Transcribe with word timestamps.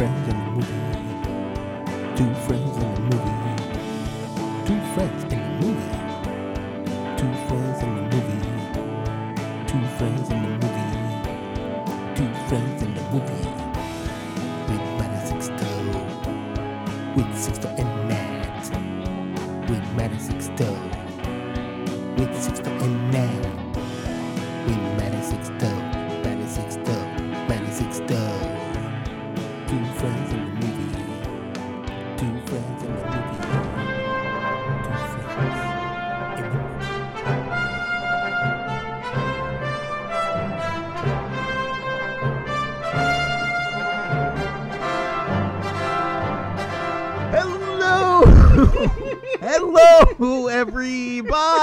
friends 0.00 0.28
movie. 0.54 0.80
Two 2.16 2.34
friends 2.46 2.59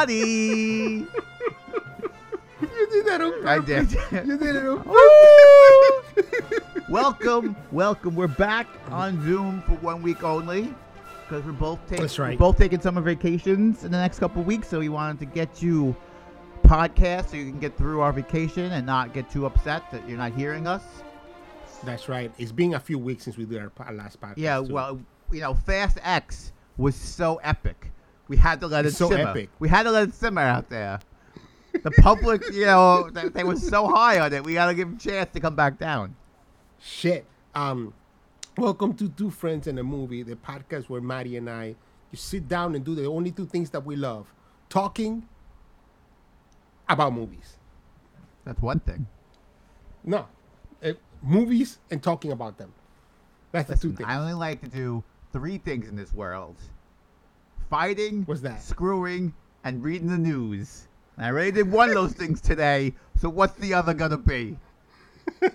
everybody! 0.09 1.07
You 2.59 2.87
did 2.91 3.05
that 3.05 3.21
on 3.21 3.47
I 3.47 3.59
did. 3.59 3.91
You 3.91 4.37
did 4.37 4.55
it 4.55 4.65
on 4.65 4.83
welcome, 6.89 7.55
welcome. 7.71 8.15
We're 8.15 8.27
back 8.27 8.67
on 8.89 9.21
Zoom 9.23 9.61
for 9.63 9.73
one 9.73 10.01
week 10.01 10.23
only 10.23 10.73
because 11.23 11.43
we're 11.45 11.51
both 11.51 11.79
taking 11.87 12.03
That's 12.03 12.17
right. 12.17 12.39
both 12.39 12.57
taking 12.57 12.79
summer 12.79 13.01
vacations 13.01 13.83
in 13.83 13.91
the 13.91 13.97
next 13.97 14.19
couple 14.19 14.43
weeks. 14.43 14.69
So 14.69 14.79
we 14.79 14.89
wanted 14.89 15.19
to 15.19 15.25
get 15.25 15.61
you 15.61 15.95
podcast 16.63 17.29
so 17.29 17.37
you 17.37 17.49
can 17.51 17.59
get 17.59 17.77
through 17.77 17.99
our 18.01 18.11
vacation 18.13 18.71
and 18.71 18.85
not 18.85 19.13
get 19.13 19.29
too 19.29 19.45
upset 19.45 19.83
that 19.91 20.07
you're 20.07 20.17
not 20.17 20.33
hearing 20.33 20.67
us. 20.67 20.83
That's 21.83 22.09
right. 22.09 22.31
It's 22.37 22.51
been 22.51 22.73
a 22.73 22.79
few 22.79 22.97
weeks 22.97 23.25
since 23.25 23.37
we 23.37 23.45
did 23.45 23.59
our, 23.59 23.71
our 23.79 23.93
last 23.93 24.19
podcast. 24.19 24.33
Yeah, 24.37 24.57
too. 24.61 24.73
well, 24.73 24.99
you 25.31 25.41
know, 25.41 25.53
Fast 25.53 25.99
X 26.01 26.53
was 26.77 26.95
so 26.95 27.39
epic. 27.43 27.91
We 28.27 28.37
had 28.37 28.59
to 28.61 28.67
let 28.67 28.85
it 28.85 28.89
It's 28.89 28.97
so 28.97 29.09
simmer. 29.09 29.29
epic. 29.29 29.49
We 29.59 29.69
had 29.69 29.83
to 29.83 29.91
let 29.91 30.09
it 30.09 30.13
simmer 30.15 30.41
out 30.41 30.69
there. 30.69 30.99
The 31.83 31.91
public, 32.01 32.43
you 32.53 32.65
know, 32.65 33.09
they, 33.09 33.29
they 33.29 33.43
were 33.43 33.55
so 33.55 33.87
high 33.87 34.19
on 34.19 34.33
it. 34.33 34.43
We 34.43 34.53
got 34.53 34.65
to 34.67 34.73
give 34.73 34.87
them 34.89 34.97
a 34.97 34.99
chance 34.99 35.29
to 35.33 35.39
come 35.39 35.55
back 35.55 35.77
down. 35.77 36.15
shit. 36.79 37.25
Um, 37.55 37.93
welcome 38.57 38.93
to 38.95 39.09
Two 39.09 39.29
Friends 39.31 39.67
and 39.67 39.79
a 39.79 39.83
Movie, 39.83 40.23
the 40.23 40.35
podcast 40.35 40.89
where 40.89 41.01
Maddie 41.01 41.37
and 41.37 41.49
I 41.49 41.75
you 42.11 42.17
sit 42.17 42.47
down 42.47 42.75
and 42.75 42.83
do 42.85 42.93
the 42.95 43.05
only 43.05 43.31
two 43.31 43.45
things 43.45 43.69
that 43.71 43.85
we 43.85 43.95
love: 43.95 44.31
talking 44.69 45.27
about 46.89 47.13
movies. 47.13 47.57
That's 48.45 48.61
one 48.61 48.79
thing. 48.79 49.07
No, 50.03 50.27
eh, 50.81 50.93
movies 51.21 51.79
and 51.91 52.01
talking 52.01 52.31
about 52.31 52.57
them. 52.57 52.73
That's 53.51 53.69
the 53.69 53.75
two 53.77 53.91
things. 53.93 54.07
I 54.09 54.17
only 54.17 54.33
like 54.33 54.61
to 54.61 54.67
do 54.67 55.03
three 55.33 55.57
things 55.57 55.87
in 55.87 55.95
this 55.95 56.13
world: 56.13 56.55
fighting, 57.69 58.25
was 58.27 58.41
that? 58.41 58.61
screwing, 58.61 59.33
and 59.63 59.83
reading 59.83 60.07
the 60.09 60.17
news. 60.17 60.87
And 61.15 61.25
I 61.25 61.29
already 61.29 61.51
did 61.51 61.71
one 61.71 61.89
of 61.89 61.95
those 61.95 62.13
things 62.13 62.41
today. 62.41 62.93
So 63.19 63.29
what's 63.29 63.53
the 63.55 63.73
other 63.73 63.93
gonna 63.93 64.17
be? 64.17 64.57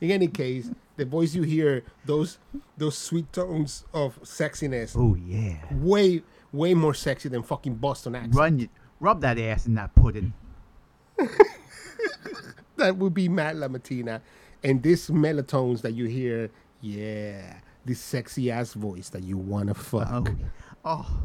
In 0.00 0.10
any 0.10 0.26
case, 0.28 0.70
the 0.96 1.04
voice 1.04 1.34
you 1.34 1.42
hear, 1.42 1.84
those 2.04 2.38
those 2.76 2.98
sweet 2.98 3.32
tones 3.32 3.84
of 3.94 4.20
sexiness, 4.22 4.94
Oh 4.96 5.14
yeah. 5.14 5.58
way 5.72 6.22
way 6.52 6.74
more 6.74 6.94
sexy 6.94 7.28
than 7.28 7.42
fucking 7.42 7.76
Boston 7.76 8.14
accent. 8.14 8.34
Run, 8.34 8.68
rub 9.00 9.20
that 9.22 9.38
ass 9.38 9.66
in 9.66 9.74
that 9.74 9.94
pudding. 9.94 10.32
that 12.76 12.96
would 12.96 13.14
be 13.14 13.28
Matt 13.28 13.56
Lamatina. 13.56 14.20
And 14.62 14.82
this 14.82 15.10
melatones 15.10 15.82
that 15.82 15.92
you 15.92 16.06
hear, 16.06 16.50
yeah, 16.80 17.58
this 17.84 18.00
sexy 18.00 18.50
ass 18.50 18.72
voice 18.74 19.08
that 19.10 19.22
you 19.24 19.36
wanna 19.36 19.74
fuck. 19.74 20.28
Oh, 20.84 21.06
oh. 21.08 21.20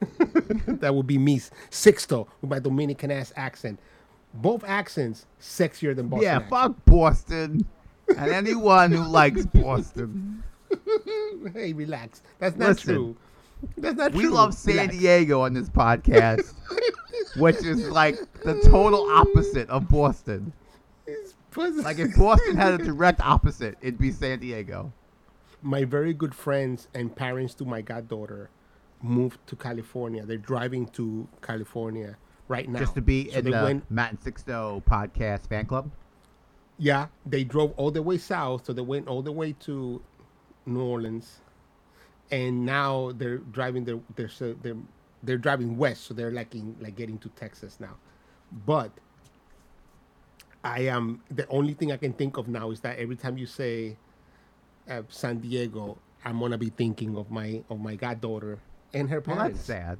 that 0.66 0.94
would 0.94 1.06
be 1.06 1.18
me, 1.18 1.40
Sixto, 1.70 2.26
with 2.40 2.50
my 2.50 2.58
Dominican 2.58 3.10
ass 3.10 3.32
accent. 3.36 3.78
Both 4.34 4.64
accents 4.64 5.26
sexier 5.40 5.94
than 5.94 6.08
Boston. 6.08 6.24
yeah, 6.24 6.36
accent. 6.36 6.50
fuck 6.50 6.84
Boston 6.86 7.66
and 8.16 8.32
anyone 8.32 8.90
who 8.92 9.04
likes 9.04 9.46
Boston. 9.46 10.42
Hey, 11.52 11.74
relax. 11.74 12.22
That's 12.38 12.56
not 12.56 12.68
Listen, 12.70 12.94
true. 12.94 13.16
That's 13.76 13.96
not 13.96 14.12
We 14.12 14.22
true. 14.22 14.30
We 14.30 14.34
love 14.34 14.54
San 14.54 14.76
Relax. 14.76 14.96
Diego 14.96 15.40
on 15.42 15.52
this 15.52 15.68
podcast, 15.68 16.54
which 17.36 17.56
is 17.56 17.88
like 17.90 18.16
the 18.42 18.58
total 18.64 19.06
opposite 19.10 19.68
of 19.68 19.86
Boston. 19.88 20.52
Like 21.54 21.98
if 21.98 22.16
Boston 22.16 22.56
had 22.56 22.80
a 22.80 22.82
direct 22.82 23.20
opposite, 23.20 23.76
it'd 23.82 23.98
be 23.98 24.10
San 24.12 24.38
Diego. 24.38 24.92
My 25.62 25.84
very 25.84 26.12
good 26.12 26.34
friends 26.34 26.88
and 26.94 27.14
parents 27.14 27.54
to 27.54 27.64
my 27.64 27.80
goddaughter 27.80 28.50
moved 29.00 29.38
to 29.46 29.56
California. 29.56 30.24
They're 30.26 30.36
driving 30.36 30.86
to 30.88 31.28
California 31.40 32.16
right 32.48 32.68
now. 32.68 32.80
Just 32.80 32.94
to 32.94 33.00
be 33.02 33.30
So 33.30 33.38
in 33.38 33.44
the 33.46 33.50
went- 33.52 33.90
Matt 33.90 34.10
and 34.10 34.20
Sixto 34.20 34.82
podcast 34.84 35.48
fan 35.48 35.66
club. 35.66 35.90
Yeah, 36.78 37.08
they 37.24 37.44
drove 37.44 37.72
all 37.76 37.90
the 37.90 38.02
way 38.02 38.18
south, 38.18 38.66
so 38.66 38.72
they 38.72 38.82
went 38.82 39.06
all 39.06 39.22
the 39.22 39.30
way 39.30 39.52
to 39.60 40.02
New 40.66 40.82
Orleans, 40.82 41.40
and 42.30 42.64
now 42.66 43.12
they're 43.12 43.38
driving 43.38 43.84
their 43.84 44.00
they're 44.16 44.28
so 44.28 44.54
they're 44.62 44.76
they're 45.22 45.38
driving 45.38 45.76
west, 45.76 46.04
so 46.04 46.14
they're 46.14 46.32
like 46.32 46.54
in 46.54 46.74
like 46.80 46.96
getting 46.96 47.18
to 47.18 47.28
Texas 47.30 47.78
now. 47.78 47.96
But 48.66 48.90
I 50.64 50.80
am 50.82 51.22
the 51.30 51.46
only 51.48 51.74
thing 51.74 51.92
I 51.92 51.96
can 51.96 52.12
think 52.12 52.36
of 52.36 52.48
now 52.48 52.70
is 52.70 52.80
that 52.80 52.98
every 52.98 53.16
time 53.16 53.36
you 53.38 53.46
say 53.46 53.96
uh, 54.88 55.02
San 55.08 55.38
Diego, 55.38 55.98
I'm 56.24 56.38
gonna 56.40 56.58
be 56.58 56.70
thinking 56.70 57.16
of 57.16 57.30
my 57.30 57.62
of 57.70 57.80
my 57.80 57.94
goddaughter 57.96 58.58
and 58.94 59.08
her 59.10 59.20
Well, 59.26 59.36
parents. 59.36 59.58
that's 59.58 59.66
sad. 59.66 59.98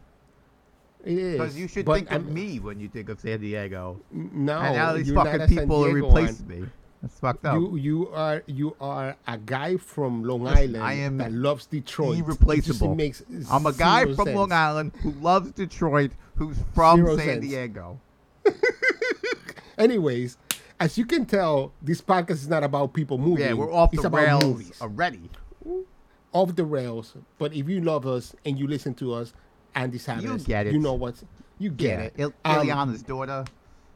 It 1.04 1.18
is 1.18 1.32
Because 1.34 1.58
you 1.58 1.66
should 1.68 1.84
but 1.84 1.94
think 1.94 2.10
of 2.12 2.22
I'm- 2.24 2.34
me 2.34 2.60
when 2.60 2.78
you 2.78 2.88
think 2.88 3.08
of 3.08 3.18
San 3.20 3.40
Diego. 3.40 4.00
No, 4.12 4.58
and 4.58 4.76
now 4.76 4.92
these 4.92 5.12
fucking 5.12 5.48
people 5.48 5.84
Diego 5.84 6.06
replace 6.06 6.40
me. 6.40 6.64
That's 7.00 7.18
fucked 7.18 7.44
up. 7.44 7.54
You 7.56 7.76
you 7.76 8.08
are 8.14 8.44
you 8.46 8.76
are 8.80 9.16
a 9.26 9.36
guy 9.36 9.76
from 9.76 10.22
Long 10.22 10.46
Island 10.46 10.76
I 10.84 10.92
am 10.92 11.16
that 11.18 11.32
loves 11.32 11.66
Detroit. 11.66 12.18
It 12.18 12.20
irreplaceable. 12.20 12.94
makes 12.94 13.24
I'm 13.50 13.66
a 13.66 13.72
guy 13.72 14.04
from 14.04 14.26
sense. 14.26 14.36
Long 14.36 14.52
Island 14.52 14.92
who 15.02 15.10
loves 15.10 15.50
Detroit, 15.50 16.12
who's 16.36 16.56
from 16.74 16.98
Zero 16.98 17.16
San 17.16 17.26
sense. 17.26 17.40
Diego. 17.46 17.98
Anyways, 19.78 20.36
as 20.82 20.98
you 20.98 21.06
can 21.06 21.24
tell, 21.24 21.72
this 21.80 22.00
podcast 22.00 22.30
is 22.30 22.48
not 22.48 22.64
about 22.64 22.92
people 22.92 23.16
moving. 23.16 23.46
Yeah, 23.46 23.52
we're 23.52 23.72
off 23.72 23.92
it's 23.92 24.02
the 24.02 24.08
about 24.08 24.24
rails 24.24 24.44
movies. 24.44 24.82
already. 24.82 25.30
Off 26.32 26.56
the 26.56 26.64
rails. 26.64 27.14
But 27.38 27.54
if 27.54 27.68
you 27.68 27.80
love 27.80 28.04
us 28.04 28.34
and 28.44 28.58
you 28.58 28.66
listen 28.66 28.92
to 28.94 29.14
us, 29.14 29.32
Andy 29.76 29.98
Savage, 29.98 30.44
get 30.44 30.66
it. 30.66 30.72
You 30.72 30.80
know 30.80 30.94
what? 30.94 31.22
You 31.60 31.70
get 31.70 31.98
yeah, 31.98 32.04
it. 32.06 32.14
Il- 32.18 32.34
Um, 32.44 32.66
Ileana's 32.66 33.02
daughter, 33.02 33.44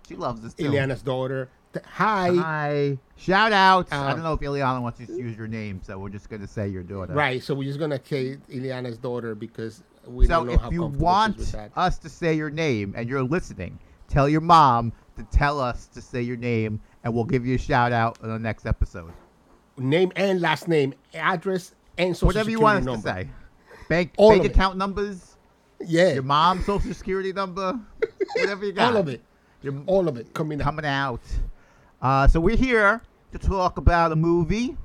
she 0.07 0.15
loves 0.15 0.43
this 0.43 0.55
too. 0.55 0.71
Ileana's 0.71 1.03
daughter. 1.03 1.49
Hi. 1.85 2.35
Hi. 2.37 2.99
Shout 3.17 3.53
out. 3.53 3.89
I 3.91 3.97
Uh, 3.97 4.15
don't 4.15 4.23
know 4.23 4.35
if 4.35 4.41
Ileana 4.41 4.81
wants 4.81 5.01
you 5.01 5.07
to 5.07 5.17
use 5.19 5.37
your 5.37 5.49
name, 5.49 5.81
so 5.83 5.99
we're 5.99 6.09
just 6.09 6.31
gonna 6.31 6.47
say 6.47 6.69
your 6.69 6.85
daughter. 6.85 7.15
Right. 7.15 7.43
So 7.43 7.53
we're 7.55 7.65
just 7.65 7.81
gonna 7.81 8.01
say 8.03 8.37
Ileana's 8.49 8.97
daughter 8.97 9.35
because 9.35 9.83
we 10.07 10.27
So 10.27 10.31
don't 10.31 10.47
know 10.47 10.53
if 10.53 10.61
how 10.61 10.71
you 10.71 10.85
want 10.85 11.53
us 11.77 11.99
to 11.99 12.09
say 12.09 12.35
your 12.35 12.49
name 12.51 12.95
and 12.97 13.09
you're 13.09 13.25
listening, 13.25 13.81
tell 14.09 14.28
your 14.28 14.41
mom 14.41 14.93
to 15.16 15.24
tell 15.24 15.60
us 15.60 15.86
to 15.89 16.01
say 16.01 16.22
your 16.22 16.36
name, 16.36 16.80
and 17.04 17.13
we'll 17.15 17.24
give 17.24 17.47
you 17.47 17.54
a 17.54 17.59
shout 17.59 17.92
out 17.92 18.18
on 18.22 18.28
the 18.30 18.39
next 18.39 18.66
episode. 18.66 19.13
name 19.78 20.10
and 20.16 20.41
last 20.41 20.68
name, 20.68 20.95
address 21.15 21.74
and 21.98 22.15
social 22.16 22.28
Whatever 22.28 22.51
you 22.51 22.60
want 22.60 22.78
us 22.80 22.84
number. 22.84 23.09
to 23.09 23.15
say. 23.15 23.30
Bank 23.89 24.13
All 24.16 24.30
bank 24.30 24.45
account 24.45 24.77
numbers, 24.78 25.36
Yeah. 25.80 26.15
your 26.15 26.22
mom's 26.22 26.65
social 26.66 26.92
security 26.95 27.33
number, 27.33 27.78
whatever 28.36 28.65
you 28.66 28.72
got. 28.72 28.92
all 28.95 28.97
of 29.01 29.09
it. 29.09 29.21
Your 29.63 29.74
All 29.86 30.09
of 30.09 30.16
it 30.16 30.33
coming 30.34 30.60
out. 30.60 30.65
coming 30.65 30.84
out. 30.84 31.21
Uh, 32.03 32.27
so 32.28 32.39
we're 32.41 32.57
here 32.57 33.01
to 33.33 33.39
talk 33.39 33.78
about 33.78 34.12
a 34.12 34.16
movie. 34.16 34.77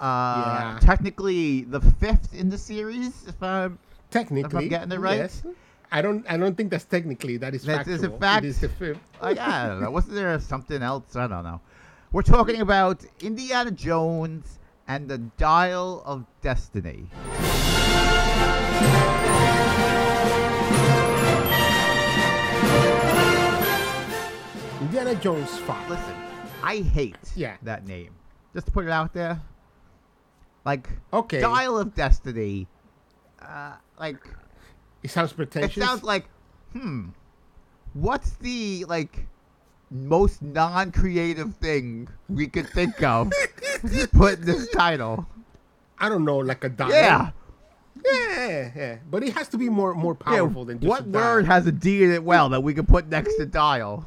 Uh, 0.00 0.72
Yeah. 0.74 0.78
Technically, 0.80 1.62
the 1.62 1.80
fifth 1.80 2.34
in 2.34 2.48
the 2.50 2.58
series, 2.58 3.24
if 3.28 3.40
I'm 3.42 3.78
Technically, 4.10 4.68
getting 4.68 4.92
it 4.92 4.98
right? 4.98 5.16
Yes. 5.18 5.42
I 5.94 6.00
don't. 6.00 6.24
I 6.28 6.38
don't 6.38 6.56
think 6.56 6.70
that's 6.70 6.86
technically. 6.86 7.36
That 7.36 7.54
is 7.54 7.64
That 7.64 7.86
is 7.86 8.02
a 8.02 8.10
fact. 8.10 8.44
It 8.44 8.48
is 8.48 8.60
the 8.60 8.70
fifth. 8.70 8.98
Like, 9.20 9.38
I 9.38 9.68
don't 9.68 9.82
know. 9.82 9.90
Wasn't 9.90 10.14
there 10.14 10.38
something 10.40 10.82
else? 10.82 11.14
I 11.16 11.26
don't 11.26 11.44
know. 11.44 11.60
We're 12.12 12.22
talking 12.22 12.60
about 12.62 13.04
Indiana 13.20 13.70
Jones 13.70 14.58
and 14.88 15.08
the 15.08 15.18
Dial 15.18 16.02
of 16.06 16.24
Destiny. 16.40 17.08
Indiana 24.80 25.14
Jones 25.16 25.58
five. 25.60 25.88
Listen, 25.88 26.14
I 26.62 26.76
hate 26.78 27.16
Yeah. 27.36 27.56
that 27.62 27.86
name. 27.86 28.14
Just 28.52 28.66
to 28.66 28.72
put 28.72 28.84
it 28.84 28.90
out 28.90 29.12
there. 29.14 29.40
Like 30.64 30.88
Okay. 31.12 31.40
Dial 31.40 31.78
of 31.78 31.94
Destiny. 31.94 32.66
Uh, 33.40 33.74
like 33.98 34.18
It 35.02 35.10
sounds 35.10 35.32
pretentious. 35.32 35.76
it 35.76 35.80
sounds 35.86 36.02
like, 36.02 36.26
hmm, 36.72 37.08
what's 37.94 38.30
the 38.34 38.84
like 38.88 39.26
most 39.90 40.40
non-creative 40.42 41.54
thing 41.56 42.08
we 42.28 42.46
could 42.46 42.68
think 42.68 43.02
of 43.02 43.30
to 43.82 44.08
put 44.12 44.38
in 44.40 44.44
this 44.46 44.68
title? 44.70 45.26
I 45.98 46.08
don't 46.08 46.24
know, 46.24 46.38
like 46.38 46.64
a 46.64 46.68
dial. 46.68 46.90
Yeah. 46.90 47.30
Yeah, 48.04 48.70
yeah. 48.74 48.96
But 49.10 49.22
it 49.22 49.34
has 49.34 49.48
to 49.48 49.58
be 49.58 49.68
more 49.68 49.94
more 49.94 50.16
Yeah, 50.20 50.36
powerful 50.38 50.64
than 50.64 50.80
just 50.80 50.88
what 50.88 51.00
a 51.02 51.04
dial. 51.04 51.12
word 51.34 51.46
has 51.46 51.66
a 51.66 51.72
D 51.72 52.02
in 52.02 52.10
it 52.10 52.24
well 52.24 52.48
that 52.48 52.62
we 52.62 52.74
can 52.74 52.86
put 52.86 53.06
next 53.08 53.36
to 53.36 53.46
dial? 53.46 54.06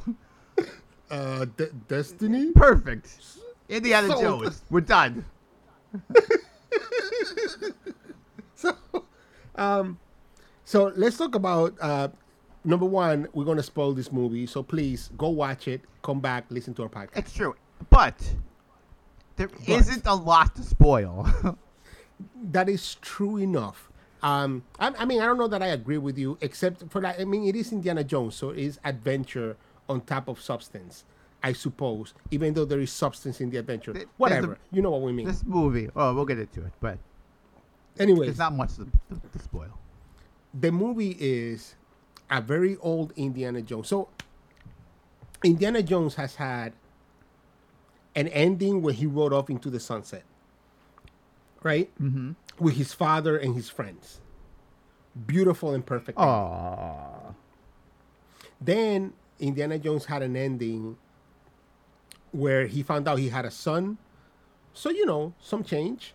uh 1.12 1.45
De- 1.56 1.71
Destiny? 1.88 2.51
Perfect. 2.51 3.19
Indiana 3.69 4.07
Sold. 4.07 4.21
Jones. 4.44 4.62
We're 4.69 4.81
done. 4.81 5.24
So 8.56 8.75
um 9.56 9.97
so 10.65 10.91
let's 10.95 11.17
talk 11.17 11.35
about 11.35 11.73
uh 11.81 12.09
number 12.63 12.85
one, 12.85 13.27
we're 13.33 13.45
gonna 13.45 13.63
spoil 13.63 13.94
this 13.94 14.12
movie, 14.12 14.45
so 14.47 14.62
please 14.63 15.09
go 15.17 15.29
watch 15.29 15.67
it, 15.67 15.81
come 16.01 16.19
back, 16.19 16.45
listen 16.50 16.73
to 16.75 16.83
our 16.83 16.89
podcast. 16.89 17.17
It's 17.17 17.33
true, 17.33 17.56
but 17.89 18.15
there 19.38 19.50
not 19.59 20.06
a 20.06 20.15
lot 20.15 20.56
to 20.56 20.63
spoil. 20.63 21.29
that 22.51 22.69
is 22.69 22.95
true 22.95 23.38
enough. 23.38 23.89
Um, 24.23 24.63
I, 24.79 24.91
I 24.97 25.06
mean, 25.06 25.21
I 25.21 25.25
don't 25.25 25.38
know 25.38 25.47
that 25.50 25.62
I 25.62 25.67
agree 25.67 25.97
with 26.00 26.17
you, 26.17 26.38
except 26.41 26.89
for 26.89 27.01
that. 27.01 27.19
I 27.19 27.25
mean, 27.25 27.45
it 27.45 27.56
is 27.56 27.71
Indiana 27.71 28.03
Jones, 28.03 28.35
so 28.35 28.50
it 28.50 28.59
is 28.59 28.79
adventure 28.83 29.56
on 29.88 30.01
top 30.01 30.27
of 30.27 30.41
substance, 30.41 31.03
I 31.44 31.53
suppose. 31.53 32.13
Even 32.31 32.53
though 32.53 32.65
there 32.65 32.79
is 32.79 32.91
substance 32.91 33.39
in 33.41 33.51
the 33.51 33.57
adventure, 33.57 33.94
Th- 33.94 34.06
there's 34.06 34.13
whatever. 34.18 34.53
a- 34.53 34.57
you 34.75 34.81
know 34.81 34.89
what 34.89 35.01
we 35.01 35.11
mean. 35.11 35.27
this 35.27 35.44
movie. 35.45 35.89
Oh, 35.95 36.15
we'll 36.15 36.25
get 36.25 36.39
into 36.39 36.65
it, 36.65 36.71
but 36.79 36.97
anyway, 38.00 38.25
there's 38.25 38.39
not 38.39 38.53
much 38.56 38.75
to, 38.77 38.85
to, 38.85 39.21
to 39.31 39.39
spoil. 39.39 39.77
The 40.57 40.72
movie 40.72 41.18
is 41.19 41.75
a 42.30 42.42
very 42.42 42.78
old 42.78 43.12
Indiana 43.16 43.62
Jones. 43.62 43.88
So 43.88 44.07
Indiana 45.44 45.84
Jones 45.84 46.16
has 46.16 46.36
had 46.36 46.74
an 48.16 48.30
ending 48.30 48.81
where 48.81 48.94
he 48.94 49.06
rode 49.06 49.34
off 49.34 49.50
into 49.50 49.69
the 49.69 49.80
sunset, 49.80 50.24
right? 51.62 51.92
Mm-hmm. 52.02 52.31
With 52.57 52.75
his 52.75 52.94
father 52.94 53.38
and 53.38 53.54
his 53.54 53.69
friends. 53.69 54.22
Beautiful 55.28 55.74
and 55.74 55.86
perfect. 55.86 56.18
Aww. 56.18 57.36
Then 58.62 59.13
Indiana 59.40 59.78
Jones 59.78 60.06
had 60.06 60.22
an 60.22 60.36
ending 60.36 60.98
where 62.31 62.68
he 62.68 62.84
found 62.84 63.07
out 63.07 63.19
he 63.19 63.30
had 63.30 63.46
a 63.46 63.52
son. 63.52 63.98
So, 64.74 64.90
you 64.90 65.06
know, 65.06 65.34
some 65.40 65.63
change. 65.63 66.13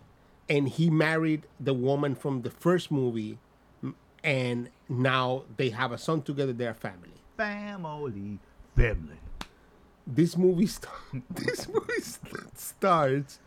And 0.49 0.67
he 0.67 0.89
married 0.89 1.43
the 1.59 1.73
woman 1.73 2.15
from 2.15 2.41
the 2.41 2.49
first 2.49 2.91
movie. 2.91 3.37
And 4.23 4.69
now 4.87 5.43
they 5.57 5.69
have 5.69 5.91
a 5.91 5.97
son 5.97 6.21
together. 6.21 6.53
They're 6.53 6.73
family. 6.73 7.09
Family. 7.37 8.39
Family. 8.75 9.17
This 10.05 10.37
movie, 10.37 10.67
st- 10.67 10.91
this 11.29 11.67
movie 11.67 12.01
st- 12.01 12.57
starts 12.57 13.39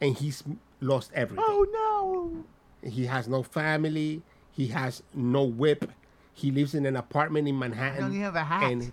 and 0.00 0.16
he's 0.16 0.42
lost 0.80 1.10
everything. 1.14 1.44
Oh 1.46 2.42
no! 2.82 2.90
He 2.90 3.06
has 3.06 3.28
no 3.28 3.42
family. 3.42 4.22
He 4.52 4.68
has 4.68 5.02
no 5.14 5.44
whip. 5.44 5.90
He 6.32 6.50
lives 6.50 6.74
in 6.74 6.86
an 6.86 6.96
apartment 6.96 7.48
in 7.48 7.58
Manhattan. 7.58 8.00
Don't 8.00 8.20
have 8.20 8.34
a 8.36 8.44
hat. 8.44 8.70
And 8.70 8.92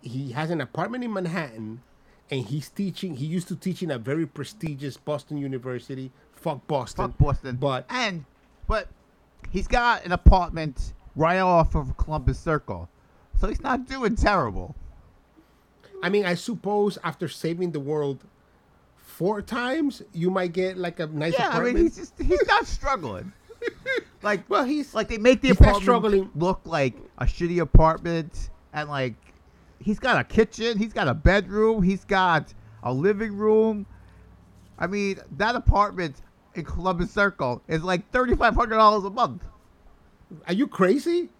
he 0.00 0.32
has 0.32 0.50
an 0.50 0.60
apartment 0.60 1.04
in 1.04 1.12
Manhattan, 1.12 1.82
and 2.30 2.46
he's 2.46 2.68
teaching. 2.68 3.16
He 3.16 3.26
used 3.26 3.48
to 3.48 3.56
teach 3.56 3.82
in 3.82 3.90
a 3.90 3.98
very 3.98 4.26
prestigious 4.26 4.96
Boston 4.96 5.38
University. 5.38 6.12
Fuck 6.32 6.66
Boston. 6.66 7.08
Fuck 7.08 7.18
Boston. 7.18 7.56
But 7.56 7.86
and 7.90 8.24
but 8.66 8.88
he's 9.50 9.66
got 9.66 10.04
an 10.04 10.12
apartment 10.12 10.94
right 11.16 11.38
off 11.38 11.74
of 11.74 11.96
Columbus 11.96 12.38
Circle, 12.38 12.88
so 13.40 13.48
he's 13.48 13.60
not 13.60 13.86
doing 13.86 14.16
terrible. 14.16 14.74
I 16.02 16.08
mean, 16.08 16.24
I 16.24 16.34
suppose 16.34 16.98
after 17.02 17.28
saving 17.28 17.72
the 17.72 17.80
world 17.80 18.24
four 18.96 19.42
times, 19.42 20.02
you 20.12 20.30
might 20.30 20.52
get 20.52 20.76
like 20.76 21.00
a 21.00 21.06
nice 21.06 21.34
apartment. 21.34 21.54
Yeah, 21.54 21.70
I 21.70 21.72
mean 21.72 21.76
he's 21.76 21.96
just 21.96 22.18
he's 22.20 22.46
not 22.46 22.66
struggling. 22.66 23.32
like 24.22 24.48
well, 24.48 24.64
he's 24.64 24.94
like 24.94 25.08
they 25.08 25.18
make 25.18 25.40
the 25.40 25.50
apartment 25.50 25.82
struggling. 25.82 26.30
look 26.36 26.60
like 26.64 26.94
a 27.18 27.24
shitty 27.24 27.60
apartment, 27.60 28.50
and 28.72 28.88
like 28.88 29.14
he's 29.80 29.98
got 29.98 30.20
a 30.20 30.24
kitchen, 30.24 30.78
he's 30.78 30.92
got 30.92 31.08
a 31.08 31.14
bedroom, 31.14 31.82
he's 31.82 32.04
got 32.04 32.54
a 32.82 32.92
living 32.92 33.36
room. 33.36 33.86
I 34.78 34.86
mean 34.86 35.18
that 35.36 35.56
apartment 35.56 36.22
in 36.58 36.64
Columbus 36.64 37.10
Circle 37.10 37.62
is 37.68 37.82
like 37.82 38.10
thirty 38.10 38.34
five 38.36 38.54
hundred 38.54 38.76
dollars 38.76 39.04
a 39.04 39.10
month, 39.10 39.42
Are 40.46 40.52
you 40.52 40.66
crazy? 40.66 41.30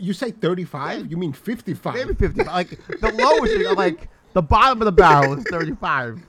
You 0.00 0.12
say 0.12 0.30
thirty-five? 0.30 1.00
Yeah. 1.00 1.10
You 1.10 1.16
mean 1.16 1.32
fifty-five? 1.32 1.94
maybe 1.94 2.14
fifty. 2.14 2.44
like 2.44 2.70
the 3.00 3.12
lowest, 3.12 3.66
uh, 3.66 3.74
like 3.74 4.08
the 4.32 4.42
bottom 4.42 4.80
of 4.80 4.86
the 4.86 4.92
barrel 4.92 5.34
is 5.38 5.44
thirty 5.50 5.74
five. 5.74 6.20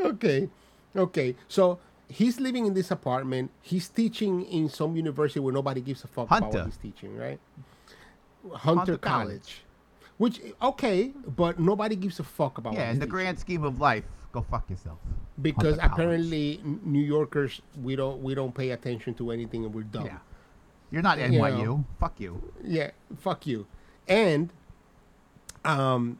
okay 0.00 0.48
okay 0.94 1.34
so 1.48 1.78
he's 2.08 2.38
living 2.40 2.66
in 2.66 2.74
this 2.74 2.90
apartment 2.90 3.50
he's 3.62 3.88
teaching 3.88 4.44
in 4.44 4.68
some 4.68 4.94
university 4.96 5.40
where 5.40 5.52
nobody 5.54 5.80
gives 5.80 6.04
a 6.04 6.06
fuck 6.06 6.26
about 6.26 6.42
Hunter. 6.42 6.58
what 6.58 6.66
he's 6.66 6.76
teaching 6.76 7.16
right 7.16 7.38
hunter, 8.54 8.78
Hunter 8.92 8.98
college. 8.98 9.28
College. 9.28 9.62
which 10.18 10.40
okay 10.62 11.12
but 11.36 11.58
nobody 11.58 11.96
gives 11.96 12.20
a 12.20 12.24
fuck 12.24 12.58
about 12.58 12.74
what 12.74 12.78
Yeah, 12.78 12.90
in 12.90 12.98
the 12.98 13.06
teaching. 13.06 13.10
grand 13.10 13.38
scheme 13.38 13.64
of 13.64 13.80
life, 13.80 14.04
go 14.36 14.44
fuck 14.50 14.68
yourself. 14.68 14.98
because 15.40 15.78
apparently 15.80 16.60
new 16.84 17.04
yorkers 17.14 17.60
we 17.82 17.96
don't 17.96 18.22
we 18.22 18.34
don't 18.34 18.54
pay 18.54 18.70
attention 18.70 19.14
to 19.14 19.30
anything 19.30 19.64
and 19.64 19.72
we're 19.74 19.82
dumb 19.96 20.04
Yeah, 20.06 20.18
you're 20.90 21.02
not 21.02 21.16
You 21.18 21.40
NYU. 21.40 21.64
know. 21.64 21.84
Fuck 22.00 22.20
you. 22.20 22.32
yeah 22.62 22.90
fuck 23.26 23.46
you 23.46 23.66
and 24.08 24.50
um 25.64 26.18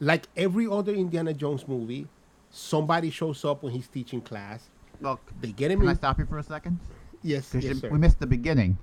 like 0.00 0.24
every 0.36 0.66
other 0.66 0.92
indiana 0.92 1.32
jones 1.32 1.66
movie 1.68 2.06
somebody 2.50 3.10
shows 3.10 3.44
up 3.44 3.62
when 3.62 3.72
he's 3.72 3.88
teaching 3.88 4.20
class 4.20 4.68
Look, 5.00 5.20
they 5.40 5.50
get 5.50 5.70
him 5.72 5.80
can 5.80 5.88
I 5.88 5.94
stop 5.94 6.18
you 6.20 6.26
for 6.26 6.38
a 6.38 6.42
second? 6.44 6.78
yes, 7.22 7.50
yes 7.54 7.64
you- 7.64 7.74
sir. 7.74 7.88
we 7.90 7.98
missed 7.98 8.20
the 8.20 8.26
beginning, 8.26 8.78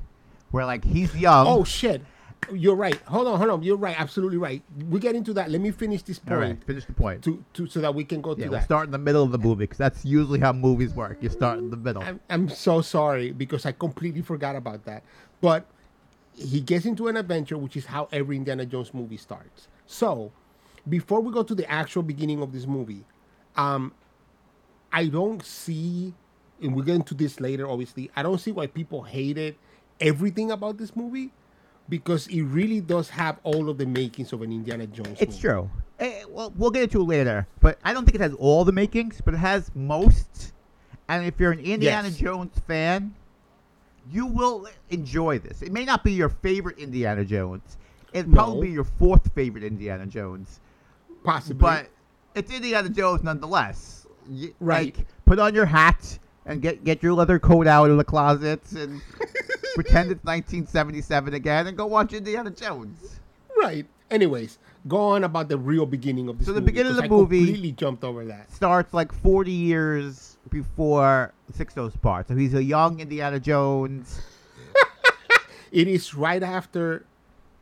where 0.51 0.65
like 0.65 0.83
he's 0.83 1.15
young. 1.15 1.47
Oh 1.47 1.63
shit! 1.63 2.01
You're 2.53 2.75
right. 2.75 2.95
Hold 3.01 3.27
on, 3.27 3.37
hold 3.37 3.49
on. 3.49 3.63
You're 3.63 3.77
right. 3.77 3.99
Absolutely 3.99 4.37
right. 4.37 4.61
We 4.89 4.99
get 4.99 5.15
into 5.15 5.33
that. 5.33 5.51
Let 5.51 5.61
me 5.61 5.71
finish 5.71 6.01
this 6.01 6.19
all 6.29 6.37
right. 6.37 6.47
point 6.47 6.63
Finish 6.65 6.85
the 6.85 6.93
point. 6.93 7.23
to, 7.23 7.43
to 7.53 7.67
so 7.67 7.81
that 7.81 7.93
we 7.93 8.03
can 8.03 8.21
go 8.21 8.31
yeah, 8.31 8.45
to 8.45 8.49
we'll 8.49 8.59
that. 8.59 8.65
start 8.65 8.85
in 8.85 8.91
the 8.91 8.97
middle 8.97 9.23
of 9.23 9.31
the 9.31 9.37
movie 9.37 9.63
because 9.63 9.77
that's 9.77 10.03
usually 10.05 10.39
how 10.39 10.51
movies 10.51 10.93
work. 10.93 11.17
You 11.21 11.29
start 11.29 11.59
in 11.59 11.69
the 11.69 11.77
middle. 11.77 12.01
I'm, 12.01 12.19
I'm 12.29 12.49
so 12.49 12.81
sorry 12.81 13.31
because 13.31 13.65
I 13.65 13.71
completely 13.71 14.21
forgot 14.21 14.55
about 14.55 14.85
that. 14.85 15.03
But 15.41 15.65
he 16.33 16.61
gets 16.61 16.85
into 16.85 17.07
an 17.07 17.17
adventure, 17.17 17.57
which 17.57 17.75
is 17.75 17.85
how 17.85 18.07
every 18.11 18.37
Indiana 18.37 18.65
Jones 18.65 18.93
movie 18.93 19.17
starts. 19.17 19.67
So, 19.85 20.31
before 20.87 21.21
we 21.21 21.31
go 21.31 21.43
to 21.43 21.53
the 21.53 21.69
actual 21.69 22.03
beginning 22.03 22.41
of 22.41 22.51
this 22.51 22.65
movie, 22.65 23.03
um, 23.55 23.93
I 24.91 25.07
don't 25.07 25.43
see, 25.43 26.13
and 26.61 26.73
we'll 26.73 26.85
get 26.85 26.95
into 26.95 27.13
this 27.13 27.39
later, 27.39 27.69
obviously, 27.69 28.09
I 28.15 28.23
don't 28.23 28.39
see 28.39 28.51
why 28.51 28.67
people 28.67 29.03
hated 29.03 29.55
everything 29.99 30.51
about 30.51 30.77
this 30.77 30.95
movie 30.95 31.31
because 31.89 32.27
it 32.27 32.43
really 32.43 32.81
does 32.81 33.09
have 33.09 33.39
all 33.43 33.69
of 33.69 33.77
the 33.77 33.85
makings 33.85 34.31
of 34.33 34.41
an 34.41 34.51
Indiana 34.51 34.85
Jones 34.87 35.17
It's 35.19 35.35
movie. 35.35 35.41
true. 35.41 35.69
Eh, 35.99 36.23
well, 36.29 36.53
we'll 36.55 36.71
get 36.71 36.83
into 36.83 37.01
it 37.01 37.05
later, 37.05 37.47
but 37.59 37.77
I 37.83 37.93
don't 37.93 38.05
think 38.05 38.15
it 38.15 38.21
has 38.21 38.33
all 38.35 38.63
the 38.63 38.71
makings, 38.71 39.21
but 39.23 39.33
it 39.33 39.37
has 39.37 39.69
most. 39.75 40.53
And 41.07 41.25
if 41.25 41.39
you're 41.39 41.51
an 41.51 41.59
Indiana 41.59 42.07
Yes. 42.09 42.17
Jones 42.17 42.53
fan, 42.67 43.13
you 44.11 44.25
will 44.27 44.67
enjoy 44.89 45.39
this. 45.39 45.61
It 45.61 45.71
may 45.71 45.83
not 45.85 46.03
be 46.03 46.13
your 46.13 46.29
favorite 46.29 46.77
Indiana 46.77 47.25
Jones. 47.25 47.77
It'll 48.13 48.31
No. 48.31 48.35
probably 48.37 48.67
be 48.67 48.73
your 48.73 48.83
fourth 48.85 49.31
favorite 49.33 49.63
Indiana 49.63 50.05
Jones. 50.05 50.59
Possibly. 51.23 51.59
But 51.61 51.89
it's 52.35 52.51
Indiana 52.51 52.89
Jones 52.89 53.23
nonetheless. 53.23 54.05
Right. 54.59 54.95
Like, 54.95 55.05
put 55.25 55.39
on 55.39 55.53
your 55.55 55.65
hat 55.65 56.17
and 56.45 56.61
get 56.61 56.83
get 56.83 57.03
your 57.03 57.13
leather 57.13 57.39
coat 57.39 57.67
out 57.67 57.89
of 57.89 57.97
the 57.97 58.03
closet 58.03 58.61
and 58.71 59.01
pretend 59.83 60.11
it's 60.11 60.23
1977 60.23 61.33
again 61.33 61.67
and 61.67 61.77
go 61.77 61.85
watch 61.85 62.13
Indiana 62.13 62.49
Jones. 62.51 63.19
right. 63.61 63.85
Anyways, 64.11 64.57
go 64.87 64.97
on 64.97 65.23
about 65.23 65.49
the 65.49 65.57
real 65.57 65.85
beginning 65.85 66.29
of 66.29 66.37
this 66.39 66.47
So 66.47 66.53
the 66.53 66.59
movie, 66.61 66.71
beginning 66.71 66.91
of 66.91 66.97
the 66.97 67.03
I 67.03 67.07
movie- 67.07 67.45
completely 67.45 67.71
jumped 67.73 68.03
over 68.03 68.25
that. 68.25 68.51
starts 68.51 68.93
like 68.93 69.13
40 69.13 69.51
years 69.51 70.37
before 70.49 71.31
Sixto's 71.53 71.95
Parts. 71.97 72.27
So 72.29 72.35
he's 72.35 72.53
a 72.55 72.63
young 72.63 72.99
Indiana 72.99 73.39
Jones. 73.39 74.19
It 75.71 75.87
is 75.87 76.15
right 76.15 76.41
after. 76.41 77.05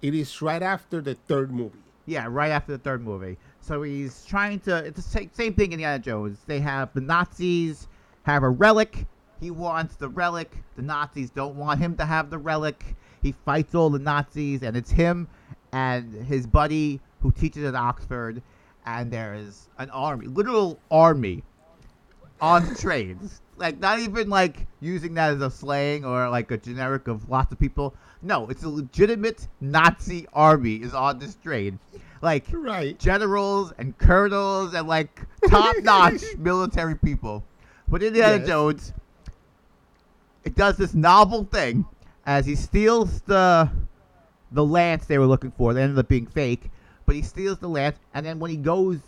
It 0.01 0.15
is 0.15 0.41
right 0.41 0.62
after 0.63 1.01
the 1.01 1.15
third 1.15 1.51
movie. 1.51 1.77
Yeah, 2.05 2.27
right 2.29 2.51
after 2.51 2.71
the 2.71 2.77
third 2.77 3.03
movie. 3.03 3.38
So 3.59 3.83
he's 3.83 4.24
trying 4.25 4.62
to. 4.62 4.77
It's 4.77 4.95
the 4.95 5.01
same, 5.01 5.29
same 5.33 5.53
thing 5.53 5.74
Indiana 5.74 6.00
Jones. 6.00 6.39
They 6.47 6.62
have 6.62 6.93
the 6.93 7.01
Nazis 7.01 7.88
have 8.24 8.43
a 8.43 8.50
relic. 8.50 9.05
He 9.39 9.51
wants 9.51 9.96
the 9.96 10.10
relic. 10.10 10.56
The 10.75 10.82
Nazis 10.82 11.29
don't 11.29 11.56
want 11.56 11.79
him 11.79 11.96
to 11.98 12.06
have 12.06 12.29
the 12.29 12.38
relic. 12.38 12.96
He 13.22 13.32
fights 13.32 13.75
all 13.75 13.89
the 13.89 14.00
Nazis, 14.00 14.63
and 14.63 14.75
it's 14.77 14.91
him 14.91 15.27
and 15.72 16.13
his 16.25 16.48
buddy 16.48 17.00
who 17.22 17.32
teaches 17.32 17.63
at 17.63 17.75
Oxford. 17.75 18.41
And 18.86 19.12
there 19.12 19.34
is 19.34 19.67
an 19.77 19.89
army, 19.89 20.27
literal 20.27 20.79
army 20.89 21.44
on 22.39 22.67
the 22.67 22.75
trains. 22.75 23.41
Like 23.58 23.79
not 23.79 24.00
even 24.00 24.29
like 24.29 24.67
using 24.79 25.15
that 25.15 25.34
as 25.34 25.41
a 25.41 25.50
slang 25.50 26.06
or 26.06 26.29
like 26.29 26.51
a 26.51 26.58
generic 26.58 27.08
of 27.08 27.29
lots 27.29 27.51
of 27.51 27.60
people. 27.60 27.96
No, 28.22 28.48
it's 28.50 28.63
a 28.63 28.70
legitimate 28.70 29.48
Nazi 29.60 30.27
army 30.32 30.75
is 30.75 30.94
on 30.94 31.20
this 31.20 31.36
train. 31.36 31.79
Like 32.22 32.46
Right. 32.51 32.98
generals 33.00 33.74
and 33.77 33.98
colonels 33.98 34.74
and 34.74 34.88
like 34.88 35.22
top 35.50 35.75
notch 35.82 36.22
military 36.38 36.96
people. 36.96 37.44
But 37.89 38.03
Indiana 38.03 38.38
Yes. 38.38 38.48
Jones, 38.48 38.94
it 40.48 40.56
does 40.56 40.77
this 40.77 40.94
novel 40.94 41.44
thing 41.44 41.86
as 42.25 42.46
he 42.46 42.56
steals 42.56 43.20
the 43.22 43.70
the 44.54 44.63
lance 44.63 45.06
they 45.06 45.18
were 45.18 45.25
looking 45.25 45.51
for. 45.51 45.74
They 45.74 45.84
ended 45.84 46.00
up 46.00 46.08
being 46.08 46.25
fake, 46.25 46.70
but 47.06 47.16
he 47.16 47.22
steals 47.22 47.60
the 47.60 47.68
lance, 47.68 47.98
and 48.13 48.25
then 48.25 48.39
when 48.39 48.50
he 48.50 48.56
goes 48.58 49.00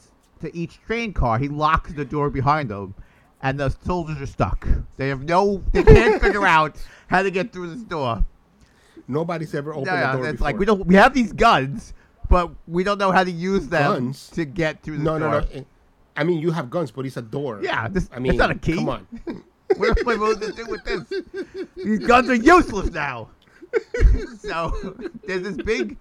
to 0.41 0.53
each 0.55 0.81
train 0.85 1.13
car, 1.13 1.39
he 1.39 1.47
locks 1.47 1.93
the 1.93 2.03
door 2.03 2.29
behind 2.29 2.69
him, 2.69 2.93
and 3.41 3.57
the 3.57 3.69
soldiers 3.85 4.21
are 4.21 4.25
stuck. 4.25 4.67
They 4.97 5.07
have 5.07 5.23
no, 5.23 5.63
they 5.71 5.83
can't 5.83 6.21
figure 6.25 6.45
out 6.45 6.75
how 7.07 7.23
to 7.23 7.31
get 7.31 7.53
through 7.53 7.69
this 7.73 7.83
door. 7.83 8.25
Nobody's 9.07 9.55
ever 9.55 9.71
opened 9.71 9.87
Yeah, 9.87 10.13
a 10.13 10.17
door 10.17 10.25
it's 10.25 10.31
before. 10.33 10.45
like 10.45 10.59
we 10.59 10.65
don't, 10.65 10.85
we 10.85 10.95
have 10.95 11.13
these 11.13 11.31
guns, 11.31 11.93
but 12.29 12.51
we 12.67 12.83
don't 12.83 12.97
know 12.97 13.11
how 13.13 13.23
to 13.23 13.31
use 13.31 13.67
them 13.69 13.91
Guns? 13.93 14.29
to 14.31 14.43
get 14.45 14.83
through 14.83 14.97
the 14.97 15.03
no, 15.03 15.17
door. 15.17 15.29
no, 15.31 15.39
no. 15.39 15.47
eh, 15.53 15.63
I 16.17 16.25
mean, 16.25 16.39
you 16.39 16.51
have 16.51 16.69
guns, 16.69 16.91
but 16.91 17.05
it's 17.05 17.15
a 17.17 17.21
door. 17.21 17.59
Yeah, 17.63 17.87
this- 17.87 18.09
I 18.13 18.19
mean, 18.19 18.33
it's 18.33 18.39
not 18.39 18.51
a 18.51 18.55
key. 18.55 18.75
Come 18.75 18.89
on. 18.89 19.07
What 19.77 19.99
am 19.99 20.07
I 20.07 20.13
supposed 20.13 20.41
to 20.41 20.51
do 20.51 20.65
with 20.67 20.83
this? 20.83 21.67
These 21.75 21.99
guns 21.99 22.29
are 22.29 22.35
useless 22.35 22.91
now. 22.91 23.29
so 24.39 24.95
there's 25.25 25.43
this 25.43 25.57
big 25.57 25.97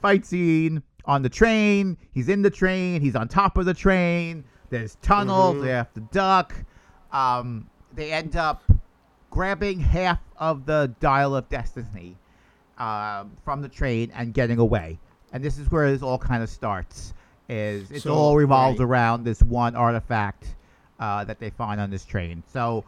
fight 0.00 0.24
scene 0.24 0.82
on 1.04 1.22
the 1.22 1.28
train. 1.28 1.96
He's 2.12 2.28
in 2.28 2.42
the 2.42 2.50
train. 2.50 3.00
He's 3.00 3.14
on 3.16 3.28
top 3.28 3.56
of 3.58 3.66
the 3.66 3.74
train. 3.74 4.44
There's 4.70 4.96
tunnels. 5.02 5.56
Mhm. 5.56 5.62
They 5.62 5.70
have 5.70 5.92
to 5.94 6.00
duck. 6.00 6.54
Um, 7.12 7.68
they 7.94 8.12
end 8.12 8.36
up 8.36 8.62
grabbing 9.30 9.78
half 9.80 10.20
of 10.38 10.64
the 10.64 10.94
dial 11.00 11.36
of 11.36 11.48
destiny 11.50 12.16
um, 12.78 13.32
from 13.44 13.60
the 13.60 13.68
train 13.68 14.10
and 14.14 14.32
getting 14.32 14.58
away. 14.58 14.98
And 15.32 15.44
this 15.44 15.58
is 15.58 15.70
where 15.70 15.90
this 15.90 16.02
all 16.02 16.18
kind 16.18 16.42
of 16.42 16.48
starts. 16.48 17.12
Is 17.48 17.90
it 17.90 18.00
So, 18.02 18.14
all 18.14 18.36
revolves 18.36 18.78
right. 18.78 18.86
around 18.86 19.24
this 19.24 19.42
one 19.42 19.74
artifact 19.76 20.54
uh, 20.98 21.24
that 21.24 21.38
they 21.38 21.50
find 21.50 21.80
on 21.80 21.90
this 21.90 22.04
train. 22.06 22.42
So 22.50 22.84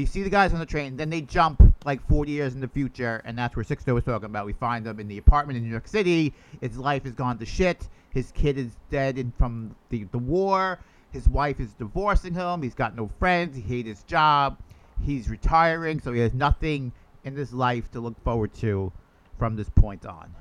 you 0.00 0.06
see 0.06 0.22
the 0.22 0.30
guys 0.30 0.52
on 0.52 0.58
the 0.58 0.66
train, 0.66 0.96
then 0.96 1.10
they 1.10 1.20
jump 1.20 1.62
like 1.84 2.06
40 2.08 2.32
years 2.32 2.54
in 2.54 2.60
the 2.60 2.68
future, 2.68 3.22
and 3.24 3.38
that's 3.38 3.56
where 3.56 3.64
Sixto 3.64 3.94
was 3.94 4.04
talking 4.04 4.26
about. 4.26 4.46
We 4.46 4.52
find 4.52 4.84
them 4.84 5.00
in 5.00 5.08
the 5.08 5.18
apartment 5.18 5.56
in 5.56 5.64
New 5.64 5.70
York 5.70 5.88
City. 5.88 6.34
His 6.60 6.76
life 6.76 7.04
has 7.04 7.14
gone 7.14 7.38
to 7.38 7.46
shit. 7.46 7.88
His 8.10 8.32
kid 8.32 8.58
is 8.58 8.72
dead 8.90 9.18
in, 9.18 9.32
from 9.38 9.74
the, 9.90 10.04
the 10.04 10.18
war. 10.18 10.80
His 11.12 11.28
wife 11.28 11.60
is 11.60 11.72
divorcing 11.74 12.34
him. 12.34 12.62
He's 12.62 12.74
got 12.74 12.96
no 12.96 13.08
friends. 13.18 13.56
He 13.56 13.62
hates 13.62 13.88
his 13.88 14.02
job. 14.02 14.58
He's 15.02 15.28
retiring, 15.28 16.00
so 16.00 16.12
he 16.12 16.20
has 16.20 16.34
nothing 16.34 16.92
in 17.24 17.34
this 17.34 17.52
life 17.52 17.90
to 17.92 18.00
look 18.00 18.22
forward 18.24 18.54
to 18.54 18.92
from 19.38 19.56
this 19.56 19.68
point 19.68 20.04
on. 20.06 20.34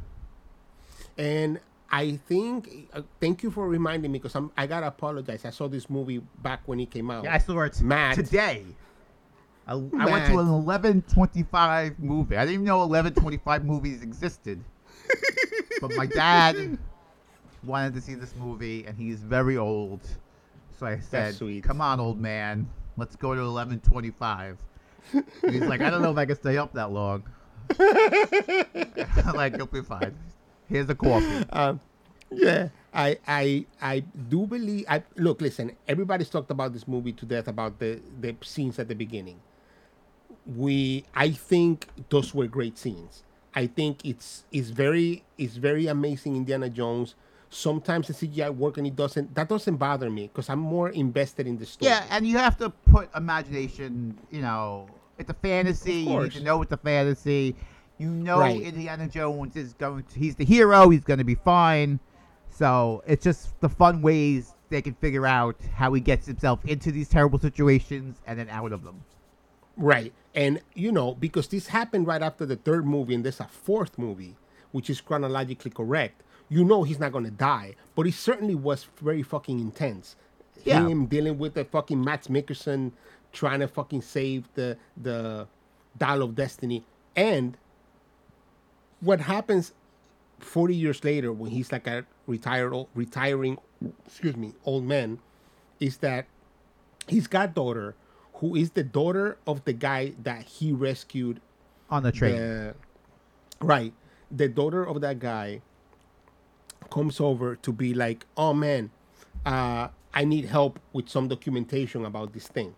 And 1.17 1.59
I 1.91 2.17
think, 2.27 2.89
uh, 2.93 3.01
thank 3.19 3.43
you 3.43 3.51
for 3.51 3.67
reminding 3.67 4.11
me 4.11 4.19
because 4.19 4.35
I'm, 4.35 4.51
I 4.57 4.67
gotta 4.67 4.87
apologize. 4.87 5.45
I 5.45 5.49
saw 5.49 5.67
this 5.67 5.89
movie 5.89 6.21
back 6.41 6.61
when 6.65 6.79
it 6.79 6.91
came 6.91 7.11
out. 7.11 7.23
Yeah, 7.23 7.35
I 7.35 7.37
saw 7.37 7.61
it 7.61 7.73
today. 7.73 8.65
I, 9.67 9.73
I 9.73 10.05
went 10.05 10.25
to 10.27 10.39
an 10.39 10.51
1125 10.51 11.99
movie. 11.99 12.37
I 12.37 12.41
didn't 12.41 12.53
even 12.53 12.65
know 12.65 12.77
1125 12.79 13.65
movies 13.65 14.01
existed. 14.03 14.63
but 15.81 15.91
my 15.95 16.05
dad 16.05 16.77
wanted 17.63 17.93
to 17.95 18.01
see 18.01 18.13
this 18.13 18.33
movie, 18.35 18.85
and 18.85 18.97
he's 18.97 19.19
very 19.19 19.57
old. 19.57 20.01
So 20.77 20.85
I 20.85 20.99
said. 20.99 21.39
"Come 21.63 21.81
on, 21.81 21.99
old 21.99 22.19
man, 22.19 22.67
let's 22.97 23.15
go 23.15 23.33
to 23.33 23.41
1125." 23.41 24.57
He's 25.49 25.61
like, 25.61 25.81
"I 25.81 25.89
don't 25.89 26.01
know 26.01 26.11
if 26.11 26.17
I 26.17 26.25
can 26.25 26.35
stay 26.35 26.57
up 26.57 26.73
that 26.73 26.91
long." 26.91 27.23
I'm 27.79 29.33
like, 29.35 29.57
"You'll 29.57 29.67
be 29.67 29.81
fine. 29.81 30.15
Here's 30.67 30.89
a 30.89 30.95
coffee." 30.95 31.45
Um, 31.51 31.79
yeah, 32.31 32.69
I, 32.93 33.17
I, 33.27 33.65
I 33.81 33.99
do 33.99 34.45
believe. 34.47 34.85
I 34.89 35.03
look, 35.15 35.41
listen. 35.41 35.71
Everybody's 35.87 36.29
talked 36.29 36.51
about 36.51 36.73
this 36.73 36.87
movie 36.87 37.13
to 37.13 37.25
death 37.25 37.47
about 37.47 37.79
the 37.79 38.01
the 38.19 38.35
scenes 38.41 38.79
at 38.79 38.87
the 38.87 38.95
beginning. 38.95 39.39
We, 40.45 41.05
I 41.15 41.31
think 41.31 41.87
those 42.09 42.33
were 42.33 42.47
great 42.47 42.77
scenes. 42.77 43.23
I 43.53 43.67
think 43.67 44.05
it's 44.05 44.43
it's 44.51 44.69
very 44.69 45.23
it's 45.37 45.55
very 45.55 45.87
amazing. 45.87 46.35
Indiana 46.35 46.69
Jones. 46.69 47.15
Sometimes 47.49 48.07
the 48.07 48.13
CGI 48.13 48.53
work 48.53 48.77
and 48.77 48.85
it 48.85 48.95
doesn't. 48.97 49.33
That 49.33 49.47
doesn't 49.47 49.77
bother 49.77 50.09
me 50.09 50.23
because 50.27 50.49
I'm 50.49 50.59
more 50.59 50.89
invested 50.89 51.47
in 51.47 51.57
the 51.57 51.65
story. 51.65 51.89
Yeah, 51.89 52.03
and 52.09 52.27
you 52.27 52.37
have 52.37 52.57
to 52.57 52.69
put 52.69 53.09
imagination. 53.15 54.17
You 54.29 54.41
know, 54.41 54.89
it's 55.17 55.29
a 55.29 55.33
fantasy. 55.35 55.93
You 55.93 56.19
need 56.23 56.31
to 56.33 56.43
know 56.43 56.61
it's 56.63 56.73
a 56.73 56.77
fantasy. 56.77 57.55
You 57.97 58.09
know, 58.09 58.39
Right. 58.39 58.61
Indiana 58.61 59.07
Jones 59.07 59.55
is 59.55 59.71
going 59.73 60.03
to. 60.03 60.19
He's 60.19 60.35
the 60.35 60.43
hero. 60.43 60.89
He's 60.89 61.05
going 61.05 61.19
to 61.19 61.23
be 61.23 61.35
fine. 61.35 61.99
So 62.49 63.03
it's 63.07 63.23
just 63.23 63.57
the 63.61 63.69
fun 63.69 64.01
ways 64.01 64.53
they 64.69 64.81
can 64.81 64.95
figure 64.95 65.25
out 65.25 65.55
how 65.75 65.93
he 65.93 66.01
gets 66.01 66.25
himself 66.25 66.65
into 66.65 66.91
these 66.91 67.07
terrible 67.07 67.39
situations 67.39 68.17
and 68.27 68.37
then 68.37 68.49
out 68.49 68.73
of 68.73 68.83
them. 68.83 69.01
Right. 69.77 70.13
And, 70.33 70.61
you 70.73 70.91
know, 70.91 71.13
because 71.15 71.47
this 71.47 71.67
happened 71.67 72.07
right 72.07 72.21
after 72.21 72.45
the 72.45 72.55
third 72.55 72.85
movie, 72.85 73.15
and 73.15 73.23
there's 73.23 73.39
a 73.39 73.47
fourth 73.47 73.97
movie, 73.97 74.35
which 74.71 74.89
is 74.89 75.01
chronologically 75.01 75.71
correct, 75.71 76.21
you 76.49 76.63
know 76.63 76.83
he's 76.83 76.99
not 76.99 77.11
going 77.11 77.25
to 77.25 77.31
die. 77.31 77.75
But 77.95 78.07
it 78.07 78.13
certainly 78.13 78.55
was 78.55 78.87
very 79.01 79.23
fucking 79.23 79.59
intense. 79.59 80.15
Yeah. 80.63 80.87
Him 80.87 81.05
dealing 81.05 81.37
with 81.37 81.53
the 81.53 81.65
fucking 81.65 82.03
Mads 82.03 82.27
Mikkelsen 82.27 82.91
trying 83.31 83.59
to 83.59 83.67
fucking 83.67 84.01
save 84.01 84.47
the, 84.55 84.77
the 85.01 85.47
Dial 85.97 86.23
of 86.23 86.35
Destiny. 86.35 86.83
And 87.15 87.57
what 89.01 89.21
happens 89.21 89.73
40 90.39 90.75
years 90.75 91.03
later 91.03 91.31
when 91.31 91.51
he's 91.51 91.71
like 91.71 91.87
a 91.87 92.05
retired, 92.27 92.73
retiring, 92.95 93.57
excuse 94.05 94.35
me, 94.35 94.53
old 94.65 94.85
man, 94.85 95.19
is 95.79 95.97
that 95.97 96.25
his 97.07 97.27
goddaughter, 97.27 97.95
who 98.35 98.55
is 98.55 98.71
the 98.71 98.83
daughter 98.83 99.37
of 99.47 99.63
the 99.65 99.73
guy 99.73 100.13
that 100.23 100.43
he 100.43 100.71
rescued, 100.71 101.39
On 101.89 102.03
the 102.03 102.11
train. 102.11 102.35
the- 102.35 102.75
right, 103.61 103.93
the 104.31 104.47
daughter 104.47 104.83
of 104.85 105.01
that 105.01 105.19
guy 105.19 105.61
comes 106.91 107.19
over 107.19 107.55
to 107.57 107.71
be 107.71 107.93
like, 107.93 108.25
oh 108.37 108.53
man, 108.53 108.91
uh, 109.45 109.87
I 110.13 110.23
need 110.23 110.45
help 110.45 110.79
with 110.93 111.09
some 111.09 111.27
documentation 111.27 112.05
about 112.05 112.33
this 112.33 112.47
thing. 112.47 112.75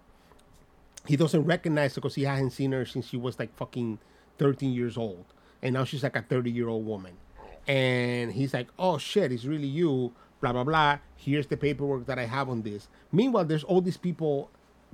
He 1.05 1.15
doesn't 1.15 1.43
recognize 1.45 1.95
her 1.95 2.01
because 2.01 2.15
he 2.15 2.23
hasn't 2.23 2.53
seen 2.53 2.71
her 2.73 2.85
since 2.85 3.07
she 3.07 3.17
was 3.17 3.39
like 3.39 3.55
fucking 3.55 3.99
13 4.39 4.73
years 4.73 4.97
old. 4.97 5.25
And 5.61 5.73
now 5.73 5.83
she's 5.85 6.03
like 6.03 6.15
a 6.15 6.21
30 6.21 6.51
year 6.51 6.67
old 6.67 6.85
woman. 6.85 7.13
And 7.67 8.31
he's 8.31 8.53
like, 8.53 8.67
oh 8.77 8.97
shit, 8.97 9.31
it's 9.31 9.45
really 9.45 9.67
you, 9.67 10.13
blah, 10.41 10.51
blah, 10.53 10.63
blah. 10.63 10.99
Here's 11.15 11.47
the 11.47 11.57
paperwork 11.57 12.05
that 12.07 12.19
I 12.19 12.25
have 12.25 12.49
on 12.49 12.61
this. 12.61 12.87
Meanwhile, 13.11 13.45
there's 13.45 13.63
all 13.63 13.81
these 13.81 13.97
people 13.97 14.49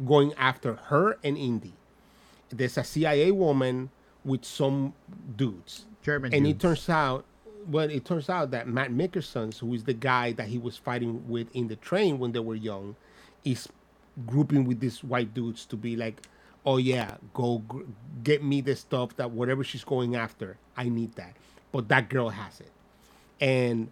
going 0.06 0.34
after 0.36 0.76
her 0.76 1.18
and 1.24 1.38
Indy. 1.38 1.74
There's 2.50 2.78
a 2.78 2.84
CIA 2.84 3.32
woman 3.32 3.90
with 4.26 4.46
some 4.46 4.94
dudes. 5.36 5.86
German 6.02 6.34
And 6.34 6.46
dudes. 6.46 6.58
it 6.58 6.62
turns 6.68 6.90
out, 6.90 7.26
well, 7.68 7.90
it 7.90 8.06
turns 8.06 8.30
out 8.30 8.52
that 8.52 8.68
Mads 8.68 8.94
Mikkelsen, 8.94 9.58
who 9.58 9.74
is 9.74 9.84
the 9.84 9.94
guy 9.94 10.34
that 10.34 10.48
he 10.48 10.58
was 10.58 10.78
fighting 10.78 11.28
with 11.28 11.48
in 11.56 11.68
the 11.68 11.76
train 11.78 12.20
when 12.20 12.32
they 12.32 12.40
were 12.40 12.56
young, 12.56 12.96
is 13.44 13.68
grouping 14.28 14.66
with 14.66 14.80
these 14.80 15.04
white 15.04 15.34
dudes 15.34 15.66
to 15.66 15.76
be 15.76 15.96
like, 15.96 16.22
oh 16.66 16.78
yeah, 16.78 17.16
go 17.34 17.60
gr- 17.68 17.84
get 18.24 18.44
me 18.44 18.62
the 18.62 18.76
stuff 18.76 19.16
that 19.18 19.32
whatever 19.32 19.64
she's 19.64 19.84
going 19.84 20.16
after, 20.16 20.58
I 20.78 20.90
need 20.90 21.14
that. 21.16 21.36
But 21.72 21.88
that 21.90 22.10
girl 22.10 22.30
has 22.30 22.60
it. 22.60 22.72
And 23.42 23.90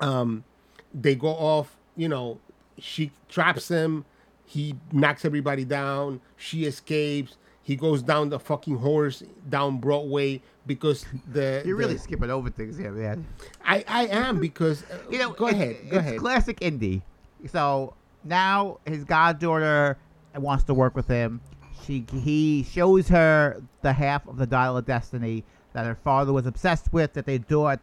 um, 0.00 0.44
they 0.92 1.14
go 1.14 1.28
off, 1.28 1.76
you 1.96 2.08
know, 2.08 2.38
she 2.78 3.12
traps 3.28 3.68
him, 3.68 4.04
he 4.44 4.74
knocks 4.92 5.24
everybody 5.24 5.64
down, 5.64 6.20
she 6.36 6.64
escapes. 6.64 7.36
He 7.62 7.76
goes 7.76 8.02
down 8.02 8.28
the 8.28 8.38
fucking 8.38 8.76
horse 8.76 9.22
down 9.48 9.78
Broadway 9.78 10.42
because 10.66 11.06
the 11.32 11.62
You're 11.64 11.76
really 11.76 11.94
the- 11.94 12.00
skipping 12.00 12.30
over 12.30 12.50
things 12.50 12.76
here, 12.76 12.92
man. 12.92 13.26
I 13.64 13.84
I 13.88 14.06
am 14.08 14.38
because 14.38 14.82
uh, 14.90 14.98
you 15.10 15.18
know, 15.18 15.30
go 15.30 15.46
it's, 15.46 15.54
ahead, 15.54 15.76
go 15.90 15.96
it's 15.96 16.06
ahead. 16.06 16.18
classic 16.18 16.58
Indy. 16.60 17.02
So 17.50 17.94
now 18.22 18.78
his 18.86 19.04
goddaughter 19.04 19.96
wants 20.36 20.64
to 20.64 20.74
work 20.74 20.94
with 20.94 21.06
him. 21.08 21.40
She 21.86 22.04
he 22.12 22.64
shows 22.64 23.08
her 23.08 23.62
the 23.82 23.92
half 23.94 24.26
of 24.28 24.36
the 24.36 24.46
Dial 24.46 24.76
of 24.76 24.84
Destiny 24.84 25.42
that 25.72 25.86
her 25.86 25.94
father 26.04 26.32
was 26.32 26.46
obsessed 26.46 26.92
with, 26.92 27.14
that 27.14 27.24
they 27.26 27.38
thought 27.38 27.80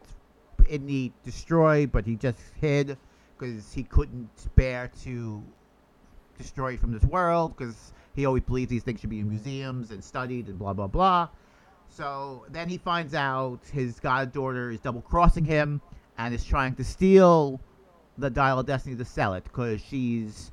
Indy 0.68 1.12
destroyed, 1.24 1.90
but 1.92 2.06
he 2.06 2.14
just 2.16 2.38
hid 2.60 2.96
because 3.36 3.72
he 3.72 3.82
couldn't 3.82 4.30
bear 4.54 4.90
to 5.02 5.42
destroy 6.38 6.76
from 6.76 6.92
this 6.92 7.04
world 7.04 7.56
because 7.56 7.92
he 8.14 8.26
always 8.26 8.42
believed 8.42 8.70
these 8.70 8.82
things 8.82 9.00
should 9.00 9.10
be 9.10 9.20
in 9.20 9.28
museums 9.28 9.90
and 9.90 10.02
studied 10.02 10.48
and 10.48 10.58
blah 10.58 10.72
blah 10.72 10.86
blah. 10.86 11.28
So 11.88 12.46
then 12.50 12.68
he 12.68 12.78
finds 12.78 13.14
out 13.14 13.60
his 13.72 14.00
goddaughter 14.00 14.70
is 14.70 14.80
double 14.80 15.02
crossing 15.02 15.44
him 15.44 15.80
and 16.18 16.34
is 16.34 16.44
trying 16.44 16.74
to 16.76 16.84
steal 16.84 17.60
the 18.18 18.30
Dial 18.30 18.58
of 18.58 18.66
Destiny 18.66 18.96
to 18.96 19.04
sell 19.04 19.34
it 19.34 19.44
because 19.44 19.80
she's 19.80 20.50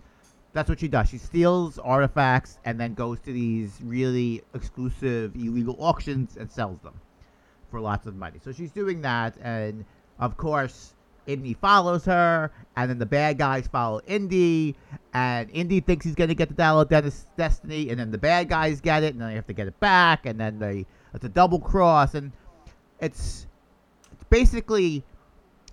That's 0.54 0.68
what 0.70 0.80
she 0.80 0.88
does. 0.88 1.10
She 1.10 1.18
steals 1.20 1.78
artifacts 1.80 2.58
and 2.66 2.80
then 2.80 2.94
goes 2.96 3.20
to 3.22 3.32
these 3.34 3.80
really 3.84 4.42
exclusive 4.54 5.36
illegal 5.36 5.76
auctions 5.80 6.38
and 6.38 6.50
sells 6.50 6.80
them 6.82 7.00
for 7.70 7.80
lots 7.80 8.08
of 8.08 8.16
money. 8.16 8.40
So 8.44 8.52
she's 8.52 8.72
doing 8.72 9.02
that, 9.02 9.38
and 9.42 9.86
of 10.20 10.38
course, 10.38 10.96
Indy 11.30 11.54
follows 11.54 12.06
her, 12.06 12.52
and 12.76 12.90
then 12.90 12.98
the 12.98 13.06
bad 13.06 13.38
guys 13.38 13.68
follow 13.68 14.02
Indy, 14.08 14.76
and 15.14 15.50
Indy 15.52 15.80
thinks 15.80 16.06
he's 16.06 16.16
gonna 16.16 16.34
get 16.34 16.50
the 16.50 16.56
Dial 16.56 16.82
of 16.82 16.90
Destiny, 16.90 17.90
and 17.90 18.00
then 18.00 18.10
the 18.12 18.18
bad 18.18 18.50
guys 18.50 18.82
get 18.82 19.04
it, 19.04 19.14
and 19.14 19.22
then 19.22 19.30
they 19.30 19.36
have 19.36 19.48
to 19.48 19.54
get 19.54 19.68
it 19.68 19.80
back, 19.80 20.26
and 20.26 20.40
then 20.40 20.58
they 20.60 20.86
it's 21.14 21.26
a 21.26 21.30
double 21.30 21.60
cross, 21.60 22.16
and 22.16 22.32
it's 23.00 23.46
it's 24.12 24.24
basically 24.30 25.04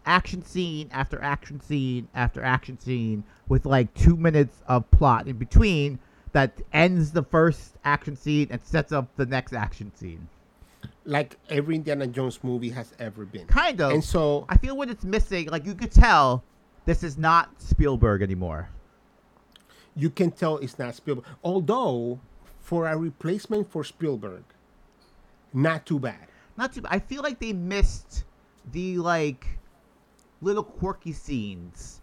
action 0.05 0.45
scene 0.45 0.89
after 0.93 1.21
action 1.23 1.59
scene 1.61 2.07
after 2.15 2.43
action 2.43 2.79
scene 2.79 3.25
with 3.49 3.67
like 3.67 3.93
two 3.95 4.17
minutes 4.17 4.63
of 4.69 4.89
plot 4.91 5.27
in 5.27 5.37
between 5.37 5.99
that 6.33 6.53
ends 6.73 7.13
the 7.13 7.23
first 7.23 7.77
action 7.85 8.15
scene 8.15 8.47
and 8.51 8.63
sets 8.63 8.93
up 8.93 9.09
the 9.17 9.27
next 9.27 9.53
action 9.53 9.91
scene. 9.95 10.29
Like 11.07 11.39
every 11.49 11.77
Indiana 11.77 12.07
Jones 12.09 12.41
movie 12.43 12.71
has 12.71 12.93
ever 12.99 13.25
been. 13.25 13.47
Kind 13.47 13.81
of. 13.81 13.93
And 13.93 14.03
so 14.05 14.45
I 14.49 14.57
feel 14.59 14.77
what 14.77 14.91
it's 14.91 15.05
missing, 15.05 15.49
like 15.49 15.65
you 15.65 15.75
could 15.75 15.93
tell, 15.93 16.43
this 16.85 17.03
is 17.03 17.17
not 17.17 17.61
Spielberg 17.63 18.23
anymore. 18.23 18.69
you 19.95 20.11
can 20.11 20.31
tell 20.31 20.59
it's 20.59 20.79
not 20.79 20.95
Spielberg. 20.95 21.25
Although, 21.43 22.21
for 22.61 22.87
a 22.87 22.97
replacement 22.97 23.71
for 23.71 23.83
Spielberg, 23.85 24.45
not 25.53 25.87
too 25.87 25.99
bad. 25.99 26.29
Not 26.57 26.75
too. 26.75 26.83
I 26.87 26.99
feel 26.99 27.23
like 27.23 27.39
they 27.39 27.53
missed 27.53 28.25
the 28.73 28.99
like 28.99 29.47
little 30.43 30.65
quirky 30.65 31.13
scenes 31.13 32.01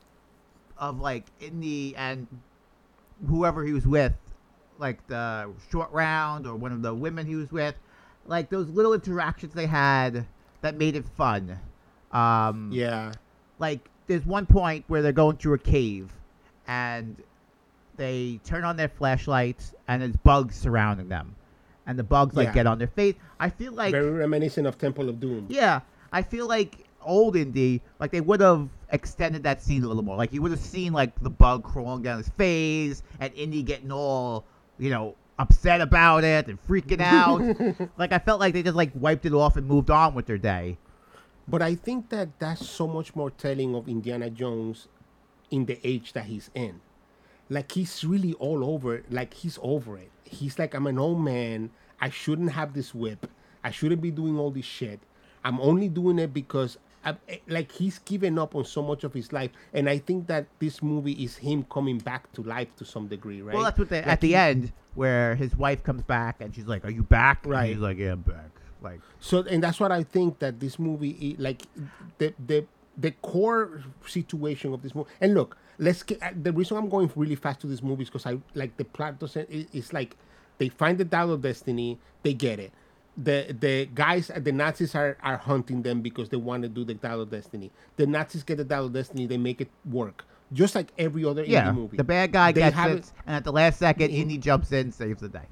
of 0.78 1.00
like 1.00 1.26
Indy 1.40 1.96
and 1.96 2.28
whoever 3.28 3.64
he 3.64 3.74
was 3.74 3.86
with, 3.86 4.14
like 4.80 5.06
the 5.08 5.52
short 5.72 5.92
round 5.92 6.48
or 6.48 6.56
one 6.56 6.72
of 6.72 6.82
the 6.82 6.94
women 6.94 7.28
he 7.28 7.36
was 7.36 7.52
with, 7.52 7.76
like 8.26 8.50
those 8.50 8.70
little 8.70 8.94
interactions 8.94 9.54
they 9.54 9.66
had 9.68 10.26
that 10.62 10.76
made 10.78 10.96
it 10.96 11.06
fun. 11.18 11.60
Um, 12.12 12.70
Yeah. 12.72 13.12
like 13.60 13.90
there's 14.08 14.26
one 14.26 14.46
point 14.46 14.86
where 14.88 15.02
they're 15.02 15.12
going 15.12 15.38
through 15.38 15.54
a 15.54 15.58
cave 15.60 16.12
and 16.68 17.16
they 17.98 18.40
turn 18.44 18.64
on 18.64 18.76
their 18.78 18.88
flashlights 18.90 19.74
and 19.88 20.02
there's 20.02 20.16
bugs 20.18 20.56
surrounding 20.56 21.10
them 21.10 21.36
and 21.86 21.98
the 22.00 22.04
bugs 22.04 22.36
like 22.36 22.48
Yeah. 22.48 22.54
get 22.54 22.68
on 22.68 22.78
their 22.80 22.88
face 22.88 23.16
i 23.40 23.50
feel 23.50 23.74
like 23.74 23.92
Very 23.92 24.10
reminiscent 24.12 24.66
of 24.68 24.78
Temple 24.78 25.10
of 25.10 25.20
Doom. 25.20 25.46
yeah 25.50 25.82
i 26.12 26.22
feel 26.22 26.48
like 26.48 26.88
old 27.02 27.36
indy 27.36 27.82
like 28.00 28.12
they 28.12 28.22
would 28.22 28.40
have 28.42 28.68
extended 28.92 29.44
that 29.44 29.62
scene 29.62 29.84
a 29.84 29.88
little 29.88 30.04
more 30.04 30.16
like 30.16 30.32
you 30.34 30.42
would 30.42 30.52
have 30.52 30.60
seen 30.60 30.94
like 30.94 31.12
the 31.22 31.30
bug 31.30 31.64
crawling 31.64 32.02
down 32.02 32.18
his 32.18 32.30
face 32.30 33.04
and 33.20 33.34
indy 33.34 33.62
getting 33.62 33.92
all 33.92 34.46
you 34.80 34.90
know 34.90 35.16
upset 35.40 35.82
about 35.82 36.24
it 36.24 36.48
and 36.48 36.60
freaking 36.68 37.02
out 37.02 37.42
like 37.98 38.12
i 38.12 38.20
felt 38.20 38.40
like 38.40 38.54
they 38.54 38.64
just 38.64 38.76
like 38.76 38.92
wiped 38.96 39.26
it 39.26 39.34
off 39.34 39.58
and 39.58 39.68
moved 39.68 39.90
on 39.90 40.14
with 40.14 40.26
their 40.26 40.38
day 40.38 40.78
But 41.48 41.62
I 41.62 41.76
think 41.76 42.10
that 42.10 42.40
that's 42.40 42.66
so 42.66 42.88
much 42.88 43.16
more 43.16 43.30
telling 43.30 43.76
of 43.76 43.88
Indiana 43.90 44.30
Jones 44.30 44.88
in 45.52 45.66
the 45.66 45.78
age 45.84 46.14
that 46.14 46.26
he's 46.26 46.50
in. 46.56 46.82
Like 47.50 47.72
he's 47.74 48.04
really 48.04 48.34
all 48.36 48.64
over 48.64 48.96
it. 48.96 49.12
Like 49.12 49.34
he's 49.34 49.60
over 49.62 49.98
it. 49.98 50.12
He's 50.24 50.58
like, 50.58 50.74
I'm 50.74 50.88
an 50.88 50.98
old 50.98 51.20
man. 51.22 51.72
I 52.00 52.10
shouldn't 52.10 52.54
have 52.54 52.74
this 52.74 52.96
whip. 52.96 53.28
I 53.64 53.72
shouldn't 53.72 54.02
be 54.02 54.12
doing 54.12 54.38
all 54.40 54.52
this 54.52 54.66
shit. 54.66 55.00
I'm 55.44 55.60
only 55.60 55.90
doing 55.90 56.20
it 56.20 56.34
because 56.34 56.78
I, 57.06 57.16
like 57.48 57.72
he's 57.72 58.00
given 58.00 58.40
up 58.40 58.56
on 58.56 58.66
so 58.66 58.82
much 58.82 59.04
of 59.04 59.14
his 59.14 59.34
life. 59.34 59.52
And 59.74 59.90
I 59.90 59.98
think 59.98 60.28
that 60.28 60.48
this 60.60 60.82
movie 60.82 61.14
is 61.24 61.36
him 61.38 61.64
coming 61.70 61.98
back 61.98 62.32
to 62.34 62.44
life 62.44 62.76
to 62.78 62.86
some 62.86 63.08
degree, 63.08 63.42
right? 63.42 63.54
Well, 63.56 63.64
that's 63.64 63.78
what 63.78 63.90
they, 63.90 64.00
Like 64.00 64.08
at 64.08 64.22
the 64.22 64.28
he- 64.30 64.36
end 64.36 64.72
where 64.96 65.36
his 65.36 65.56
wife 65.56 65.84
comes 65.84 66.04
back 66.04 66.40
and 66.40 66.54
she's 66.56 66.68
like, 66.68 66.86
"Are 66.86 66.92
you 66.92 67.04
back?" 67.04 67.44
And 67.46 67.52
Right. 67.54 67.70
he's 67.70 67.80
like, 67.80 67.98
"Yeah, 67.98 68.12
I'm 68.14 68.22
back." 68.22 68.52
Like, 68.82 69.00
So, 69.20 69.40
and 69.44 69.64
that's 69.64 69.80
what 69.80 69.92
I 69.92 70.04
think 70.04 70.40
that 70.40 70.60
this 70.60 70.78
movie, 70.78 71.36
like 71.40 71.64
the 72.20 72.34
the 72.46 72.66
the 72.98 73.12
core 73.24 73.82
situation 74.06 74.74
of 74.74 74.82
this 74.82 74.94
movie. 74.94 75.10
And 75.20 75.34
look, 75.34 75.58
let's 75.80 76.04
get 76.04 76.22
uh, 76.22 76.30
the 76.40 76.52
reason 76.54 76.78
I'm 76.78 76.90
going 76.90 77.12
really 77.16 77.36
fast 77.36 77.62
to 77.62 77.68
this 77.68 77.82
movie 77.82 78.04
is 78.04 78.10
because 78.10 78.26
I 78.26 78.38
like 78.54 78.78
the 78.78 78.86
plot 78.86 79.20
doesn't. 79.20 79.50
It, 79.50 79.68
it's 79.74 79.94
like 79.94 80.16
they 80.60 80.70
find 80.70 80.98
the 80.98 81.06
Dial 81.06 81.32
of 81.34 81.42
Destiny, 81.42 81.98
they 82.24 82.34
get 82.34 82.60
it. 82.60 82.72
The 83.16 83.56
the 83.60 83.86
guys, 83.94 84.32
the 84.36 84.52
Nazis 84.52 84.96
are 84.96 85.18
are 85.22 85.38
hunting 85.38 85.84
them 85.84 86.02
because 86.02 86.30
they 86.30 86.38
want 86.38 86.64
to 86.64 86.70
do 86.70 86.84
the 86.84 86.96
Dial 86.96 87.22
of 87.22 87.30
Destiny. 87.30 87.72
The 87.96 88.08
Nazis 88.08 88.44
get 88.44 88.58
the 88.58 88.64
Dial 88.64 88.86
of 88.88 88.94
Destiny, 88.94 89.28
they 89.28 89.38
make 89.38 89.62
it 89.62 89.70
work, 89.86 90.26
just 90.52 90.74
like 90.74 90.88
every 90.98 91.24
other 91.24 91.44
yeah, 91.44 91.70
Indy 91.70 91.82
movie. 91.82 91.98
the 91.98 92.04
bad 92.04 92.32
guy 92.32 92.52
They 92.52 92.62
gets 92.62 92.78
it, 92.78 93.12
and 93.28 93.36
at 93.36 93.44
the 93.44 93.52
last 93.52 93.78
second, 93.78 94.10
Mhm. 94.10 94.16
Indy 94.18 94.38
jumps 94.40 94.72
in, 94.72 94.92
saves 94.92 95.22
the 95.22 95.30
day. 95.30 95.46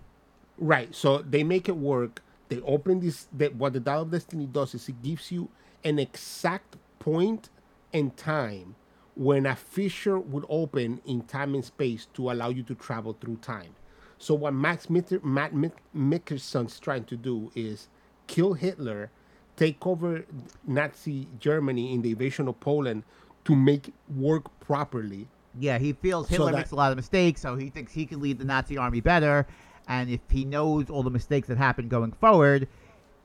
Right. 0.57 0.93
So 0.95 1.19
they 1.19 1.43
make 1.43 1.69
it 1.69 1.77
work. 1.77 2.23
They 2.49 2.59
open 2.61 2.99
this. 2.99 3.27
That 3.33 3.55
what 3.55 3.73
the 3.73 3.79
Dial 3.79 4.01
of 4.03 4.11
Destiny 4.11 4.47
does 4.47 4.73
is 4.73 4.89
it 4.89 5.01
gives 5.03 5.31
you 5.31 5.49
an 5.83 5.99
exact 5.99 6.77
point 6.99 7.49
and 7.93 8.15
time 8.17 8.75
when 9.15 9.45
a 9.45 9.55
fissure 9.55 10.17
would 10.17 10.45
open 10.49 10.99
in 11.05 11.21
time 11.23 11.53
and 11.53 11.63
space 11.63 12.07
to 12.13 12.31
allow 12.31 12.49
you 12.49 12.63
to 12.63 12.73
travel 12.73 13.13
through 13.19 13.35
time. 13.37 13.75
So 14.21 14.35
what 14.35 14.53
Max 14.53 14.87
Mitter, 14.87 15.19
Matt 15.23 15.51
Mickerson's 15.95 16.79
trying 16.79 17.05
to 17.05 17.17
do 17.17 17.51
is 17.55 17.87
kill 18.27 18.53
Hitler, 18.53 19.09
take 19.55 19.85
over 19.85 20.25
Nazi 20.63 21.27
Germany 21.39 21.91
in 21.91 22.03
the 22.03 22.11
invasion 22.11 22.47
of 22.47 22.59
Poland 22.59 23.01
to 23.45 23.55
make 23.55 23.91
work 24.15 24.59
properly. 24.59 25.27
Yeah, 25.59 25.79
he 25.79 25.93
feels 25.93 26.27
So 26.27 26.33
Hitler 26.33 26.51
that- 26.51 26.57
makes 26.59 26.71
a 26.71 26.75
lot 26.75 26.91
of 26.91 26.97
mistakes, 26.97 27.41
so 27.41 27.55
he 27.55 27.71
thinks 27.71 27.93
he 27.93 28.05
can 28.05 28.21
lead 28.21 28.37
the 28.37 28.45
Nazi 28.45 28.77
army 28.77 29.01
better. 29.01 29.47
And 29.87 30.07
if 30.07 30.21
he 30.29 30.45
knows 30.45 30.91
all 30.91 31.01
the 31.01 31.09
mistakes 31.09 31.47
that 31.47 31.57
happen 31.57 31.87
going 31.87 32.11
forward, 32.11 32.67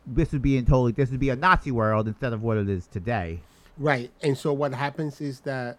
this 0.06 0.32
would 0.32 0.40
be 0.40 0.56
in 0.56 0.64
totally 0.64 0.92
this 0.92 1.10
would 1.10 1.20
be 1.20 1.28
a 1.28 1.36
Nazi 1.36 1.72
world 1.72 2.08
instead 2.08 2.32
of 2.32 2.42
what 2.42 2.56
it 2.56 2.70
is 2.70 2.86
today. 2.86 3.42
Right. 3.76 4.10
And 4.22 4.38
so 4.38 4.50
what 4.54 4.72
happens 4.72 5.20
is 5.20 5.40
that 5.40 5.76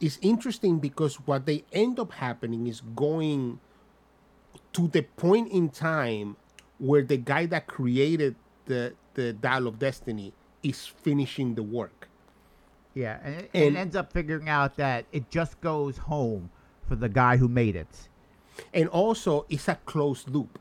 it's 0.00 0.18
interesting 0.20 0.80
because 0.80 1.14
what 1.26 1.46
they 1.46 1.64
end 1.72 1.98
up 1.98 2.12
happening 2.12 2.66
is 2.66 2.82
going 2.94 3.60
to 4.72 4.88
the 4.88 5.02
point 5.02 5.50
in 5.50 5.68
time 5.70 6.36
where 6.78 7.02
the 7.02 7.16
guy 7.16 7.46
that 7.46 7.66
created 7.66 8.36
the 8.66 8.94
the 9.14 9.32
dial 9.32 9.66
of 9.66 9.78
destiny 9.78 10.32
is 10.62 10.86
finishing 10.86 11.54
the 11.54 11.62
work. 11.62 12.08
Yeah, 12.94 13.18
and 13.22 13.34
it, 13.34 13.50
and 13.54 13.76
it 13.76 13.78
ends 13.78 13.96
up 13.96 14.12
figuring 14.12 14.48
out 14.48 14.76
that 14.76 15.06
it 15.12 15.30
just 15.30 15.60
goes 15.60 15.98
home 15.98 16.50
for 16.88 16.96
the 16.96 17.08
guy 17.08 17.36
who 17.36 17.48
made 17.48 17.76
it. 17.76 18.08
And 18.72 18.88
also 18.88 19.46
it's 19.48 19.68
a 19.68 19.76
closed 19.84 20.30
loop. 20.30 20.58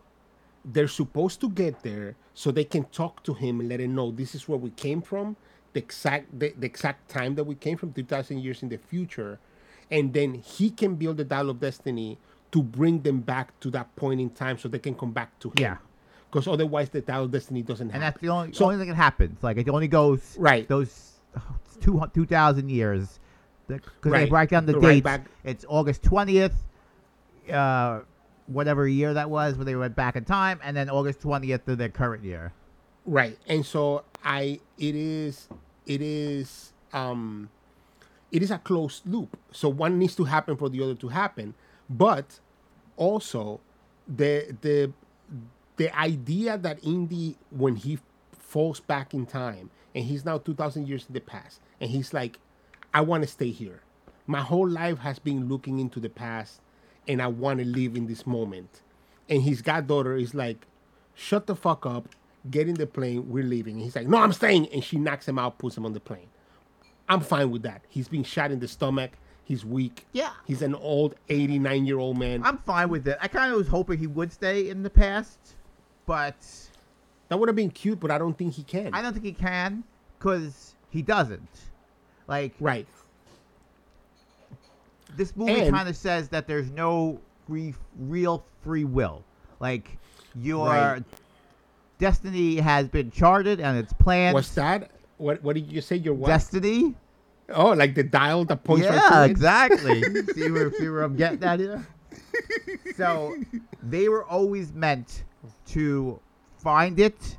They're 0.64 0.88
supposed 0.88 1.40
to 1.42 1.50
get 1.50 1.84
there 1.84 2.16
so 2.34 2.52
they 2.52 2.66
can 2.66 2.84
talk 2.86 3.24
to 3.24 3.34
him 3.34 3.60
and 3.60 3.70
let 3.70 3.80
him 3.80 3.96
know 3.96 4.12
this 4.12 4.36
is 4.36 4.48
where 4.48 4.58
we 4.58 4.70
came 4.72 5.02
from, 5.02 5.36
the 5.74 5.80
exact 5.80 6.40
the, 6.40 6.54
the 6.58 6.66
exact 6.66 7.10
time 7.10 7.36
that 7.36 7.46
we 7.46 7.56
came 7.56 7.78
from, 7.78 7.94
two 7.94 8.04
thousand 8.04 8.40
years 8.40 8.62
in 8.62 8.70
the 8.70 8.78
future, 8.78 9.40
and 9.90 10.14
then 10.14 10.34
he 10.34 10.70
can 10.70 10.96
build 10.96 11.18
the 11.18 11.24
dial 11.24 11.50
of 11.50 11.60
destiny 11.60 12.18
to 12.58 12.64
bring 12.64 13.02
them 13.02 13.20
back 13.22 13.58
to 13.60 13.70
that 13.72 13.96
point 13.96 14.20
in 14.20 14.30
time 14.32 14.58
so 14.58 14.68
they 14.68 14.80
can 14.80 14.96
come 14.96 15.12
back 15.12 15.38
to 15.40 15.50
him. 15.50 15.54
Yeah. 15.60 15.78
Because 16.30 16.48
otherwise 16.48 16.90
the 16.90 17.02
dial 17.02 17.24
of 17.26 17.32
destiny 17.32 17.62
doesn't 17.62 17.88
And 17.88 17.92
happen. 17.92 18.02
that's 18.02 18.22
the 18.22 18.30
only 18.30 18.54
So- 18.54 18.66
only 18.66 18.78
thing 18.78 18.90
that 18.90 18.96
happens. 18.96 19.42
Like 19.44 19.58
it 19.58 19.70
only 19.70 19.88
goes 19.88 20.36
Right. 20.38 20.68
those 20.68 21.20
two 21.82 22.02
two 22.14 22.26
thousand 22.26 22.70
years 22.70 23.20
because 23.68 23.92
they 24.04 24.10
Right. 24.10 24.30
break 24.30 24.50
down 24.50 24.66
the 24.66 24.78
Right 24.80 25.04
dates. 25.04 25.30
It's 25.44 25.66
August 25.70 26.04
twentieth, 26.04 26.56
uh, 27.52 28.02
whatever 28.48 28.88
year 28.88 29.14
that 29.14 29.30
was 29.30 29.56
when 29.58 29.66
they 29.66 29.76
went 29.76 29.96
back 29.96 30.16
in 30.16 30.26
time, 30.26 30.60
and 30.64 30.76
then 30.76 30.90
August 30.90 31.22
twentieth 31.22 31.68
of 31.68 31.78
their 31.78 31.90
current 31.90 32.24
year. 32.24 32.54
Right. 33.06 33.38
And 33.48 33.66
so 33.66 34.04
I 34.24 34.60
it 34.78 34.96
is 34.96 35.48
it 35.86 36.02
is 36.02 36.74
um 36.94 37.50
it 38.32 38.42
is 38.44 38.52
a 38.52 38.58
closed 38.58 39.08
loop. 39.08 39.38
So 39.52 39.70
one 39.70 39.98
needs 40.00 40.16
to 40.16 40.26
happen 40.26 40.58
for 40.58 40.70
the 40.70 40.82
other 40.84 40.96
to 40.96 41.08
happen. 41.08 41.54
But 41.90 42.40
also 42.98 43.62
the 44.08 44.56
the 44.62 44.92
the 45.78 45.98
idea 45.98 46.58
that 46.58 46.84
Indy 46.84 47.38
when 47.52 47.78
he 47.78 48.00
falls 48.34 48.80
back 48.80 49.14
in 49.14 49.26
time 49.26 49.70
and 49.96 50.06
he's 50.06 50.26
now 50.26 50.38
2000 50.38 50.88
years 50.88 51.06
in 51.08 51.14
the 51.14 51.22
past 51.22 51.62
and 51.80 51.90
he's 51.90 52.14
like 52.14 52.40
I 52.94 53.02
want 53.02 53.24
to 53.24 53.28
stay 53.28 53.52
here. 53.52 53.82
My 54.26 54.42
whole 54.42 54.68
life 54.68 55.00
has 55.00 55.20
been 55.20 55.48
looking 55.48 55.80
into 55.80 56.00
the 56.00 56.10
past 56.10 56.62
and 57.08 57.22
I 57.22 57.28
want 57.28 57.60
to 57.60 57.66
live 57.66 57.96
in 57.96 58.08
this 58.08 58.26
moment. 58.26 58.82
And 59.30 59.42
his 59.42 59.62
goddaughter 59.62 60.16
is 60.16 60.34
like, 60.34 60.66
shut 61.14 61.48
the 61.48 61.56
fuck 61.56 61.86
up, 61.86 62.10
get 62.50 62.68
in 62.68 62.76
the 62.76 62.88
plane, 62.88 63.30
we're 63.30 63.44
leaving. 63.44 63.76
And 63.76 63.84
he's 63.84 63.96
like, 63.96 64.08
no, 64.08 64.18
I'm 64.18 64.34
staying. 64.34 64.68
And 64.70 64.84
she 64.84 64.98
knocks 64.98 65.28
him 65.28 65.40
out, 65.40 65.58
puts 65.60 65.78
him 65.78 65.86
on 65.86 65.94
the 65.94 66.00
plane. 66.00 66.30
I'm 67.10 67.22
fine 67.22 67.52
with 67.52 67.64
that. 67.64 67.84
He's 67.88 68.08
being 68.08 68.24
shot 68.24 68.52
in 68.52 68.60
the 68.60 68.68
stomach. 68.68 69.12
He's 69.48 69.64
weak. 69.64 70.06
Yeah. 70.12 70.32
He's 70.46 70.62
an 70.62 70.76
old 70.76 71.16
89 71.30 71.86
year 71.86 72.00
old 72.00 72.18
man. 72.20 72.44
I'm 72.44 72.58
fine 72.58 72.90
with 72.90 73.08
it. 73.08 73.18
I 73.22 73.30
kind 73.30 73.50
of 73.50 73.58
was 73.58 73.70
hoping 73.70 73.98
he 73.98 74.06
would 74.06 74.34
stay 74.34 74.70
in 74.70 74.84
the 74.84 74.90
past, 74.90 75.40
but 76.06 76.36
that 77.30 77.40
would 77.40 77.48
have 77.48 77.56
been 77.56 77.70
cute, 77.70 77.98
but 77.98 78.12
I 78.12 78.18
don't 78.18 78.38
think 78.38 78.54
he 78.56 78.64
can. 78.64 78.94
I 78.94 79.02
don't 79.02 79.14
think 79.14 79.24
he 79.24 79.32
can 79.32 79.86
because 80.20 80.76
he 80.90 81.02
doesn't. 81.02 81.48
Like 82.28 82.56
right. 82.60 82.86
this 85.16 85.34
movie 85.38 85.70
kind 85.70 85.88
of 85.88 85.96
says 85.96 86.28
that 86.28 86.46
there's 86.46 86.70
no 86.72 87.18
free, 87.48 87.74
real 88.00 88.44
free 88.66 88.84
will. 88.84 89.24
Like 89.62 89.98
your 90.36 90.68
Right. 90.68 91.04
destiny 92.00 92.58
has 92.58 92.90
been 92.90 93.12
charted 93.12 93.62
and 93.62 93.78
it's 93.78 93.94
planned. 93.94 94.34
What's 94.34 94.54
that? 94.56 94.92
What 95.20 95.42
What 95.42 95.56
did 95.56 95.72
you 95.72 95.80
say? 95.80 95.96
Your 95.96 96.16
what? 96.16 96.28
Destiny? 96.28 96.96
Oh, 97.50 97.72
like 97.72 97.96
the 97.96 98.04
dial 98.04 98.46
that 98.46 98.64
points 98.64 98.86
yeah, 98.86 99.20
right 99.22 99.30
exactly. 99.30 100.04
see 100.34 100.52
where 100.52 100.72
see 100.74 100.90
where 100.90 101.04
I'm 101.04 101.16
getting 101.16 101.44
at 101.44 101.60
here. 101.60 101.86
So 102.96 103.36
they 103.84 104.10
were 104.10 104.24
always 104.26 104.74
meant 104.74 105.24
to 105.68 106.20
find 106.58 107.00
it, 107.00 107.38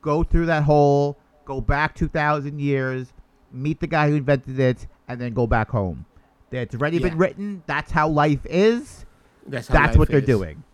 go 0.00 0.22
through 0.22 0.46
that 0.46 0.64
hole, 0.64 1.18
go 1.44 1.60
back 1.60 1.94
two 1.94 2.08
thousand 2.08 2.60
years, 2.60 3.12
meet 3.52 3.80
the 3.80 3.86
guy 3.86 4.08
who 4.08 4.16
invented 4.16 4.58
it, 4.58 4.86
and 5.08 5.20
then 5.20 5.34
go 5.34 5.46
back 5.46 5.70
home. 5.70 6.06
It's 6.50 6.74
already 6.74 6.98
been 6.98 7.16
written. 7.16 7.62
That's 7.66 7.90
how 7.90 8.08
life 8.08 8.44
is. 8.44 9.06
That's, 9.46 9.68
how 9.68 9.74
That's 9.74 9.96
what 9.96 10.08
they're 10.08 10.18
is. 10.18 10.26
doing. 10.26 10.64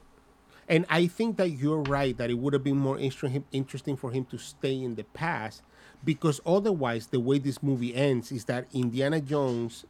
And 0.68 0.84
I 0.90 1.06
think 1.06 1.36
that 1.38 1.50
you're 1.50 1.82
right 1.82 2.16
that 2.18 2.30
it 2.30 2.34
would 2.34 2.52
have 2.52 2.64
been 2.64 2.76
more 2.76 2.98
inter- 2.98 3.42
interesting 3.52 3.96
for 3.96 4.10
him 4.10 4.26
to 4.26 4.38
stay 4.38 4.82
in 4.82 4.96
the 4.96 5.04
past 5.04 5.62
because 6.04 6.40
otherwise, 6.46 7.08
the 7.08 7.20
way 7.20 7.38
this 7.38 7.62
movie 7.62 7.94
ends 7.94 8.30
is 8.32 8.44
that 8.44 8.66
Indiana 8.72 9.20
Jones 9.20 9.84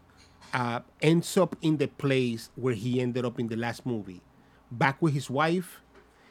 uh, 0.53 0.81
ends 1.03 1.37
up 1.37 1.57
in 1.63 1.77
the 1.77 1.89
place 1.89 2.51
where 2.57 2.75
he 2.75 3.01
ended 3.01 3.25
up 3.25 3.39
in 3.39 3.49
the 3.49 3.57
last 3.57 3.85
movie, 3.85 4.21
back 4.71 5.01
with 5.01 5.15
his 5.15 5.29
wife. 5.31 5.81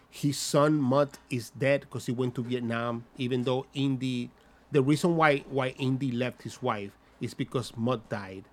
His 0.10 0.38
son 0.38 0.76
Mutt 0.82 1.20
is 1.30 1.52
dead 1.52 1.82
because 1.82 2.06
he 2.06 2.12
went 2.12 2.34
to 2.36 2.44
Vietnam. 2.44 3.06
Even 3.18 3.44
though 3.44 3.66
Indy, 3.74 4.32
the 4.72 4.82
reason 4.82 5.16
why 5.16 5.40
why 5.50 5.70
Indy 5.78 6.12
left 6.12 6.42
his 6.44 6.62
wife 6.62 6.92
is 7.22 7.34
because 7.34 7.76
Mutt 7.78 8.08
died, 8.10 8.46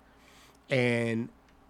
and 0.69 1.29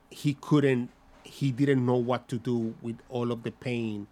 he 0.10 0.34
couldn't 0.34 0.90
he 1.24 1.52
didn't 1.52 1.86
know 1.86 1.96
what 1.96 2.28
to 2.28 2.38
do 2.38 2.76
with 2.82 2.98
all 3.10 3.32
of 3.32 3.44
the 3.44 3.52
pain 3.52 4.08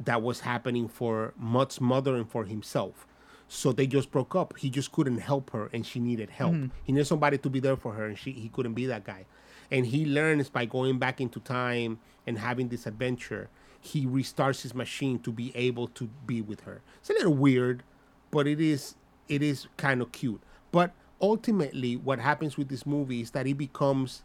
that 0.00 0.22
was 0.22 0.40
happening 0.40 0.88
for 0.88 1.32
Mutt's 1.36 1.80
mother 1.80 2.16
and 2.16 2.28
for 2.28 2.44
himself. 2.44 3.06
So 3.54 3.70
they 3.70 3.86
just 3.86 4.10
broke 4.10 4.34
up. 4.34 4.56
He 4.56 4.70
just 4.70 4.92
couldn't 4.92 5.18
help 5.18 5.50
her 5.50 5.68
and 5.74 5.84
she 5.84 6.00
needed 6.00 6.30
help. 6.30 6.54
Mm-hmm. 6.54 6.66
He 6.84 6.92
needed 6.92 7.04
somebody 7.04 7.36
to 7.36 7.50
be 7.50 7.60
there 7.60 7.76
for 7.76 7.92
her 7.92 8.06
and 8.06 8.18
she 8.18 8.32
he 8.32 8.48
couldn't 8.48 8.72
be 8.72 8.86
that 8.86 9.04
guy. 9.04 9.26
And 9.70 9.84
he 9.84 10.06
learns 10.06 10.48
by 10.48 10.64
going 10.64 10.98
back 10.98 11.20
into 11.20 11.38
time 11.38 11.98
and 12.26 12.38
having 12.38 12.68
this 12.68 12.86
adventure, 12.86 13.50
he 13.78 14.06
restarts 14.06 14.62
his 14.62 14.74
machine 14.74 15.18
to 15.18 15.30
be 15.30 15.52
able 15.54 15.88
to 15.88 16.08
be 16.26 16.40
with 16.40 16.62
her. 16.62 16.80
It's 17.00 17.10
a 17.10 17.12
little 17.12 17.34
weird, 17.34 17.82
but 18.30 18.46
it 18.46 18.58
is 18.58 18.94
it 19.28 19.42
is 19.42 19.66
kind 19.76 20.00
of 20.00 20.12
cute. 20.12 20.40
But 20.72 20.92
ultimately 21.20 21.94
what 21.94 22.20
happens 22.20 22.56
with 22.56 22.70
this 22.70 22.86
movie 22.86 23.20
is 23.20 23.32
that 23.32 23.46
it 23.46 23.58
becomes 23.58 24.22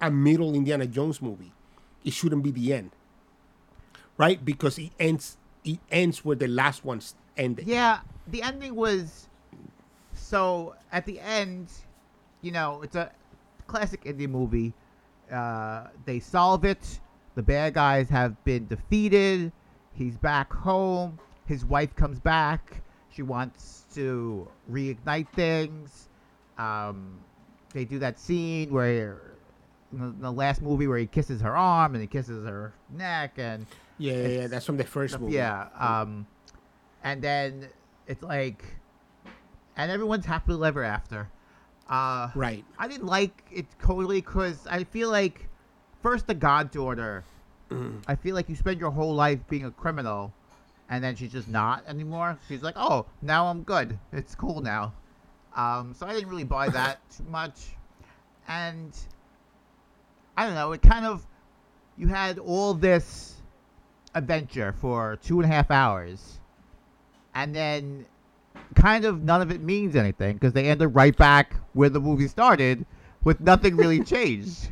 a 0.00 0.12
middle 0.12 0.54
Indiana 0.54 0.86
Jones 0.86 1.20
movie. 1.20 1.52
It 2.04 2.12
shouldn't 2.12 2.44
be 2.44 2.52
the 2.52 2.72
end, 2.72 2.92
right? 4.16 4.42
Because 4.44 4.78
it 4.78 4.92
ends. 5.00 5.38
It 5.64 5.80
ends 5.90 6.24
where 6.24 6.36
the 6.36 6.48
last 6.48 6.84
one 6.84 7.00
ended. 7.36 7.66
Yeah, 7.66 8.00
the 8.28 8.42
ending 8.42 8.74
was 8.74 9.28
so 10.14 10.74
at 10.92 11.06
the 11.06 11.20
end, 11.20 11.68
you 12.42 12.52
know, 12.52 12.82
it's 12.82 12.96
a 12.96 13.10
classic 13.66 14.02
Indy 14.04 14.26
movie. 14.26 14.72
Uh, 15.30 15.86
they 16.04 16.20
solve 16.20 16.64
it. 16.64 17.00
The 17.34 17.42
bad 17.42 17.74
guys 17.74 18.08
have 18.10 18.42
been 18.44 18.66
defeated. 18.66 19.52
He's 19.94 20.16
back 20.16 20.52
home. 20.52 21.18
His 21.46 21.64
wife 21.64 21.94
comes 21.96 22.18
back. 22.18 22.82
She 23.10 23.22
wants 23.22 23.86
to 23.94 24.46
reignite 24.70 25.28
things. 25.30 26.08
Um, 26.58 27.18
they 27.72 27.84
do 27.84 27.98
that 28.00 28.18
scene 28.18 28.70
where 28.70 29.20
in 29.92 30.20
the 30.20 30.30
last 30.30 30.62
movie 30.62 30.86
where 30.86 30.98
he 30.98 31.06
kisses 31.06 31.40
her 31.40 31.54
arm 31.56 31.94
and 31.94 32.00
he 32.02 32.06
kisses 32.06 32.46
her 32.46 32.72
neck 32.90 33.34
and 33.36 33.66
Yeah, 33.98 34.12
yeah, 34.14 34.28
yeah. 34.28 34.46
That's 34.46 34.64
from 34.64 34.76
the 34.78 34.84
first 34.84 35.18
movie. 35.20 35.34
yeah. 35.34 35.68
Um, 35.78 36.26
and 37.02 37.22
then 37.22 37.68
it's 38.06 38.22
like, 38.22 38.64
and 39.76 39.90
everyone's 39.90 40.26
happily 40.26 40.66
ever 40.66 40.82
after. 40.84 41.28
Uh, 41.88 42.30
Right. 42.34 42.64
I 42.78 42.88
didn't 42.88 43.06
like 43.06 43.44
it 43.50 43.66
totally 43.80 44.20
because 44.20 44.66
I 44.66 44.84
feel 44.84 45.10
like, 45.10 45.48
first 46.02 46.26
the 46.26 46.34
goddaughter, 46.34 47.24
I 48.06 48.16
feel 48.16 48.34
like 48.34 48.50
you 48.50 48.56
spend 48.56 48.80
your 48.80 48.90
whole 48.90 49.14
life 49.14 49.40
being 49.48 49.64
a 49.64 49.70
criminal, 49.70 50.32
and 50.90 51.02
then 51.02 51.16
she's 51.16 51.32
just 51.32 51.48
not 51.48 51.84
anymore. 51.88 52.38
She's 52.48 52.62
like, 52.62 52.74
oh, 52.76 53.06
now 53.22 53.46
I'm 53.46 53.62
good. 53.62 53.98
It's 54.12 54.34
cool 54.34 54.60
now. 54.60 54.92
Um, 55.56 55.94
so 55.94 56.06
I 56.06 56.12
didn't 56.12 56.28
really 56.28 56.44
buy 56.44 56.68
that 56.80 56.98
too 57.16 57.24
much, 57.24 57.70
and 58.46 58.94
I 60.36 60.44
don't 60.44 60.54
know. 60.54 60.72
It 60.72 60.82
kind 60.82 61.06
of, 61.06 61.26
you 61.96 62.08
had 62.08 62.38
all 62.38 62.74
this 62.74 63.34
adventure 64.14 64.74
for 64.78 65.16
two 65.22 65.40
and 65.40 65.50
a 65.50 65.54
half 65.54 65.70
hours, 65.70 66.40
and 67.34 67.54
then 67.54 68.06
kind 68.74 69.04
of 69.04 69.22
none 69.22 69.42
of 69.42 69.50
it 69.50 69.60
means 69.60 69.96
anything 69.96 70.34
because 70.34 70.52
they 70.52 70.68
ended 70.68 70.94
right 70.94 71.16
back 71.16 71.54
where 71.72 71.88
the 71.88 72.00
movie 72.00 72.28
started 72.28 72.86
with 73.24 73.40
nothing 73.40 73.76
really 73.76 74.00
changed. 74.04 74.70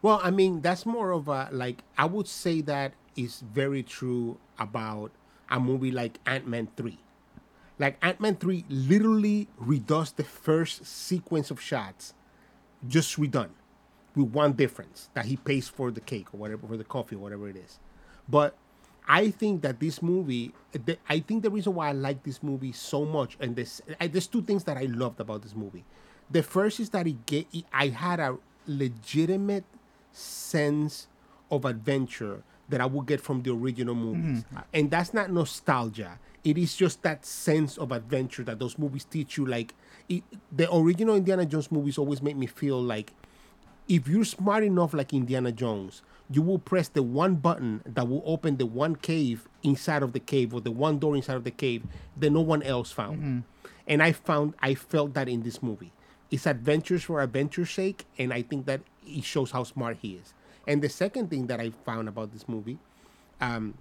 Well, 0.00 0.20
I 0.22 0.30
mean, 0.30 0.60
that's 0.60 0.84
more 0.84 1.12
of 1.12 1.28
a 1.28 1.48
like. 1.52 1.82
I 1.96 2.06
would 2.06 2.26
say 2.26 2.60
that 2.62 2.92
is 3.16 3.40
very 3.40 3.82
true 3.82 4.38
about 4.58 5.12
a 5.50 5.60
movie 5.60 5.92
like 5.92 6.18
Ant 6.26 6.46
Man 6.46 6.68
three. 6.76 6.98
Like 7.78 7.98
Ant 8.02 8.20
Man 8.20 8.36
three 8.36 8.64
literally 8.68 9.48
redoes 9.60 10.14
the 10.14 10.24
first 10.24 10.86
sequence 10.86 11.50
of 11.50 11.60
shots, 11.60 12.14
just 12.86 13.16
redone, 13.16 13.50
with 14.16 14.30
one 14.30 14.54
difference 14.54 15.08
that 15.14 15.26
he 15.26 15.36
pays 15.36 15.68
for 15.68 15.90
the 15.90 16.00
cake 16.00 16.34
or 16.34 16.38
whatever 16.38 16.66
for 16.66 16.76
the 16.76 16.84
coffee 16.84 17.14
or 17.14 17.18
whatever 17.20 17.48
it 17.48 17.56
is. 17.56 17.78
But 18.28 18.56
I 19.06 19.30
think 19.30 19.62
that 19.62 19.80
this 19.80 20.02
movie, 20.02 20.52
the, 20.72 20.96
I 21.08 21.20
think 21.20 21.42
the 21.42 21.50
reason 21.50 21.74
why 21.74 21.88
I 21.88 21.92
like 21.92 22.22
this 22.22 22.42
movie 22.42 22.72
so 22.72 23.04
much, 23.04 23.36
and 23.40 23.56
this, 23.56 23.82
I, 24.00 24.06
there's 24.06 24.26
two 24.26 24.42
things 24.42 24.64
that 24.64 24.76
I 24.76 24.84
loved 24.84 25.20
about 25.20 25.42
this 25.42 25.54
movie. 25.54 25.84
The 26.30 26.42
first 26.42 26.80
is 26.80 26.90
that 26.90 27.06
it 27.06 27.26
get, 27.26 27.46
I 27.72 27.88
had 27.88 28.20
a 28.20 28.38
legitimate 28.66 29.64
sense 30.12 31.08
of 31.50 31.64
adventure 31.64 32.42
that 32.68 32.80
I 32.80 32.86
would 32.86 33.06
get 33.06 33.20
from 33.20 33.42
the 33.42 33.52
original 33.52 33.94
movies, 33.94 34.44
mm-hmm. 34.44 34.58
and 34.72 34.90
that's 34.90 35.12
not 35.12 35.30
nostalgia. 35.30 36.18
It 36.44 36.56
is 36.56 36.74
just 36.74 37.02
that 37.02 37.26
sense 37.26 37.76
of 37.76 37.92
adventure 37.92 38.44
that 38.44 38.58
those 38.58 38.78
movies 38.78 39.04
teach 39.04 39.36
you. 39.36 39.46
Like 39.46 39.74
it, 40.08 40.22
the 40.50 40.72
original 40.74 41.16
Indiana 41.16 41.44
Jones 41.44 41.70
movies 41.70 41.98
always 41.98 42.22
make 42.22 42.36
me 42.36 42.46
feel 42.46 42.80
like 42.80 43.12
if 43.88 44.08
you're 44.08 44.24
smart 44.24 44.64
enough 44.64 44.94
like 44.94 45.12
Indiana 45.12 45.52
Jones, 45.52 46.02
you 46.30 46.42
will 46.42 46.58
press 46.58 46.88
the 46.88 47.02
one 47.02 47.36
button 47.36 47.82
that 47.84 48.08
will 48.08 48.22
open 48.24 48.56
the 48.56 48.66
one 48.66 48.96
cave 48.96 49.48
inside 49.62 50.02
of 50.02 50.12
the 50.12 50.20
cave 50.20 50.54
or 50.54 50.60
the 50.60 50.70
one 50.70 50.98
door 50.98 51.14
inside 51.16 51.36
of 51.36 51.44
the 51.44 51.50
cave 51.50 51.82
that 52.16 52.30
no 52.30 52.40
one 52.40 52.62
else 52.62 52.90
found. 52.90 53.44
And 53.86 54.02
I 54.02 54.12
found 54.12 54.54
I 54.60 54.74
felt 54.74 55.14
that 55.14 55.28
in 55.28 55.42
this 55.42 55.62
movie. 55.62 55.92
It's 56.30 56.46
adventures 56.46 57.02
for 57.04 57.20
adventure's 57.20 57.70
sake, 57.70 58.06
and 58.18 58.32
I 58.32 58.40
think 58.40 58.64
that 58.66 58.80
it 59.06 59.24
shows 59.24 59.50
how 59.50 59.64
smart 59.64 59.98
he 60.00 60.14
is. 60.14 60.32
And 60.66 60.80
the 60.80 60.88
second 60.88 61.28
thing 61.28 61.46
that 61.48 61.60
I 61.60 61.70
found 61.84 62.08
about 62.08 62.32
this 62.32 62.48
movie, 62.48 62.78
um, 63.40 63.74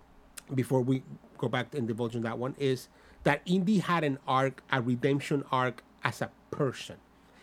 before 0.53 0.81
we 0.81 1.03
go 1.37 1.47
back 1.47 1.73
and 1.73 1.87
divulge 1.87 2.15
on 2.15 2.23
that 2.23 2.37
one, 2.37 2.55
is 2.59 2.89
that 3.23 3.41
Indy 3.45 3.79
had 3.79 4.03
an 4.03 4.17
arc, 4.27 4.63
a 4.71 4.81
redemption 4.81 5.45
arc 5.51 5.83
as 6.03 6.21
a 6.21 6.29
person. 6.49 6.97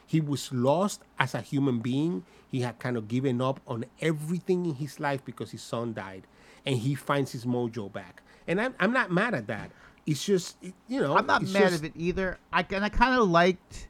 He 0.09 0.21
was 0.23 0.51
lost 0.53 1.03
as 1.19 1.35
a 1.35 1.41
human 1.43 1.81
being. 1.81 2.25
He 2.51 2.63
had 2.63 2.79
kind 2.79 2.97
of 2.97 3.07
given 3.09 3.41
up 3.43 3.61
on 3.67 3.85
everything 4.01 4.65
in 4.67 4.75
his 4.77 4.99
life 4.99 5.23
because 5.25 5.51
his 5.51 5.63
son 5.63 5.93
died, 5.93 6.27
and 6.65 6.77
he 6.79 6.95
finds 6.95 7.31
his 7.33 7.45
mojo 7.45 7.93
back. 7.93 8.23
And 8.49 8.59
I'm, 8.61 8.75
I'm 8.81 8.93
not 8.93 9.13
mad 9.13 9.35
at 9.35 9.47
that. 9.49 9.71
It's 10.07 10.25
just 10.25 10.57
you 10.89 11.01
know 11.03 11.15
I'm 11.17 11.27
not 11.27 11.43
mad 11.43 11.69
just- 11.71 11.85
at 11.85 11.91
it 11.91 11.93
either. 11.95 12.39
I 12.53 12.65
and 12.71 12.83
I 12.85 12.89
kind 12.89 13.21
of 13.21 13.29
liked 13.29 13.89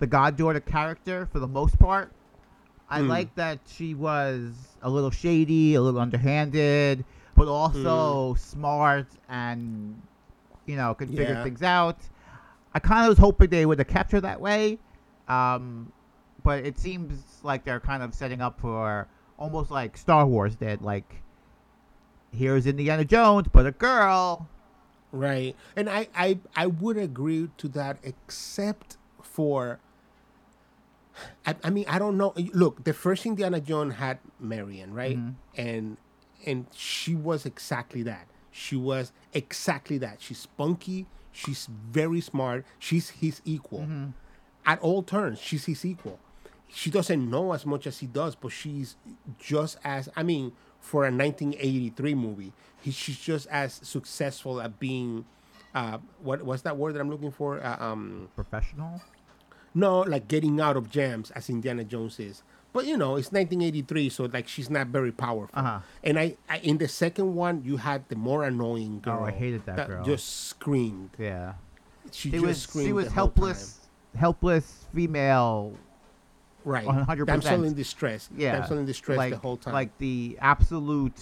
the 0.00 0.08
goddaughter 0.08 0.58
character 0.60 1.28
for 1.32 1.38
the 1.38 1.46
most 1.46 1.78
part. 1.78 2.10
I 2.88 3.00
Hmm. 3.02 3.08
liked 3.08 3.36
that 3.36 3.60
she 3.68 3.94
was 3.94 4.50
a 4.82 4.90
little 4.90 5.12
shady, 5.12 5.74
a 5.76 5.80
little 5.80 6.00
underhanded, 6.00 7.04
but 7.36 7.46
also 7.46 8.34
smart 8.34 9.06
and 9.28 10.02
you 10.66 10.74
know 10.74 10.94
could 10.94 11.10
figure 11.10 11.34
Yeah. 11.38 11.44
things 11.44 11.62
out. 11.62 11.98
I 12.74 12.80
kind 12.80 13.04
of 13.04 13.10
was 13.10 13.18
hoping 13.18 13.50
they 13.50 13.64
would 13.66 13.78
have 13.78 13.86
kept 13.88 14.10
her 14.10 14.20
that 14.22 14.40
way, 14.40 14.80
um, 15.30 15.92
but 16.42 16.64
it 16.64 16.78
seems 16.78 17.22
like 17.42 17.64
they're 17.64 17.80
kind 17.80 18.02
of 18.02 18.14
setting 18.14 18.40
up 18.40 18.60
for 18.60 19.06
almost 19.38 19.70
like 19.70 19.96
Star 19.96 20.26
Wars 20.26 20.56
did. 20.56 20.82
Like, 20.82 21.22
here's 22.32 22.66
Indiana 22.66 23.04
Jones, 23.04 23.46
but 23.52 23.64
a 23.64 23.72
girl. 23.72 24.48
Right. 25.12 25.56
And 25.76 25.88
I, 25.88 26.08
I 26.14 26.38
I 26.54 26.66
would 26.66 26.96
agree 26.96 27.48
to 27.58 27.68
that 27.68 27.98
except 28.02 28.96
for 29.22 29.80
I, 31.44 31.56
I 31.64 31.70
mean 31.70 31.84
I 31.88 31.98
don't 31.98 32.16
know. 32.16 32.32
Look 32.52 32.84
the 32.84 32.92
first 32.92 33.26
Indiana 33.26 33.60
Jones 33.60 33.94
had 33.94 34.18
Marion 34.38 34.94
right? 34.94 35.18
And 35.56 35.96
and 36.46 36.66
she 36.74 37.14
was 37.14 37.44
exactly 37.44 38.02
that. 38.04 38.28
She 38.52 38.76
was 38.76 39.12
exactly 39.32 39.98
that. 39.98 40.22
She's 40.22 40.38
spunky. 40.38 41.06
She's 41.32 41.66
very 41.66 42.20
smart. 42.20 42.64
She's 42.78 43.10
his 43.10 43.42
equal 43.44 43.80
at 44.66 44.78
all 44.80 45.02
turns 45.02 45.40
she's 45.40 45.64
his 45.66 45.84
equal 45.84 46.18
she 46.72 46.88
doesn't 46.90 47.28
know 47.28 47.52
as 47.52 47.66
much 47.66 47.84
as 47.88 47.98
he 47.98 48.06
does, 48.06 48.36
but 48.36 48.52
she's 48.52 48.94
just 49.40 49.76
as 49.82 50.08
I 50.14 50.22
mean, 50.22 50.52
for 50.78 51.02
a 51.04 51.10
1983 51.10 52.14
movie, 52.14 52.52
he, 52.80 52.92
she's 52.92 53.18
just 53.18 53.48
as 53.48 53.74
successful 53.82 54.60
at 54.60 54.78
being. 54.78 55.24
Uh, 55.74 55.98
what 56.22 56.44
what's 56.44 56.62
that 56.62 56.76
word 56.76 56.94
that 56.94 57.00
I'm 57.00 57.10
looking 57.10 57.32
for? 57.32 57.60
Uh, 57.60 57.76
um, 57.80 58.28
Professional. 58.36 59.02
no, 59.74 60.00
like 60.02 60.28
getting 60.28 60.60
out 60.60 60.76
of 60.76 60.88
jams 60.90 61.32
as 61.32 61.50
Indiana 61.50 61.82
Jones 61.82 62.20
is. 62.20 62.44
But 62.72 62.86
you 62.86 62.96
know, 62.96 63.16
it's 63.16 63.32
1983, 63.32 64.08
so 64.08 64.24
like 64.32 64.46
she's 64.46 64.70
not 64.70 64.86
very 64.86 65.10
powerful. 65.10 65.58
Uh-huh. 65.58 65.80
And 66.04 66.20
I, 66.20 66.36
I, 66.48 66.58
in 66.58 66.78
the 66.78 66.86
second 66.86 67.34
one, 67.34 67.62
you 67.64 67.78
had 67.78 68.08
the 68.08 68.14
more 68.16 68.44
annoying 68.44 69.00
girl. 69.00 69.18
Oh, 69.22 69.24
I 69.24 69.32
hated 69.32 69.66
that 69.66 69.88
girl. 69.88 70.04
Just 70.04 70.46
screamed. 70.46 71.10
Yeah. 71.18 71.54
She 72.12 72.30
She 72.30 72.30
just 72.30 72.44
was 72.44 72.62
screamed. 72.62 72.86
she 72.88 72.92
was 72.92 73.06
the 73.06 73.10
whole 73.10 73.28
time. 73.28 73.36
helpless, 73.36 73.79
helpless 74.16 74.86
female. 74.94 75.74
Right. 76.64 76.86
100%. 76.86 77.26
Damsel 77.26 77.64
in 77.64 77.74
distress. 77.74 78.28
Yeah. 78.36 78.52
Damsel 78.58 78.78
in 78.78 78.86
distress 78.86 79.16
like, 79.18 79.32
the 79.32 79.38
whole 79.38 79.56
time. 79.56 79.72
Like 79.74 79.96
the 79.98 80.36
absolute 80.40 81.18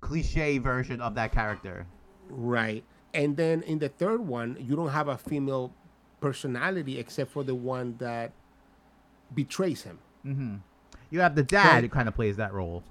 cliche 0.00 0.58
version 0.58 1.00
of 1.00 1.14
that 1.16 1.32
character. 1.32 1.86
Right. 2.30 2.84
And 3.14 3.36
then 3.36 3.62
in 3.62 3.78
the 3.78 3.88
third 3.88 4.20
one, 4.20 4.56
you 4.60 4.76
don't 4.76 4.90
have 4.90 5.08
a 5.08 5.18
female 5.18 5.72
personality 6.20 6.98
except 6.98 7.30
for 7.32 7.42
the 7.42 7.54
one 7.54 7.96
that 7.98 8.32
betrays 9.34 9.82
him. 9.82 9.98
Mm-hmm. 10.24 10.56
You 11.10 11.20
have 11.20 11.34
the 11.34 11.42
dad 11.42 11.66
Right. 11.74 11.82
who 11.84 11.88
kind 11.88 12.08
of 12.08 12.14
plays 12.14 12.36
that 12.36 12.52
role. 12.52 12.82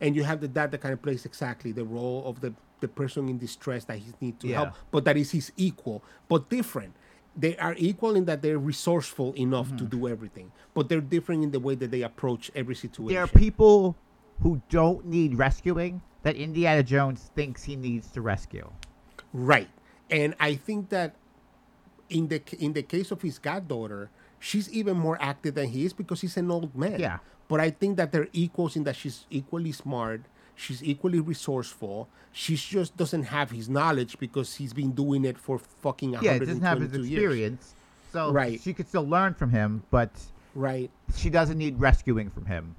And 0.00 0.16
you 0.16 0.24
have 0.24 0.40
the 0.40 0.48
dad 0.48 0.70
that 0.72 0.80
kind 0.80 0.92
of 0.92 1.00
plays 1.02 1.24
exactly 1.24 1.72
the 1.72 1.84
role 1.84 2.24
of 2.26 2.40
the, 2.40 2.52
the 2.80 2.88
person 2.88 3.28
in 3.28 3.38
distress 3.38 3.84
that 3.84 3.98
he 3.98 4.12
needs 4.20 4.38
to 4.40 4.48
Yeah. 4.48 4.56
help, 4.56 4.74
but 4.90 5.04
that 5.04 5.16
is 5.16 5.30
his 5.30 5.52
equal, 5.56 6.02
but 6.28 6.50
different. 6.50 6.94
They 7.36 7.56
are 7.56 7.74
equal 7.76 8.14
in 8.14 8.26
that 8.26 8.42
they're 8.42 8.58
resourceful 8.58 9.32
enough 9.34 9.66
Mm-hmm. 9.68 9.76
to 9.78 9.84
do 9.84 10.08
everything, 10.08 10.52
but 10.72 10.88
they're 10.88 11.00
different 11.00 11.42
in 11.42 11.50
the 11.50 11.58
way 11.60 11.74
that 11.74 11.90
they 11.90 12.02
approach 12.02 12.50
every 12.54 12.74
situation. 12.74 13.14
There 13.14 13.24
are 13.24 13.26
people 13.26 13.96
who 14.42 14.62
don't 14.68 15.04
need 15.06 15.34
rescuing 15.36 16.00
that 16.22 16.36
Indiana 16.36 16.82
Jones 16.82 17.30
thinks 17.34 17.64
he 17.64 17.76
needs 17.76 18.08
to 18.12 18.20
rescue. 18.20 18.70
Right. 19.32 19.68
And 20.10 20.34
I 20.38 20.54
think 20.54 20.90
that 20.90 21.16
in 22.08 22.28
the 22.28 22.40
in 22.58 22.72
the 22.72 22.82
case 22.82 23.10
of 23.10 23.22
his 23.22 23.38
goddaughter, 23.38 24.10
she's 24.38 24.70
even 24.72 24.96
more 24.96 25.18
active 25.20 25.54
than 25.54 25.68
he 25.68 25.84
is 25.84 25.92
because 25.92 26.20
he's 26.20 26.36
an 26.36 26.50
old 26.50 26.74
man. 26.76 27.00
Yeah. 27.00 27.18
But 27.48 27.60
I 27.60 27.70
think 27.70 27.96
that 27.96 28.12
they're 28.12 28.28
equals 28.32 28.76
in 28.76 28.84
that 28.84 28.96
she's 28.96 29.26
equally 29.30 29.72
smart, 29.72 30.22
she's 30.54 30.82
equally 30.82 31.20
resourceful. 31.20 32.08
She 32.32 32.56
just 32.56 32.96
doesn't 32.96 33.24
have 33.24 33.50
his 33.50 33.68
knowledge 33.68 34.18
because 34.18 34.56
he's 34.56 34.72
been 34.72 34.92
doing 34.92 35.24
it 35.24 35.38
for 35.38 35.58
fucking 35.58 36.14
Yeah, 36.20 36.32
it 36.32 36.40
doesn't 36.40 36.62
have 36.62 36.80
his 36.80 36.90
122 36.90 37.04
years. 37.08 37.22
experience. 37.22 37.74
So 38.12 38.32
Right. 38.32 38.60
she 38.60 38.72
could 38.72 38.88
still 38.88 39.06
learn 39.08 39.34
from 39.34 39.50
him, 39.50 39.82
but 39.90 40.10
Right. 40.54 40.90
she 41.16 41.30
doesn't 41.30 41.58
need 41.58 41.80
rescuing 41.80 42.30
from 42.30 42.46
him. 42.46 42.76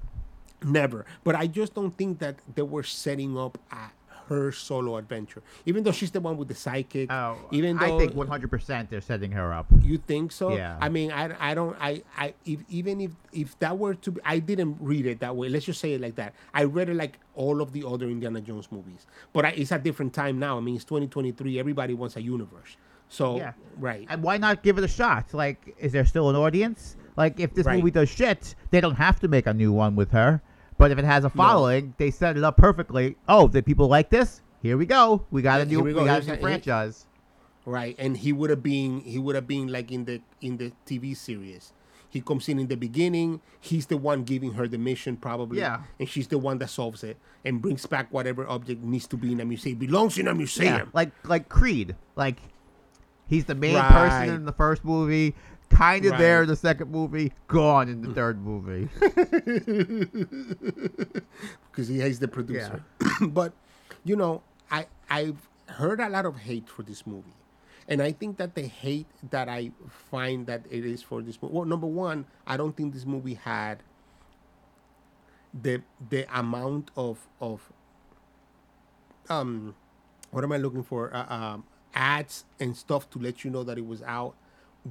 Never. 0.64 1.04
But 1.24 1.34
I 1.36 1.46
just 1.46 1.74
don't 1.74 1.90
think 1.96 2.18
that 2.20 2.36
they 2.54 2.62
were 2.62 2.82
setting 2.82 3.36
up 3.36 3.58
a, 3.70 3.90
her 4.28 4.52
solo 4.52 4.96
adventure. 4.96 5.42
Even 5.64 5.84
though 5.84 5.92
she's 5.92 6.10
the 6.10 6.20
one 6.20 6.36
with 6.36 6.48
the 6.48 6.54
psychic. 6.54 7.10
Oh, 7.10 7.36
even 7.50 7.76
though 7.76 7.84
I 7.84 7.98
think 7.98 8.14
100% 8.14 8.88
they're 8.88 9.00
setting 9.00 9.32
her 9.32 9.52
up. 9.52 9.66
You 9.80 9.98
think 9.98 10.32
so? 10.32 10.56
Yeah. 10.56 10.76
I 10.80 10.88
mean, 10.88 11.12
I, 11.12 11.50
I 11.50 11.54
don't 11.54 11.76
I 11.80 12.02
I 12.16 12.34
if, 12.44 12.60
even 12.68 13.00
if 13.00 13.12
if 13.32 13.58
that 13.60 13.78
were 13.78 13.94
to 13.94 14.10
be, 14.12 14.20
I 14.24 14.38
didn't 14.38 14.76
read 14.80 15.06
it 15.06 15.20
that 15.20 15.36
way. 15.36 15.48
Let's 15.48 15.66
just 15.66 15.80
say 15.80 15.92
it 15.94 16.00
like 16.00 16.16
that. 16.16 16.34
I 16.54 16.64
read 16.64 16.88
it 16.88 16.94
like 16.96 17.18
all 17.34 17.60
of 17.60 17.72
the 17.72 17.86
other 17.86 18.06
Indiana 18.06 18.40
Jones 18.40 18.68
movies, 18.70 19.06
but 19.32 19.44
I, 19.44 19.50
it's 19.50 19.72
a 19.72 19.78
different 19.78 20.12
time 20.14 20.38
now. 20.38 20.56
I 20.56 20.60
mean, 20.60 20.76
it's 20.76 20.84
2023. 20.84 21.58
Everybody 21.58 21.94
wants 21.94 22.16
a 22.16 22.22
universe. 22.22 22.76
So 23.08 23.36
Yeah. 23.36 23.52
right, 23.78 24.04
And 24.10 24.22
why 24.22 24.36
not 24.36 24.64
give 24.64 24.78
it 24.78 24.84
a 24.84 24.88
shot? 24.88 25.32
Like, 25.32 25.76
is 25.78 25.92
there 25.92 26.04
still 26.04 26.28
an 26.28 26.34
audience? 26.34 26.96
Like, 27.16 27.38
if 27.38 27.54
this 27.54 27.64
Right. 27.64 27.78
movie 27.78 27.92
does 27.92 28.08
shit, 28.08 28.56
they 28.70 28.80
don't 28.80 28.96
have 28.96 29.20
to 29.20 29.28
make 29.28 29.46
a 29.46 29.54
new 29.54 29.72
one 29.72 29.94
with 29.94 30.10
her. 30.10 30.42
But 30.78 30.90
if 30.90 30.98
it 30.98 31.04
has 31.04 31.24
a 31.24 31.30
following, 31.30 31.94
they 31.96 32.10
set 32.10 32.36
it 32.36 32.44
up 32.44 32.56
perfectly. 32.56 33.16
Oh, 33.28 33.48
did 33.48 33.64
people 33.64 33.88
like 33.88 34.10
this? 34.10 34.42
Here 34.62 34.76
we 34.76 34.84
go. 34.86 35.24
We 35.30 35.40
got 35.42 35.60
a 35.60 35.64
new, 35.64 35.80
we 35.80 35.94
we 35.94 36.04
got 36.04 36.22
Here's 36.22 36.28
a 36.28 36.34
new 36.36 36.40
franchise. 36.42 37.06
right. 37.64 37.94
And 37.98 38.16
he 38.16 38.32
would 38.32 38.50
have 38.50 38.62
been 38.62 39.00
he 39.00 39.18
would 39.18 39.34
have 39.34 39.46
been 39.46 39.68
like 39.68 39.90
in 39.90 40.04
the 40.04 40.20
in 40.40 40.56
the 40.58 40.72
TV 40.86 41.16
series. 41.16 41.72
He 42.08 42.20
comes 42.20 42.48
in 42.48 42.58
in 42.58 42.68
the 42.68 42.76
beginning. 42.76 43.40
He's 43.60 43.86
the 43.86 43.96
one 43.96 44.24
giving 44.24 44.52
her 44.54 44.66
the 44.68 44.78
mission, 44.78 45.16
probably. 45.16 45.58
Yeah. 45.58 45.82
And 45.98 46.08
she's 46.08 46.28
the 46.28 46.38
one 46.38 46.58
that 46.58 46.68
solves 46.70 47.04
it 47.04 47.16
and 47.44 47.60
brings 47.60 47.84
back 47.86 48.12
whatever 48.12 48.46
object 48.48 48.82
needs 48.82 49.06
to 49.08 49.16
be 49.16 49.32
in 49.32 49.40
a 49.40 49.44
museum. 49.44 49.76
It 49.76 49.86
belongs 49.86 50.16
in 50.18 50.26
a 50.28 50.34
museum. 50.34 50.74
Yeah, 50.74 50.84
like 50.94 51.10
like 51.24 51.48
Creed. 51.48 51.94
Like, 52.16 52.38
he's 53.28 53.44
the 53.44 53.54
main 53.54 53.74
Right. 53.74 53.90
person 53.90 54.34
in 54.34 54.44
the 54.46 54.52
first 54.52 54.84
movie, 54.84 55.34
kind 55.76 56.04
of 56.06 56.18
there 56.18 56.42
in 56.42 56.48
the 56.48 56.56
second 56.56 56.90
movie, 56.90 57.32
gone 57.48 57.88
in 57.88 58.02
the 58.02 58.14
third 58.14 58.42
movie. 58.42 58.88
because 61.70 61.88
he 61.88 62.00
is 62.00 62.18
the 62.18 62.28
producer. 62.28 62.82
but 63.20 63.52
you 64.04 64.16
know, 64.16 64.42
I 64.70 64.86
I've 65.10 65.48
heard 65.68 66.00
a 66.00 66.08
lot 66.08 66.26
of 66.26 66.36
hate 66.36 66.68
for 66.68 66.82
this 66.82 67.06
movie, 67.06 67.34
and 67.88 68.02
I 68.02 68.12
think 68.12 68.38
that 68.38 68.54
the 68.54 68.62
hate 68.62 69.06
that 69.30 69.48
I 69.48 69.72
find 70.10 70.46
that 70.46 70.62
it 70.70 70.84
is 70.84 71.02
for 71.02 71.22
this 71.22 71.40
movie. 71.42 71.54
Well, 71.54 71.64
number 71.64 71.86
one, 71.86 72.26
I 72.46 72.56
don't 72.56 72.76
think 72.76 72.94
this 72.94 73.06
movie 73.06 73.34
had 73.34 73.82
the 75.62 75.82
the 76.10 76.26
amount 76.38 76.90
of 76.96 77.26
of 77.40 77.72
um 79.28 79.74
what 80.30 80.44
am 80.44 80.52
I 80.52 80.58
looking 80.58 80.82
for 80.82 81.14
uh, 81.14 81.26
um 81.28 81.64
ads 81.94 82.44
and 82.60 82.76
stuff 82.76 83.08
to 83.10 83.18
let 83.18 83.44
you 83.44 83.50
know 83.50 83.64
that 83.64 83.78
it 83.78 83.86
was 83.86 84.02
out 84.02 84.34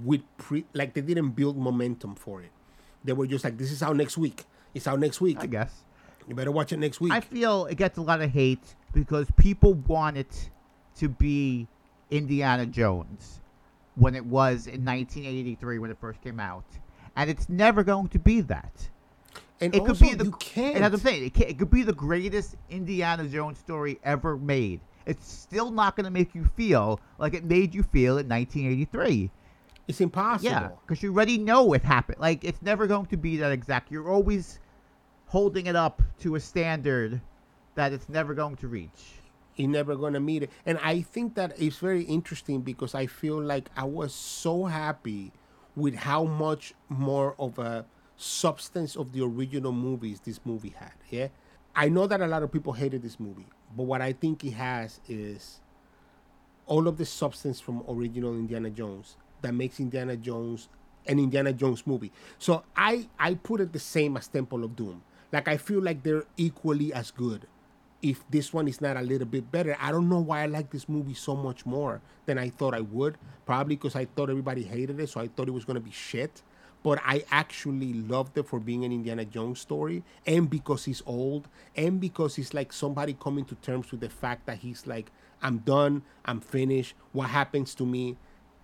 with 0.04 0.22
pre 0.38 0.66
like 0.74 0.94
they 0.94 1.02
didn't 1.02 1.32
build 1.32 1.58
momentum 1.58 2.16
for 2.16 2.42
it. 2.42 2.52
They 3.04 3.14
were 3.14 3.28
just 3.28 3.44
like, 3.44 3.58
this 3.58 3.72
is 3.72 3.84
out 3.84 3.96
next 3.96 4.18
week. 4.18 4.46
It's 4.74 4.88
out 4.88 5.00
next 5.00 5.22
week. 5.22 5.38
I 5.40 5.46
guess. 5.46 5.84
You 6.28 6.34
better 6.34 6.52
watch 6.52 6.74
it 6.74 6.78
next 6.78 7.00
week. 7.00 7.14
I 7.14 7.22
feel 7.22 7.66
it 7.66 7.76
gets 7.76 7.98
a 7.98 8.02
lot 8.02 8.22
of 8.22 8.32
hate 8.32 8.76
because 8.94 9.28
people 9.38 9.76
want 9.76 10.18
it 10.18 10.50
to 10.98 11.08
be 11.08 11.68
Indiana 12.10 12.66
Jones 12.66 13.42
when 13.96 14.16
it 14.16 14.26
was 14.26 14.68
in 14.68 14.84
1983 14.84 15.80
when 15.80 15.92
it 15.92 15.98
first 16.00 16.22
came 16.22 16.40
out, 16.40 16.66
and 17.16 17.30
it's 17.30 17.48
never 17.48 17.84
going 17.84 18.08
to 18.10 18.20
be 18.20 18.42
that. 18.42 18.90
and 19.62 19.74
It 19.74 19.82
also, 19.82 19.94
could 19.94 20.02
be 20.02 20.14
the 20.16 20.26
you 20.26 20.32
can't. 20.32 20.76
And 20.76 20.84
that's 20.84 20.92
what 20.92 21.12
I'm 21.12 21.20
saying. 21.20 21.32
It, 21.36 21.42
it 21.42 21.60
could 21.60 21.70
be 21.70 21.84
the 21.84 21.94
greatest 21.94 22.56
Indiana 22.70 23.28
Jones 23.28 23.60
story 23.60 24.00
ever 24.04 24.38
made. 24.38 24.80
It's 25.06 25.32
still 25.32 25.70
not 25.70 25.96
going 25.96 26.06
to 26.06 26.12
make 26.12 26.34
you 26.34 26.46
feel 26.56 27.00
like 27.20 27.36
it 27.36 27.44
made 27.44 27.76
you 27.76 27.84
feel 27.84 28.18
in 28.18 28.28
1983. 28.28 29.30
It's 29.88 30.02
impossible. 30.02 30.50
Yeah, 30.50 30.70
because 30.86 31.04
you 31.04 31.12
already 31.12 31.38
know 31.38 31.74
it 31.74 31.84
happened. 31.84 32.20
Like 32.20 32.44
it's 32.44 32.62
never 32.62 32.88
going 32.88 33.06
to 33.08 33.18
be 33.18 33.38
that 33.38 33.52
exact. 33.52 33.92
You're 33.92 34.10
always 34.10 34.60
holding 35.28 35.68
it 35.68 35.76
up 35.76 36.02
to 36.20 36.36
a 36.36 36.40
standard 36.40 37.22
that 37.76 37.94
it's 37.94 38.10
never 38.10 38.34
going 38.34 38.56
to 38.58 38.68
reach. 38.68 39.22
You're 39.56 39.70
never 39.70 39.96
gonna 39.96 40.20
meet 40.20 40.44
it. 40.44 40.50
And 40.66 40.78
I 40.80 41.02
think 41.02 41.36
that 41.36 41.60
it's 41.60 41.78
very 41.78 42.04
interesting 42.04 42.62
because 42.62 42.94
I 42.96 43.06
feel 43.06 43.42
like 43.42 43.70
I 43.78 43.86
was 43.86 44.14
so 44.14 44.66
happy 44.66 45.32
with 45.76 45.96
how 45.96 46.26
much 46.26 46.74
more 46.90 47.36
of 47.40 47.60
a 47.60 47.86
substance 48.18 48.96
of 48.96 49.12
the 49.12 49.22
original 49.22 49.72
movies 49.72 50.22
this 50.22 50.40
movie 50.46 50.74
had. 50.78 50.94
Yeah. 51.10 51.28
I 51.76 51.90
know 51.90 52.08
that 52.08 52.22
a 52.22 52.28
lot 52.28 52.44
of 52.44 52.52
people 52.52 52.74
hated 52.74 53.02
this 53.02 53.20
movie, 53.20 53.48
but 53.76 53.84
what 53.84 54.02
I 54.02 54.14
think 54.14 54.44
it 54.46 54.52
has 54.52 55.02
is 55.08 55.60
all 56.66 56.88
of 56.88 56.98
the 56.98 57.06
substance 57.06 57.60
from 57.60 57.84
original 57.88 58.34
Indiana 58.34 58.70
Jones 58.70 59.18
that 59.46 59.54
makes 59.54 59.80
Indiana 59.80 60.18
Jones 60.18 60.68
an 61.08 61.20
Indiana 61.20 61.54
Jones 61.54 61.86
movie. 61.86 62.12
So 62.40 62.64
I 62.76 63.08
I 63.20 63.36
put 63.36 63.62
it 63.62 63.72
the 63.74 63.80
same 63.80 64.18
as 64.18 64.28
Temple 64.28 64.64
of 64.64 64.76
Doom. 64.76 65.04
Like 65.32 65.48
I 65.48 65.58
feel 65.58 65.82
like 65.82 66.04
they're 66.04 66.26
equally 66.38 66.94
as 66.94 67.12
good. 67.12 67.48
If 68.02 68.24
this 68.30 68.54
one 68.54 68.68
is 68.68 68.82
not 68.82 68.98
a 68.98 69.02
little 69.02 69.28
bit 69.28 69.52
better, 69.52 69.76
I 69.80 69.92
don't 69.92 70.10
know 70.10 70.20
why 70.20 70.44
I 70.44 70.46
like 70.46 70.70
this 70.70 70.88
movie 70.88 71.14
so 71.14 71.36
much 71.36 71.66
more 71.66 72.02
than 72.26 72.38
I 72.38 72.50
thought 72.50 72.74
I 72.74 72.82
would. 72.82 73.18
Probably 73.46 73.76
because 73.76 73.96
I 73.96 74.06
thought 74.06 74.30
everybody 74.30 74.64
hated 74.64 75.00
it, 75.00 75.10
so 75.10 75.22
I 75.22 75.28
thought 75.28 75.48
it 75.48 75.52
was 75.52 75.66
gonna 75.66 75.80
be 75.80 75.92
shit. 75.92 76.42
But 76.84 77.00
I 77.04 77.24
actually 77.32 77.94
loved 77.94 78.38
it 78.38 78.48
for 78.48 78.60
being 78.60 78.86
an 78.86 78.92
Indiana 78.92 79.26
Jones 79.26 79.60
story, 79.60 80.04
and 80.28 80.50
because 80.50 80.86
he's 80.86 81.02
old, 81.08 81.48
and 81.76 82.00
because 82.00 82.36
he's 82.36 82.54
like 82.54 82.72
somebody 82.72 83.16
coming 83.20 83.46
to 83.46 83.56
terms 83.56 83.92
with 83.92 84.02
the 84.02 84.10
fact 84.10 84.46
that 84.46 84.60
he's 84.60 84.86
like, 84.86 85.12
I'm 85.42 85.60
done, 85.60 86.04
I'm 86.26 86.42
finished. 86.42 86.94
What 87.12 87.30
happens 87.30 87.74
to 87.76 87.86
me, 87.86 88.18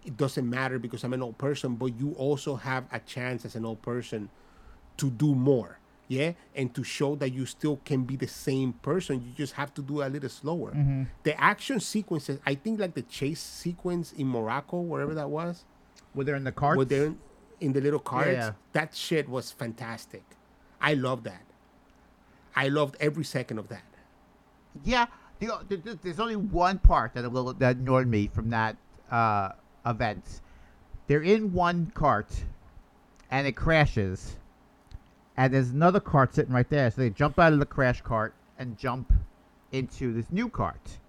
it 0.05 0.17
doesn't 0.17 0.49
matter 0.49 0.79
because 0.79 1.03
I'm 1.03 1.13
an 1.13 1.21
old 1.21 1.37
person. 1.37 1.75
But 1.75 1.99
you 1.99 2.13
also 2.17 2.55
have 2.55 2.85
a 2.91 2.99
chance 2.99 3.45
as 3.45 3.55
an 3.55 3.65
old 3.65 3.81
person 3.81 4.29
to 4.97 5.09
do 5.09 5.33
more, 5.35 5.79
yeah, 6.07 6.33
and 6.55 6.73
to 6.75 6.83
show 6.83 7.15
that 7.15 7.31
you 7.33 7.45
still 7.45 7.77
can 7.85 8.03
be 8.03 8.15
the 8.15 8.27
same 8.27 8.73
person. 8.73 9.21
You 9.25 9.31
just 9.35 9.53
have 9.53 9.73
to 9.75 9.81
do 9.81 10.01
it 10.01 10.07
a 10.07 10.09
little 10.09 10.29
slower. 10.29 10.73
The 11.23 11.39
action 11.39 11.79
sequences, 11.79 12.39
I 12.45 12.55
think, 12.55 12.79
like 12.79 12.93
the 12.93 13.01
chase 13.03 13.39
sequence 13.39 14.11
in 14.13 14.27
Morocco, 14.27 14.79
wherever 14.81 15.13
that 15.13 15.29
was, 15.29 15.63
Were 16.15 16.23
they 16.23 16.33
in 16.33 16.43
the 16.43 16.51
carts? 16.51 16.77
where 16.77 16.85
they're 16.85 17.05
in, 17.07 17.19
in 17.59 17.73
the 17.73 17.81
little 17.81 17.99
carts. 17.99 18.29
yeah. 18.31 18.51
That 18.73 18.93
shit 18.95 19.29
was 19.29 19.51
fantastic. 19.51 20.23
I 20.81 20.93
love 20.95 21.23
that. 21.23 21.43
I 22.55 22.67
loved 22.67 22.97
every 22.99 23.23
second 23.23 23.59
of 23.59 23.69
that. 23.69 23.83
Yeah, 24.83 25.05
the, 25.39 25.47
the, 25.67 25.77
the- 25.77 25.99
there's 26.01 26.19
only 26.19 26.35
one 26.35 26.79
part 26.79 27.13
that 27.13 27.23
a 27.25 27.29
little 27.29 27.53
that 27.53 27.77
annoyed 27.77 28.07
me 28.07 28.27
from 28.33 28.49
that 28.49 28.77
uh, 29.09 29.49
event. 29.85 30.41
They're 31.07 31.21
in 31.21 31.53
one 31.53 31.91
cart, 31.93 32.45
and 33.29 33.47
it 33.47 33.53
crashes. 33.53 34.37
And 35.37 35.53
there's 35.53 35.69
another 35.69 35.99
cart 35.99 36.35
sitting 36.35 36.53
right 36.53 36.69
there. 36.69 36.91
So 36.91 37.01
they 37.01 37.09
jump 37.09 37.39
out 37.39 37.53
of 37.53 37.59
the 37.59 37.65
crash 37.65 38.01
cart 38.01 38.33
and 38.59 38.77
jump 38.77 39.11
into 39.71 40.13
this 40.13 40.31
new 40.31 40.49
cart. 40.49 40.99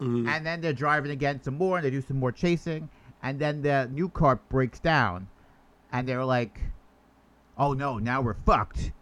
Mhm. 0.00 0.28
And 0.28 0.44
then 0.44 0.60
they're 0.60 0.72
driving 0.72 1.10
again 1.10 1.42
some 1.42 1.56
more, 1.56 1.78
and 1.78 1.84
they 1.84 1.90
do 1.90 2.00
some 2.00 2.18
more 2.18 2.32
chasing. 2.32 2.88
And 3.22 3.38
then 3.38 3.62
the 3.62 3.88
new 3.90 4.08
cart 4.08 4.48
breaks 4.48 4.78
down, 4.78 5.28
and 5.90 6.06
they're 6.06 6.24
like, 6.24 6.60
"Oh 7.56 7.72
no, 7.72 7.98
now 7.98 8.20
we're 8.20 8.34
fucked! 8.34 8.92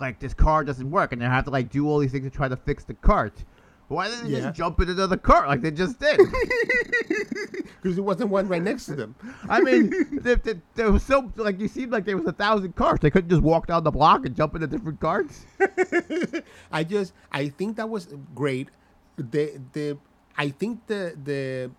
Like 0.00 0.18
this 0.18 0.34
car 0.34 0.64
doesn't 0.64 0.90
work, 0.90 1.12
and 1.12 1.22
they 1.22 1.26
have 1.26 1.44
to 1.44 1.50
like 1.50 1.70
do 1.70 1.88
all 1.88 1.98
these 1.98 2.12
things 2.12 2.24
to 2.24 2.30
try 2.30 2.48
to 2.48 2.56
fix 2.56 2.84
the 2.84 2.94
cart. 2.94 3.44
Why 3.88 4.08
didn't 4.08 4.26
they 4.26 4.38
Yeah. 4.38 4.40
just 4.46 4.56
jump 4.56 4.80
in 4.80 4.88
another 4.88 5.16
cart 5.16 5.46
like 5.48 5.60
they 5.62 5.70
just 5.70 5.98
did? 6.00 6.18
Because 7.82 7.96
there 7.96 8.04
wasn't 8.04 8.30
one 8.30 8.48
right 8.48 8.62
next 8.62 8.86
to 8.86 8.94
them. 8.96 9.14
I 9.46 9.60
mean, 9.60 9.92
there, 10.22 10.36
there, 10.36 10.62
there 10.74 10.90
was 10.90 11.02
so 11.02 11.30
like 11.36 11.60
you 11.60 11.68
seemed 11.68 11.92
like 11.92 12.06
there 12.06 12.16
was 12.16 12.24
a 12.26 12.32
thousand 12.32 12.74
carts. 12.76 13.02
They 13.02 13.10
couldn't 13.10 13.28
just 13.28 13.42
walk 13.42 13.66
down 13.66 13.84
the 13.84 13.90
block 13.90 14.24
and 14.24 14.34
jump 14.34 14.54
into 14.54 14.66
different 14.66 15.00
carts. 15.00 15.44
I 16.72 16.82
just 16.82 17.12
I 17.30 17.48
think 17.50 17.76
that 17.76 17.90
was 17.90 18.08
great. 18.34 18.68
The 19.18 19.60
the 19.74 19.98
I 20.38 20.48
think 20.48 20.86
the 20.86 21.14
the 21.22 21.70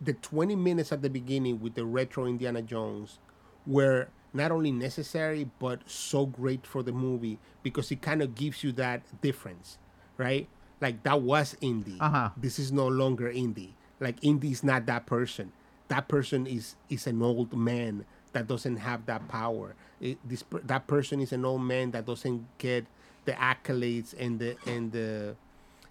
the 0.00 0.14
20 0.14 0.56
minutes 0.56 0.92
at 0.92 1.02
the 1.02 1.10
beginning 1.10 1.60
with 1.60 1.74
the 1.74 1.84
retro 1.84 2.24
Indiana 2.26 2.62
Jones 2.62 3.18
were 3.66 4.08
not 4.32 4.50
only 4.50 4.72
necessary 4.72 5.48
but 5.58 5.80
so 5.86 6.24
great 6.26 6.66
for 6.66 6.82
the 6.82 6.92
movie 6.92 7.38
because 7.62 7.90
it 7.92 8.00
kind 8.02 8.22
of 8.22 8.34
gives 8.34 8.64
you 8.64 8.72
that 8.72 9.02
difference, 9.20 9.76
right? 10.16 10.48
Like 10.80 11.02
that 11.04 11.20
was 11.22 11.56
Indy. 11.60 11.96
Uh-huh. 12.00 12.30
This 12.36 12.58
is 12.58 12.72
no 12.72 12.86
longer 12.86 13.30
Indy. 13.30 13.74
Like 14.00 14.16
Indy 14.22 14.50
is 14.50 14.64
not 14.64 14.86
that 14.86 15.06
person. 15.06 15.52
That 15.88 16.08
person 16.08 16.46
is 16.46 16.76
is 16.88 17.06
an 17.06 17.22
old 17.22 17.52
man 17.52 18.04
that 18.32 18.46
doesn't 18.46 18.76
have 18.76 19.06
that 19.06 19.28
power. 19.28 19.74
It, 20.00 20.18
this 20.24 20.44
that 20.64 20.86
person 20.86 21.20
is 21.20 21.32
an 21.32 21.44
old 21.44 21.62
man 21.62 21.92
that 21.92 22.06
doesn't 22.06 22.46
get 22.58 22.86
the 23.24 23.32
accolades 23.32 24.14
and 24.18 24.38
the 24.38 24.56
and 24.66 24.92
the 24.92 25.36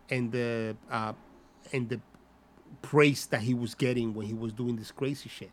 and 0.09 0.31
the 0.31 0.75
uh, 0.91 1.13
and 1.71 1.89
the 1.89 1.99
praise 2.81 3.25
that 3.27 3.41
he 3.41 3.53
was 3.53 3.75
getting 3.75 4.13
when 4.13 4.27
he 4.27 4.33
was 4.33 4.51
doing 4.53 4.75
this 4.75 4.91
crazy 4.91 5.29
shit. 5.29 5.51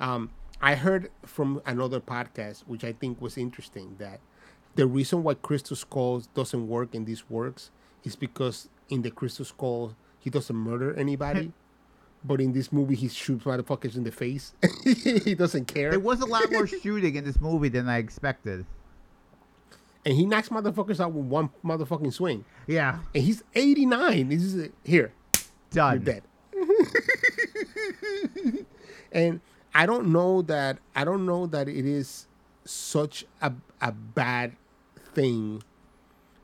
Um, 0.00 0.30
I 0.60 0.74
heard 0.74 1.10
from 1.24 1.60
another 1.66 2.00
podcast, 2.00 2.60
which 2.66 2.82
I 2.82 2.92
think 2.92 3.20
was 3.20 3.36
interesting, 3.36 3.96
that 3.98 4.20
the 4.74 4.86
reason 4.86 5.22
why 5.22 5.34
Crystal 5.34 5.76
Skulls 5.76 6.28
doesn't 6.28 6.66
work 6.66 6.94
in 6.94 7.04
these 7.04 7.28
works 7.28 7.70
is 8.04 8.16
because 8.16 8.68
in 8.88 9.02
the 9.02 9.10
Crystal 9.10 9.44
Skull 9.44 9.94
he 10.18 10.30
doesn't 10.30 10.56
murder 10.56 10.94
anybody, 10.94 11.46
hmm. 11.46 11.50
but 12.24 12.40
in 12.40 12.52
this 12.52 12.72
movie 12.72 12.94
he 12.96 13.08
shoots 13.08 13.44
motherfuckers 13.44 13.96
in 13.96 14.04
the 14.04 14.12
face. 14.12 14.52
he 14.84 15.34
doesn't 15.34 15.66
care, 15.66 15.90
There 15.90 16.00
was 16.00 16.20
a 16.20 16.26
lot 16.26 16.50
more 16.50 16.66
shooting 16.82 17.14
in 17.16 17.24
this 17.24 17.40
movie 17.40 17.68
than 17.68 17.88
I 17.88 17.98
expected. 17.98 18.64
and 20.04 20.14
he 20.14 20.26
knocks 20.26 20.48
motherfuckers 20.50 21.00
out 21.00 21.12
with 21.12 21.26
one 21.26 21.50
motherfucking 21.64 22.12
swing. 22.12 22.44
Yeah, 22.66 22.98
And 23.14 23.24
he's 23.24 23.42
eighty 23.54 23.86
nine. 23.86 24.28
This 24.28 24.42
is 24.42 24.70
here. 24.84 25.12
done. 25.70 25.94
you're 25.96 26.04
dead. 26.04 26.22
and 29.12 29.40
I 29.74 29.86
don't 29.86 30.08
know 30.12 30.42
that 30.42 30.78
I 30.94 31.04
don't 31.04 31.26
know 31.26 31.46
that 31.46 31.68
it 31.68 31.84
is 31.84 32.26
such 32.64 33.24
a 33.42 33.52
a 33.80 33.92
bad 33.92 34.56
thing 35.14 35.62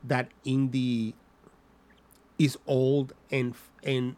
that 0.03 0.29
Indy 0.45 1.15
is 2.39 2.57
old 2.67 3.13
and 3.31 3.53
and 3.83 4.15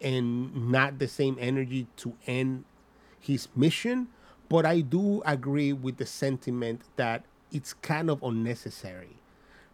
and 0.00 0.70
not 0.70 0.98
the 0.98 1.08
same 1.08 1.36
energy 1.40 1.86
to 1.96 2.14
end 2.26 2.64
his 3.18 3.48
mission 3.54 4.08
but 4.48 4.64
I 4.66 4.80
do 4.80 5.22
agree 5.26 5.72
with 5.72 5.98
the 5.98 6.06
sentiment 6.06 6.82
that 6.96 7.24
it's 7.52 7.72
kind 7.74 8.08
of 8.10 8.22
unnecessary 8.22 9.16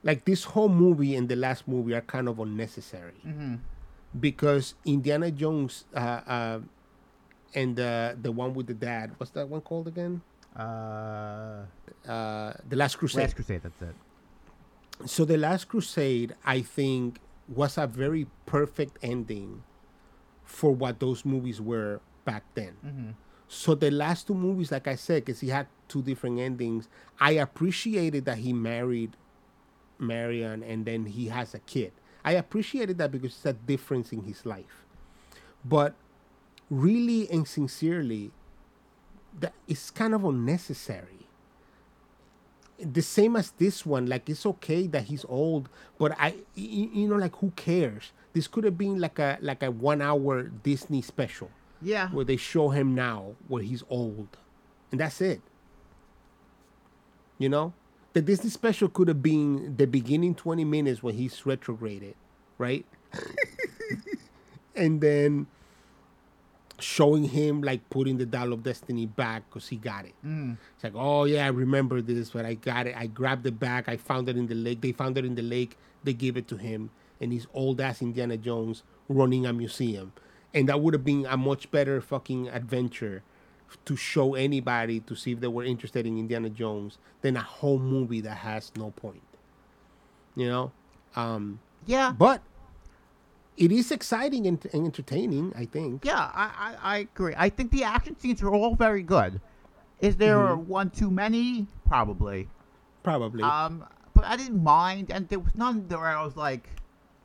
like 0.03 0.25
this 0.25 0.45
whole 0.45 0.69
movie 0.69 1.15
and 1.15 1.29
the 1.29 1.37
last 1.37 1.67
movie 1.69 1.95
are 1.95 2.01
kind 2.03 2.29
of 2.29 2.39
unnecessary 2.41 3.15
because 4.19 4.75
Indiana 4.85 5.31
Jones 5.31 5.85
uh, 5.95 5.99
uh, 5.99 6.61
and 7.55 7.77
the 7.77 8.17
the 8.21 8.33
one 8.33 8.55
with 8.55 8.67
the 8.67 8.75
dad, 8.75 9.13
what's 9.19 9.31
that 9.33 9.49
one 9.49 9.61
called 9.61 9.89
again? 9.89 10.21
Uh, 10.55 11.65
Uh, 12.07 12.53
the 12.69 12.77
Last 12.77 12.97
Crusade. 12.99 13.23
Last 13.23 13.35
Crusade. 13.35 13.63
That's 13.63 13.83
it. 13.83 13.97
so 15.11 15.25
the 15.25 15.37
Last 15.37 15.67
Crusade, 15.69 16.35
I 16.45 16.63
think, 16.63 17.19
was 17.49 17.79
a 17.79 17.87
very 17.87 18.27
perfect 18.45 18.99
ending 19.03 19.63
for 20.45 20.73
what 20.73 21.01
those 21.01 21.25
movies 21.25 21.61
were 21.61 22.01
back 22.25 22.45
then. 22.55 22.77
Mm-hmm. 22.85 23.11
So 23.49 23.75
the 23.75 23.91
last 23.91 24.27
two 24.27 24.35
movies, 24.35 24.73
like 24.73 24.89
I 24.89 24.97
said, 24.97 25.25
because 25.25 25.41
he 25.41 25.49
had 25.49 25.69
two 25.89 26.03
different 26.03 26.41
endings, 26.41 26.89
I 27.21 27.33
appreciated 27.33 28.25
that 28.25 28.39
he 28.39 28.53
married 28.53 29.17
Marion 29.99 30.63
and 30.63 30.85
then 30.85 31.07
he 31.07 31.29
has 31.29 31.55
a 31.55 31.61
kid. 31.61 31.93
I 32.25 32.33
appreciated 32.33 32.99
that 32.99 33.13
because 33.13 33.33
it's 33.33 33.47
a 33.47 33.53
difference 33.53 34.13
in 34.13 34.25
his 34.25 34.45
life. 34.45 34.85
But 35.65 35.95
really 36.71 37.31
and 37.31 37.47
sincerely, 37.47 38.33
that 39.39 39.53
it's 39.69 39.91
kind 39.91 40.15
of 40.15 40.25
unnecessary. 40.25 41.26
The 42.79 43.03
same 43.03 43.37
as 43.37 43.53
this 43.53 43.87
one, 43.87 44.07
like 44.07 44.29
it's 44.29 44.45
okay 44.45 44.87
that 44.89 45.05
he's 45.05 45.25
old, 45.29 45.69
but 45.99 46.13
i 46.19 46.35
you 46.55 47.09
know, 47.09 47.17
like 47.17 47.37
who 47.37 47.51
cares? 47.57 48.13
This 48.33 48.47
could 48.47 48.65
have 48.65 48.77
been 48.77 49.01
like 49.01 49.19
a 49.19 49.39
like 49.41 49.63
a 49.63 49.71
one 49.71 50.03
hour 50.03 50.43
Disney 50.43 51.03
special. 51.03 51.51
Yeah. 51.83 52.09
where 52.09 52.25
they 52.25 52.39
show 52.39 52.71
him 52.71 52.95
now 52.95 53.35
where 53.49 53.63
he's 53.63 53.83
old. 53.91 54.39
And 54.91 54.99
that's 55.01 55.21
it. 55.21 55.43
You 57.39 57.51
know? 57.51 57.75
The 58.15 58.23
disney 58.23 58.49
special 58.49 58.89
could 58.89 59.09
have 59.09 59.23
been 59.23 59.77
the 59.77 59.87
beginning 59.87 60.35
20 60.35 60.65
minutes 60.65 61.03
when 61.03 61.15
he's 61.17 61.45
retrograded 61.45 62.15
right? 62.59 62.87
And 64.75 65.01
then 65.01 65.47
showing 66.79 67.25
him 67.25 67.63
like 67.63 67.89
putting 67.89 68.19
the 68.19 68.27
dial 68.27 68.53
of 68.53 68.63
destiny 68.63 69.07
back 69.07 69.43
because 69.49 69.69
he 69.69 69.77
got 69.77 70.05
it. 70.05 70.15
It's 70.23 70.85
like 70.85 70.93
oh 70.95 71.25
yeah 71.25 71.45
i 71.47 71.49
remember 71.49 72.03
this 72.03 72.31
but 72.31 72.45
i 72.45 72.55
got 72.55 72.87
it. 72.87 72.95
I 72.97 73.07
grabbed 73.07 73.47
it 73.47 73.59
back 73.59 73.89
i 73.89 73.97
found 73.97 74.29
it 74.29 74.37
in 74.37 74.47
the 74.47 74.55
lake. 74.55 74.81
They 74.83 74.93
found 74.93 75.17
it 75.17 75.25
in 75.25 75.35
the 75.37 75.43
lake. 75.43 75.77
They 76.05 76.13
gave 76.13 76.37
it 76.37 76.47
to 76.49 76.57
him 76.57 76.91
and 77.21 77.33
he's 77.33 77.47
old 77.55 77.81
ass 77.81 78.03
indiana 78.03 78.37
jones 78.37 78.83
running 79.09 79.47
a 79.47 79.53
museum. 79.53 80.13
And 80.53 80.69
that 80.69 80.81
would 80.81 80.93
have 80.95 81.05
been 81.05 81.27
a 81.27 81.37
much 81.37 81.71
better 81.71 82.01
fucking 82.01 82.49
adventure 82.49 83.23
to 83.85 83.97
show 83.97 84.35
anybody 84.35 85.01
to 85.01 85.15
see 85.17 85.33
if 85.33 85.41
they 85.41 85.49
were 85.49 85.65
interested 85.65 86.07
in 86.07 86.19
indiana 86.19 86.51
jones 86.51 86.99
than 87.23 87.37
a 87.37 87.43
whole 87.43 87.79
movie 87.79 88.21
that 88.21 88.37
has 88.39 88.71
no 88.77 88.91
point. 88.91 89.23
You 90.35 90.49
know? 90.49 90.73
Um 91.15 91.61
Yeah. 91.87 92.13
but 92.13 92.43
it 93.57 93.73
is 93.73 93.91
exciting 93.91 94.47
and, 94.47 94.65
and 94.73 94.85
entertaining 94.87 95.53
i 95.57 95.65
think 95.65 96.05
Yeah, 96.05 96.31
I, 96.35 96.51
I, 96.59 96.75
I 96.95 96.97
agree. 96.99 97.35
I 97.37 97.49
think 97.49 97.71
the 97.71 97.85
action 97.85 98.19
scenes 98.19 98.43
are 98.43 98.53
all 98.55 98.75
very 98.75 99.03
good. 99.03 99.41
Is 100.01 100.17
there 100.17 100.37
Mm-hmm. 100.37 100.69
one 100.69 100.91
too 100.91 101.11
many? 101.11 101.67
Probably. 101.87 102.49
probably 103.03 103.43
Um, 103.43 103.85
but 104.15 104.25
I 104.25 104.37
didn't 104.37 104.63
mind, 104.63 105.11
and 105.11 105.29
there 105.29 105.39
was 105.39 105.55
none 105.55 105.89
where 105.89 106.07
I 106.07 106.23
was 106.25 106.37
like, 106.37 106.69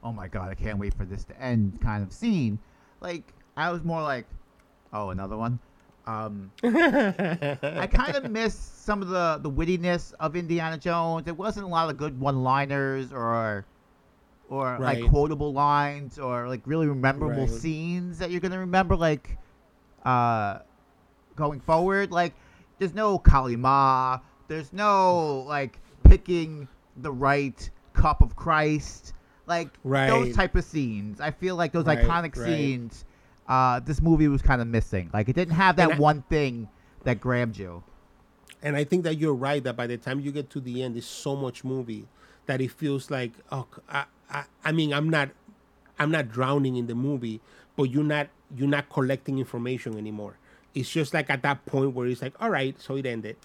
"Oh 0.04 0.12
my 0.14 0.28
god, 0.28 0.50
I 0.50 0.56
can't 0.56 0.78
wait 0.80 0.94
for 0.94 1.06
this 1.06 1.24
to 1.26 1.36
end." 1.42 1.80
Kind 1.82 2.02
of 2.04 2.12
scene. 2.14 2.60
Like 3.02 3.24
I 3.58 3.72
was 3.72 3.84
more 3.84 4.02
like, 4.02 4.26
"Oh, 4.94 5.10
another 5.10 5.36
one." 5.38 5.60
Um, 6.08 6.52
I 6.64 7.88
kind 7.92 8.16
of 8.16 8.30
miss 8.40 8.56
some 8.56 9.02
of 9.02 9.10
the 9.10 9.40
the 9.42 9.50
wittiness 9.52 10.14
of 10.20 10.36
Indiana 10.36 10.78
Jones. 10.78 11.26
There 11.26 11.34
wasn't 11.34 11.66
a 11.66 11.70
lot 11.70 11.90
of 11.90 11.98
good 11.98 12.20
one-liners 12.20 13.12
or 13.14 13.66
or 14.52 14.78
like 14.80 15.10
quotable 15.10 15.54
lines 15.54 16.20
or 16.20 16.48
like 16.50 16.62
really 16.66 16.86
memorable 16.88 17.48
Right. 17.48 17.50
scenes 17.50 18.20
that 18.20 18.32
you're 18.32 18.42
gonna 18.42 18.60
remember 18.60 18.96
like 18.96 19.38
uh 20.06 20.60
going 21.36 21.60
forward. 21.62 22.12
Like 22.12 22.34
there's 22.78 22.94
no 22.94 23.18
Kali 23.18 23.56
Ma, 23.56 24.20
there's 24.50 24.74
no 24.74 25.46
like 25.48 25.80
picking 26.04 26.68
the 26.98 27.12
right 27.12 27.70
cup 27.94 28.22
of 28.22 28.36
Christ. 28.36 29.14
Like 29.48 29.70
Right. 29.84 30.08
those 30.10 30.36
type 30.36 30.56
of 30.56 30.66
scenes. 30.66 31.22
I 31.22 31.32
feel 31.32 31.56
like 31.56 31.72
those 31.72 31.86
Right, 31.86 32.00
iconic 32.00 32.36
right. 32.38 32.46
scenes 32.46 33.06
uh, 33.48 33.80
this 33.82 34.02
movie 34.02 34.28
was 34.28 34.42
kind 34.42 34.62
of 34.62 34.68
missing. 34.68 35.10
Like 35.14 35.28
it 35.30 35.34
didn't 35.34 35.56
have 35.56 35.78
that 35.78 35.94
I- 35.94 35.98
one 35.98 36.22
thing 36.24 36.68
that 37.04 37.20
grabbed 37.22 37.58
you. 37.58 37.84
And 38.64 38.76
I 38.76 38.84
think 38.84 39.04
that 39.06 39.18
you're 39.18 39.34
right 39.34 39.64
that 39.64 39.76
by 39.76 39.88
the 39.88 39.98
time 39.98 40.20
you 40.20 40.32
get 40.32 40.50
to 40.52 40.60
the 40.60 40.84
end, 40.84 40.94
there's 40.96 41.06
so 41.08 41.36
much 41.36 41.64
movie 41.64 42.08
that 42.46 42.62
it 42.62 42.72
feels 42.72 43.10
like 43.10 43.32
oh, 43.52 43.66
I, 43.90 44.06
I, 44.32 44.46
I 44.64 44.72
mean, 44.72 44.94
I'm 44.94 45.10
not, 45.10 45.30
I'm 46.00 46.12
not 46.12 46.30
drowning 46.30 46.76
in 46.76 46.88
the 46.88 46.96
movie, 46.96 47.42
but 47.76 47.84
you're 47.84 48.04
not, 48.04 48.28
you're 48.56 48.68
not 48.68 48.90
collecting 48.90 49.40
information 49.40 49.98
anymore. 49.98 50.38
It's 50.74 50.90
just 50.90 51.14
like 51.14 51.30
at 51.30 51.44
that 51.44 51.66
point 51.66 51.94
where 51.94 52.08
it's 52.08 52.22
like, 52.22 52.34
all 52.42 52.50
right, 52.50 52.80
so 52.82 52.96
it 52.96 53.06
ended, 53.06 53.36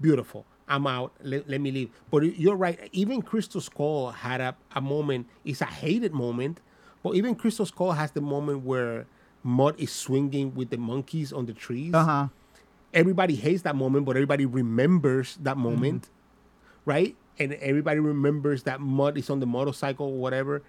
beautiful. 0.00 0.46
I'm 0.68 0.86
out. 0.86 1.12
Let, 1.22 1.48
let 1.48 1.60
me 1.60 1.70
leave. 1.70 1.90
But 2.10 2.38
you're 2.38 2.56
right. 2.56 2.88
Even 2.92 3.22
Crystal 3.22 3.60
Skull 3.60 4.10
had 4.10 4.40
a, 4.40 4.56
a 4.74 4.80
moment. 4.80 5.26
It's 5.44 5.60
a 5.60 5.66
hated 5.66 6.12
moment, 6.12 6.60
but 7.02 7.14
even 7.14 7.34
Crystal 7.34 7.66
Skull 7.66 7.92
has 7.92 8.12
the 8.12 8.20
moment 8.20 8.64
where 8.64 9.06
Mutt 9.42 9.78
is 9.78 9.92
swinging 9.92 10.54
with 10.54 10.70
the 10.70 10.76
monkeys 10.78 11.32
on 11.32 11.46
the 11.46 11.52
trees 11.52 11.92
Uh 11.94 12.04
huh. 12.04 12.28
everybody 12.94 13.34
hates 13.36 13.62
that 13.62 13.74
moment, 13.76 14.04
but 14.06 14.16
everybody 14.16 14.46
remembers 14.46 15.36
that 15.36 15.56
Mm-hmm. 15.56 15.62
moment, 15.62 16.10
right? 16.84 17.16
And 17.38 17.54
everybody 17.54 17.98
remembers 18.00 18.64
that 18.64 18.80
Mutt 18.80 19.16
is 19.16 19.30
on 19.30 19.40
the 19.40 19.46
motorcycle 19.46 20.06
or 20.06 20.16
whatever 20.18 20.62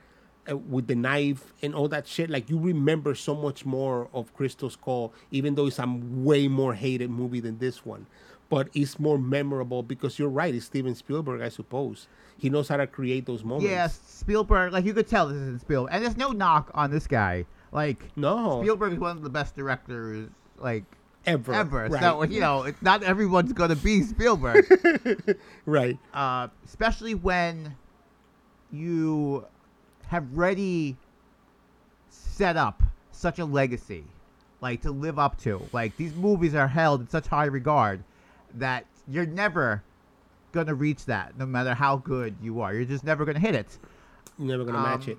uh, 0.49 0.57
with 0.57 0.88
the 0.88 0.95
knife 0.95 1.53
and 1.61 1.76
all 1.76 1.88
that 1.89 2.07
shit. 2.07 2.30
Like 2.30 2.49
you 2.49 2.57
remember 2.59 3.16
so 3.16 3.36
much 3.36 3.66
more 3.66 4.07
of 4.14 4.34
Crystal 4.34 4.70
Skull, 4.70 5.14
even 5.32 5.55
though 5.55 5.68
it's 5.68 5.80
a 5.80 5.86
way 5.88 6.47
more 6.47 6.74
hated 6.74 7.09
movie 7.09 7.39
than 7.39 7.57
this 7.59 7.86
one. 7.86 8.05
But 8.49 8.70
it's 8.74 8.99
more 8.99 9.18
memorable 9.18 9.84
because 9.84 10.20
you're 10.20 10.30
right. 10.30 10.53
It's 10.53 10.66
Steven 10.66 10.95
Spielberg, 10.95 11.41
I 11.41 11.49
suppose. 11.49 12.07
He 12.38 12.49
knows 12.49 12.68
how 12.68 12.78
to 12.78 12.88
create 12.88 13.26
those 13.26 13.43
moments. 13.43 13.66
Yeah, 13.70 13.88
Spielberg. 13.88 14.74
Like 14.74 14.86
you 14.86 14.93
could 14.93 15.07
tell 15.07 15.28
this 15.28 15.38
isn't 15.38 15.61
Spielberg, 15.61 15.93
and 15.93 16.03
there's 16.03 16.18
no 16.18 16.32
knock 16.32 16.70
on 16.74 16.91
this 16.91 17.07
guy. 17.07 17.45
Like 17.72 18.03
No. 18.16 18.61
Spielberg 18.61 18.93
is 18.93 18.99
one 18.99 19.18
of 19.18 19.24
the 19.24 19.30
best 19.30 19.55
directors 19.55 20.30
like 20.59 20.84
ever. 21.26 21.53
ever. 21.53 21.88
Right. 21.89 22.01
So 22.01 22.24
you 22.24 22.39
know, 22.39 22.63
it's 22.63 22.82
not 22.82 23.03
everyone's 23.03 23.53
gonna 23.53 23.76
be 23.76 24.01
Spielberg. 24.03 24.65
right. 25.65 25.97
uh, 26.13 26.47
especially 26.65 27.15
when 27.15 27.76
you 28.71 29.45
have 30.07 30.26
already 30.36 30.97
set 32.09 32.57
up 32.57 32.84
such 33.11 33.39
a 33.39 33.45
legacy, 33.45 34.03
like 34.61 34.82
to 34.82 34.91
live 34.91 35.19
up 35.19 35.39
to. 35.41 35.61
Like 35.71 35.95
these 35.97 36.13
movies 36.15 36.55
are 36.55 36.67
held 36.67 37.01
in 37.01 37.09
such 37.09 37.28
high 37.28 37.45
regard 37.45 38.03
that 38.55 38.86
you're 39.07 39.26
never 39.26 39.84
gonna 40.51 40.74
reach 40.76 41.05
that, 41.05 41.38
no 41.38 41.45
matter 41.45 41.74
how 41.74 41.97
good 41.97 42.36
you 42.41 42.61
are. 42.61 42.74
You're 42.74 42.86
just 42.86 43.03
never 43.03 43.26
gonna 43.26 43.39
hit 43.39 43.55
it. 43.55 43.78
You're 44.38 44.47
never 44.49 44.63
gonna 44.65 44.82
match 44.82 45.05
Um, 45.07 45.13
it. 45.13 45.17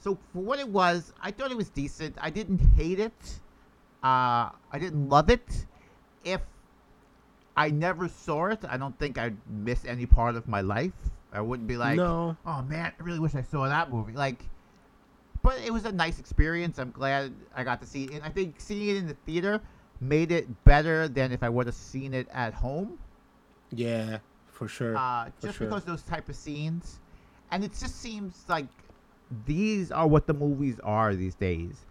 So 0.00 0.18
for 0.32 0.38
what 0.42 0.60
it 0.60 0.68
was, 0.68 1.12
I 1.20 1.32
thought 1.32 1.50
it 1.50 1.56
was 1.56 1.68
decent. 1.70 2.14
I 2.20 2.30
didn't 2.30 2.60
hate 2.76 3.00
it. 3.00 3.40
Uh, 4.02 4.50
I 4.72 4.78
didn't 4.78 5.08
love 5.08 5.30
it. 5.30 5.66
If 6.24 6.40
I 7.56 7.70
never 7.70 8.08
saw 8.08 8.46
it, 8.46 8.60
I 8.68 8.76
don't 8.76 8.98
think 8.98 9.18
I'd 9.18 9.36
miss 9.48 9.84
any 9.84 10.06
part 10.06 10.36
of 10.36 10.46
my 10.46 10.60
life. 10.60 10.92
I 11.32 11.40
wouldn't 11.40 11.68
be 11.68 11.76
like, 11.76 11.96
no. 11.96 12.36
oh 12.46 12.62
man, 12.62 12.92
I 12.98 13.02
really 13.02 13.18
wish 13.18 13.34
I 13.34 13.42
saw 13.42 13.68
that 13.68 13.90
movie. 13.90 14.12
Like, 14.12 14.42
but 15.42 15.58
it 15.64 15.72
was 15.72 15.84
a 15.84 15.92
nice 15.92 16.18
experience. 16.18 16.78
I'm 16.78 16.90
glad 16.90 17.32
I 17.54 17.64
got 17.64 17.80
to 17.80 17.86
see 17.86 18.04
it. 18.04 18.12
And 18.12 18.22
I 18.24 18.30
think 18.30 18.56
seeing 18.58 18.88
it 18.88 18.96
in 18.96 19.06
the 19.06 19.16
theater 19.26 19.60
made 20.00 20.32
it 20.32 20.64
better 20.64 21.08
than 21.08 21.32
if 21.32 21.42
I 21.42 21.48
would 21.48 21.66
have 21.66 21.74
seen 21.74 22.14
it 22.14 22.28
at 22.32 22.54
home. 22.54 22.98
Yeah, 23.70 24.18
for 24.46 24.68
sure. 24.68 24.96
Uh, 24.96 25.26
for 25.26 25.46
just 25.46 25.58
sure. 25.58 25.66
because 25.66 25.84
those 25.84 26.02
type 26.02 26.28
of 26.28 26.36
scenes, 26.36 27.00
and 27.50 27.64
it 27.64 27.72
just 27.72 28.00
seems 28.00 28.44
like 28.48 28.66
these 29.46 29.90
are 29.90 30.06
what 30.06 30.26
the 30.26 30.34
movies 30.34 30.80
are 30.82 31.14
these 31.14 31.34
days. 31.34 31.84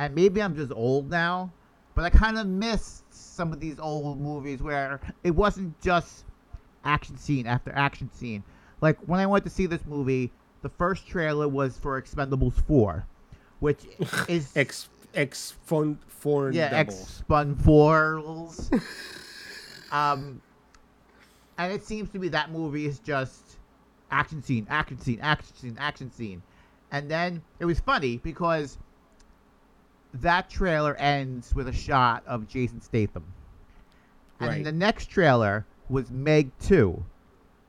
And 0.00 0.14
maybe 0.14 0.42
I'm 0.42 0.56
just 0.56 0.72
old 0.72 1.10
now, 1.10 1.52
but 1.94 2.06
I 2.06 2.08
kind 2.08 2.38
of 2.38 2.46
miss 2.46 3.02
some 3.10 3.52
of 3.52 3.60
these 3.60 3.78
old 3.78 4.18
movies 4.18 4.62
where 4.62 4.98
it 5.22 5.32
wasn't 5.32 5.78
just 5.82 6.24
action 6.86 7.18
scene 7.18 7.46
after 7.46 7.70
action 7.76 8.10
scene. 8.10 8.42
Like 8.80 8.96
when 9.00 9.20
I 9.20 9.26
went 9.26 9.44
to 9.44 9.50
see 9.50 9.66
this 9.66 9.84
movie, 9.84 10.32
the 10.62 10.70
first 10.70 11.06
trailer 11.06 11.46
was 11.46 11.76
for 11.76 12.00
Expendables 12.00 12.54
4, 12.66 13.04
which 13.58 13.80
is 14.28 14.50
Ex 14.56 14.88
ex 15.12 15.50
fun 15.66 15.98
foreign 16.06 16.54
yeah, 16.54 16.70
ex 16.72 16.94
spun 16.94 17.54
foils. 17.54 18.70
um, 19.92 20.40
and 21.58 21.72
it 21.74 21.84
seems 21.84 22.08
to 22.12 22.18
me 22.18 22.28
that 22.28 22.50
movie 22.50 22.86
is 22.86 23.00
just 23.00 23.58
action 24.10 24.42
scene, 24.42 24.66
action 24.70 24.98
scene, 24.98 25.18
action 25.20 25.54
scene, 25.56 25.76
action 25.78 26.10
scene, 26.10 26.42
and 26.90 27.10
then 27.10 27.42
it 27.58 27.66
was 27.66 27.80
funny 27.80 28.16
because 28.16 28.78
that 30.14 30.50
trailer 30.50 30.94
ends 30.96 31.54
with 31.54 31.68
a 31.68 31.72
shot 31.72 32.22
of 32.26 32.48
Jason 32.48 32.80
Statham, 32.80 33.24
and 34.40 34.64
the 34.64 34.72
next 34.72 35.06
trailer 35.06 35.66
was 35.88 36.10
Meg 36.10 36.50
Two. 36.60 37.04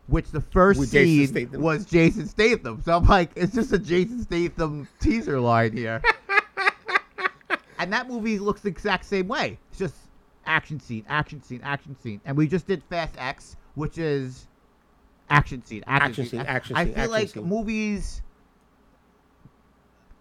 Which 0.07 0.31
the 0.31 0.41
first 0.41 0.79
With 0.79 0.91
Jason 0.91 1.33
scene 1.33 1.47
Statham. 1.47 1.61
was 1.61 1.85
Jason 1.85 2.27
Statham. 2.27 2.81
So 2.83 2.97
I'm 2.97 3.05
like, 3.05 3.31
it's 3.35 3.53
just 3.53 3.71
a 3.71 3.79
Jason 3.79 4.21
Statham 4.23 4.87
teaser 4.99 5.39
line 5.39 5.71
here. 5.75 6.01
And 7.79 7.91
that 7.93 8.07
movie 8.07 8.37
looks 8.37 8.61
the 8.61 8.69
exact 8.69 9.05
same 9.05 9.27
way. 9.27 9.57
It's 9.71 9.79
just 9.79 9.95
action 10.45 10.79
scene, 10.79 11.03
action 11.09 11.41
scene, 11.41 11.61
action 11.63 11.95
scene. 11.99 12.21
And 12.25 12.37
we 12.37 12.47
just 12.47 12.67
did 12.67 12.83
Fast 12.83 13.15
X, 13.17 13.55
which 13.73 13.97
is 13.97 14.47
action 15.31 15.65
scene, 15.65 15.83
action, 15.87 16.09
Action 16.11 16.25
scene, 16.27 16.39
action 16.41 16.75
scene. 16.75 16.77
I 16.77 16.85
feel 16.85 16.97
action 16.99 17.11
like 17.11 17.29
scene. 17.29 17.43
movies, 17.43 18.21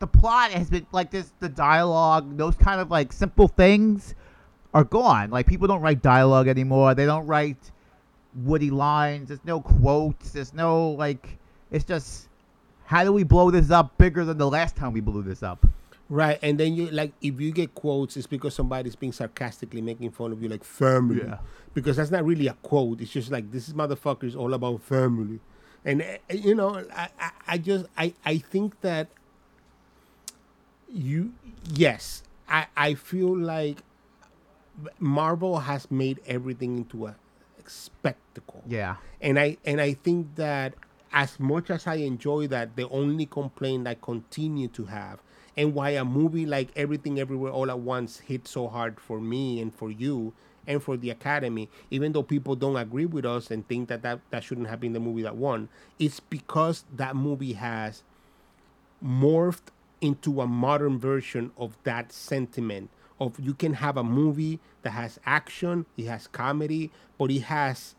the 0.01 0.07
plot 0.07 0.51
has 0.51 0.69
been 0.69 0.87
like 0.93 1.11
this, 1.11 1.33
the 1.39 1.49
dialogue, 1.49 2.37
those 2.37 2.57
kind 2.57 2.81
of 2.81 2.91
like 2.91 3.13
simple 3.13 3.47
things 3.47 4.15
are 4.75 4.85
gone. 4.85 5.31
Like 5.31 5.47
people 5.47 5.69
don't 5.69 5.83
write 5.83 6.03
dialogue 6.03 6.49
anymore. 6.49 6.95
They 6.95 7.07
don't 7.07 7.27
write 7.27 7.71
woody 8.35 8.71
lines. 8.71 9.29
There's 9.29 9.45
no 9.45 9.61
quotes. 9.61 10.33
There's 10.33 10.53
no 10.53 10.91
like. 10.91 11.39
It's 11.71 11.85
just 11.85 12.29
how 12.85 13.05
do 13.05 13.13
we 13.13 13.23
blow 13.23 13.51
this 13.53 13.71
up 13.71 13.97
bigger 13.99 14.25
than 14.25 14.39
the 14.39 14.49
last 14.49 14.75
time 14.75 14.93
we 14.93 15.01
blew 15.01 15.23
this 15.23 15.43
up? 15.43 15.65
Right, 16.09 16.41
and 16.43 16.59
then 16.59 16.75
you 16.75 16.91
like 16.91 17.13
if 17.21 17.41
you 17.41 17.53
get 17.53 17.75
quotes, 17.75 18.17
it's 18.17 18.27
because 18.27 18.55
somebody's 18.55 18.97
being 18.97 19.13
sarcastically 19.13 19.81
making 19.81 20.11
fun 20.11 20.33
of 20.33 20.43
you, 20.43 20.49
like 20.49 20.65
family. 20.65 21.23
Yeah. 21.23 21.39
Because 21.73 21.99
that's 21.99 22.11
not 22.11 22.25
really 22.25 22.49
a 22.49 22.55
quote. 22.55 23.01
It's 23.01 23.13
just 23.13 23.31
like 23.31 23.53
this 23.53 23.69
is 23.69 23.75
motherfucker 23.75 24.25
is 24.25 24.35
all 24.35 24.53
about 24.55 24.83
family, 24.83 25.39
and 25.85 26.03
uh, 26.03 26.35
you 26.35 26.57
know, 26.57 26.85
I, 26.93 27.09
I, 27.21 27.31
I 27.47 27.59
just 27.59 27.87
I 27.97 28.13
I 28.25 28.39
think 28.39 28.81
that 28.81 29.07
you 30.93 31.33
yes, 31.73 32.23
I 32.49 32.67
I 32.77 32.95
feel 32.95 33.37
like 33.37 33.83
Marvel 34.99 35.61
has 35.61 35.91
made 35.91 36.21
everything 36.27 36.79
into 36.79 37.07
a 37.07 37.17
spectacle. 37.67 38.63
Yeah. 38.67 38.97
and 39.21 39.39
I 39.39 39.59
and 39.65 39.81
I 39.81 39.95
think 39.95 40.37
that 40.37 40.75
as 41.13 41.39
much 41.41 41.71
as 41.71 41.87
I 41.87 41.97
enjoy 41.97 42.47
that, 42.49 42.77
the 42.77 42.89
only 42.89 43.27
complaint 43.27 43.87
I 43.87 43.95
continue 43.95 44.69
to 44.69 44.87
have, 44.87 45.21
and 45.57 45.75
why 45.75 45.91
a 45.91 46.05
movie 46.05 46.47
like 46.47 46.71
Everything 46.77 47.19
Everywhere 47.19 47.53
All 47.53 47.71
at 47.71 47.79
Once 47.81 48.19
hit 48.21 48.47
so 48.49 48.69
hard 48.69 49.01
for 49.01 49.21
me 49.21 49.61
and 49.61 49.75
for 49.75 49.91
you 49.91 50.33
and 50.67 50.83
for 50.83 50.97
the 50.97 51.11
Academy, 51.11 51.69
even 51.91 52.13
though 52.13 52.23
people 52.23 52.55
don't 52.55 52.77
agree 52.77 53.07
with 53.07 53.25
us 53.25 53.51
and 53.51 53.67
think 53.67 53.89
that 53.89 54.03
that, 54.03 54.21
that 54.31 54.45
shouldn't 54.45 54.69
have 54.69 54.79
been 54.81 54.93
the 54.93 55.01
movie 55.01 55.23
that 55.23 55.37
won, 55.37 55.69
it's 55.99 56.21
because 56.21 56.85
that 56.95 57.17
movie 57.17 57.55
has 57.55 58.03
morphed 59.05 59.69
into 60.01 60.41
a 60.41 60.47
modern 60.47 60.99
version 60.99 61.51
of 61.59 61.77
that 61.85 62.13
sentiment 62.13 62.91
of 63.21 63.39
you 63.39 63.53
can 63.53 63.75
have 63.75 63.97
a 63.99 64.05
movie 64.05 64.59
that 64.83 64.91
has 64.91 65.19
action, 65.27 65.85
it 65.99 66.07
has 66.07 66.27
comedy, 66.27 66.91
but 67.19 67.31
it 67.31 67.41
has 67.43 67.95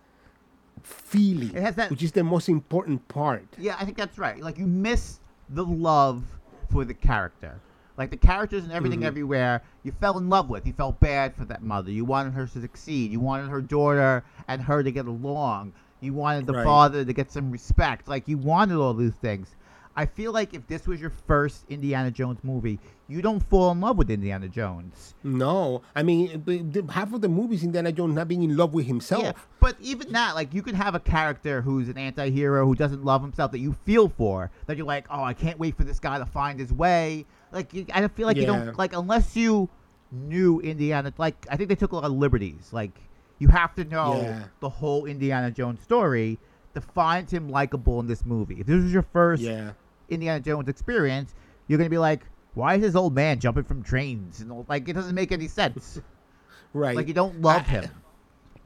feeling, 0.82 1.56
It 1.56 1.62
has 1.62 1.76
that- 1.76 1.89
which 1.91 2.02
is 2.04 2.12
the 2.14 2.24
most 2.24 2.49
important 2.49 3.08
part. 3.08 3.45
Yeah, 3.58 3.76
I 3.80 3.86
think 3.86 3.97
that's 3.97 4.18
right. 4.18 4.41
Like 4.41 4.58
you 4.58 4.66
miss 4.66 5.20
the 5.49 5.64
love 5.64 6.24
for 6.72 6.86
the 6.86 6.93
character. 6.93 7.60
Like 7.97 8.10
the 8.10 8.18
characters 8.18 8.64
and 8.64 8.72
everything 8.72 9.02
Mhm. 9.02 9.06
everywhere, 9.06 9.62
you 9.84 9.91
fell 9.91 10.18
in 10.18 10.30
love 10.30 10.49
with. 10.49 10.66
You 10.66 10.74
felt 10.74 10.99
bad 10.99 11.36
for 11.36 11.45
that 11.45 11.62
mother. 11.62 11.91
You 11.91 12.06
wanted 12.06 12.34
her 12.34 12.47
to 12.47 12.62
succeed. 12.62 13.12
You 13.12 13.20
wanted 13.20 13.49
her 13.49 13.62
daughter 13.62 14.24
and 14.47 14.64
her 14.64 14.82
to 14.82 14.91
get 14.91 15.06
along. 15.06 15.74
You 15.99 16.14
wanted 16.14 16.47
the 16.47 16.54
Right. 16.54 16.64
father 16.66 17.06
to 17.06 17.14
get 17.14 17.32
some 17.32 17.52
respect. 17.52 18.08
Like 18.08 18.28
you 18.28 18.38
wanted 18.39 18.78
all 18.78 18.95
these 18.95 19.14
things. 19.14 19.56
I 19.95 20.05
feel 20.05 20.31
like 20.31 20.53
if 20.53 20.67
this 20.67 20.87
was 20.87 21.01
your 21.01 21.11
first 21.27 21.65
Indiana 21.69 22.11
Jones 22.11 22.39
movie, 22.43 22.79
you 23.09 23.21
don't 23.21 23.41
fall 23.41 23.71
in 23.71 23.81
love 23.81 23.97
with 23.97 24.09
Indiana 24.09 24.47
Jones. 24.47 25.15
No, 25.23 25.81
I 25.95 26.01
mean 26.03 26.87
half 26.89 27.13
of 27.13 27.19
the 27.21 27.27
movies 27.27 27.63
Indiana 27.63 27.91
Jones 27.91 28.15
not 28.15 28.27
being 28.29 28.43
in 28.43 28.55
love 28.55 28.73
with 28.73 28.85
himself. 28.85 29.23
Yeah, 29.23 29.33
but 29.59 29.75
even 29.81 30.11
that, 30.13 30.33
like, 30.35 30.53
you 30.53 30.61
can 30.61 30.75
have 30.75 30.95
a 30.95 30.99
character 30.99 31.61
who's 31.61 31.89
an 31.89 31.97
anti-hero 31.97 32.65
who 32.65 32.75
doesn't 32.75 33.03
love 33.03 33.21
himself 33.21 33.51
that 33.51 33.59
you 33.59 33.75
feel 33.85 34.07
for. 34.07 34.49
That 34.67 34.77
you're 34.77 34.85
like, 34.85 35.07
oh, 35.09 35.23
I 35.23 35.33
can't 35.33 35.59
wait 35.59 35.75
for 35.75 35.83
this 35.83 35.99
guy 35.99 36.17
to 36.19 36.25
find 36.25 36.57
his 36.59 36.71
way. 36.71 37.25
Like, 37.51 37.73
you, 37.73 37.85
I 37.93 38.07
feel 38.07 38.27
like 38.27 38.37
you 38.37 38.45
don't 38.45 38.77
like 38.77 38.93
unless 38.93 39.35
you 39.35 39.67
knew 40.11 40.59
Indiana. 40.61 41.13
Like, 41.17 41.45
I 41.49 41.57
think 41.57 41.67
they 41.67 41.75
took 41.75 41.91
a 41.91 41.95
lot 41.95 42.05
of 42.05 42.13
liberties. 42.13 42.69
Like, 42.71 42.97
you 43.39 43.49
have 43.49 43.75
to 43.75 43.83
know 43.83 44.21
Yeah. 44.21 44.43
the 44.61 44.69
whole 44.69 45.05
Indiana 45.05 45.51
Jones 45.51 45.81
story 45.81 46.37
to 46.75 46.79
find 46.79 47.29
him 47.29 47.49
likable 47.49 47.99
in 47.99 48.07
this 48.07 48.25
movie. 48.25 48.61
If 48.61 48.67
this 48.67 48.81
was 48.83 48.93
your 48.93 49.05
first 49.11 49.41
Yeah, 49.41 49.71
Indiana 50.12 50.39
Jones 50.39 50.68
experience, 50.70 51.34
you're 51.68 51.78
gonna 51.78 51.89
be 51.89 51.97
like, 51.97 52.26
why 52.53 52.76
is 52.76 52.82
this 52.82 52.95
old 52.95 53.16
man 53.16 53.39
jumping 53.39 53.64
from 53.64 53.82
trains? 53.82 54.41
And 54.41 54.66
like, 54.68 54.88
it 54.89 54.93
doesn't 54.93 55.16
make 55.16 55.32
any 55.32 55.47
sense. 55.47 55.99
right. 56.74 56.95
like, 56.95 57.07
you 57.07 57.14
don't 57.14 57.41
love 57.41 57.62
I- 57.68 57.72
him. 57.72 57.89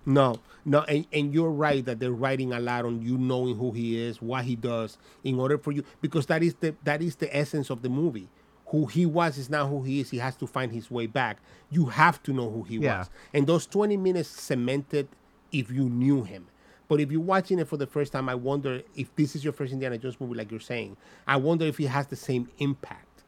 No, 0.07 0.35
no, 0.65 0.81
and, 0.81 1.07
and 1.11 1.33
you're 1.33 1.49
right 1.49 1.83
that 1.85 1.99
they're 1.99 2.11
writing 2.11 2.53
a 2.53 2.59
lot 2.59 2.85
on 2.85 3.01
you 3.01 3.17
knowing 3.17 3.55
who 3.57 3.71
he 3.71 3.99
is, 3.99 4.21
what 4.21 4.45
he 4.45 4.55
does, 4.55 4.99
in 5.23 5.39
order 5.39 5.57
for 5.57 5.71
you 5.71 5.83
because 5.99 6.27
that 6.27 6.43
is 6.43 6.53
the 6.59 6.75
that 6.83 7.01
is 7.01 7.15
the 7.15 7.35
essence 7.35 7.71
of 7.71 7.81
the 7.81 7.89
movie. 7.89 8.29
Who 8.67 8.85
he 8.85 9.07
was 9.07 9.39
is 9.39 9.49
not 9.49 9.67
who 9.67 9.81
he 9.81 9.99
is. 10.01 10.11
He 10.11 10.17
has 10.19 10.35
to 10.37 10.45
find 10.47 10.71
his 10.71 10.91
way 10.91 11.07
back. 11.07 11.37
You 11.71 11.85
have 11.87 12.21
to 12.23 12.33
know 12.33 12.51
who 12.51 12.61
he 12.63 12.77
Yeah. 12.77 12.99
was, 12.99 13.09
and 13.33 13.47
those 13.47 13.65
20 13.65 13.97
minutes 13.97 14.29
cemented 14.29 15.07
if 15.51 15.71
you 15.71 15.89
knew 15.89 16.23
him. 16.23 16.45
But 16.87 16.99
if 16.99 17.11
you're 17.11 17.21
watching 17.21 17.59
it 17.59 17.67
for 17.67 17.77
the 17.77 17.87
first 17.87 18.11
time, 18.13 18.29
I 18.29 18.35
wonder 18.35 18.81
if 18.95 19.13
this 19.15 19.35
is 19.35 19.43
your 19.43 19.53
first 19.53 19.73
Indiana 19.73 19.97
Jones 19.97 20.19
movie, 20.19 20.35
like 20.35 20.51
you're 20.51 20.59
saying. 20.59 20.97
I 21.27 21.37
wonder 21.37 21.65
if 21.65 21.79
it 21.79 21.87
has 21.87 22.07
the 22.07 22.15
same 22.15 22.49
impact 22.59 23.23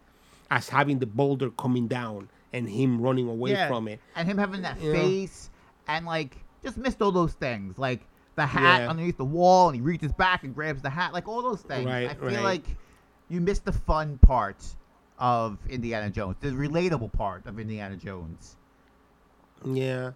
as 0.52 0.70
having 0.70 1.00
the 1.00 1.06
boulder 1.08 1.50
coming 1.52 1.88
down 1.88 2.30
and 2.54 2.70
him 2.70 3.02
running 3.02 3.28
away 3.28 3.56
from 3.68 3.88
it. 3.88 4.00
And 4.16 4.28
him 4.28 4.38
having 4.38 4.62
that 4.62 4.80
Yeah. 4.80 4.94
face 4.94 5.50
and 5.88 6.06
like 6.06 6.38
just 6.64 6.78
missed 6.78 7.02
all 7.02 7.12
those 7.12 7.34
things, 7.34 7.78
like 7.78 8.02
the 8.36 8.46
hat 8.46 8.82
Yeah. 8.82 8.90
underneath 8.90 9.18
the 9.18 9.26
wall, 9.26 9.70
and 9.70 9.76
he 9.76 9.82
reaches 9.82 10.12
back 10.12 10.44
and 10.44 10.54
grabs 10.54 10.82
the 10.82 10.90
hat, 10.90 11.12
like 11.14 11.28
all 11.28 11.42
those 11.42 11.62
things. 11.62 11.86
Right, 11.86 12.10
I 12.10 12.14
feel 12.14 12.28
right. 12.28 12.44
like 12.44 12.78
you 13.30 13.42
missed 13.42 13.66
the 13.66 13.74
fun 13.74 14.20
part 14.20 14.64
of 15.18 15.58
Indiana 15.68 16.12
Jones, 16.12 16.36
the 16.40 16.50
relatable 16.52 17.12
part 17.12 17.48
of 17.48 17.60
Indiana 17.60 17.98
Jones. 17.98 18.56
Yeah, 19.66 20.12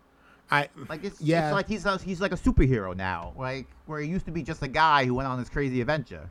I 0.51 0.67
Like 0.89 1.03
it's, 1.03 1.21
Yeah. 1.21 1.47
it's 1.47 1.53
like 1.53 1.67
he's 1.67 1.85
a, 1.85 1.97
he's 1.97 2.19
like 2.21 2.33
a 2.33 2.37
superhero 2.37 2.95
now, 2.95 3.33
like 3.37 3.67
where 3.85 3.99
he 4.01 4.09
used 4.09 4.25
to 4.25 4.31
be 4.31 4.43
just 4.43 4.61
a 4.61 4.67
guy 4.67 5.05
who 5.05 5.15
went 5.15 5.27
on 5.27 5.39
this 5.39 5.49
crazy 5.49 5.79
adventure. 5.81 6.29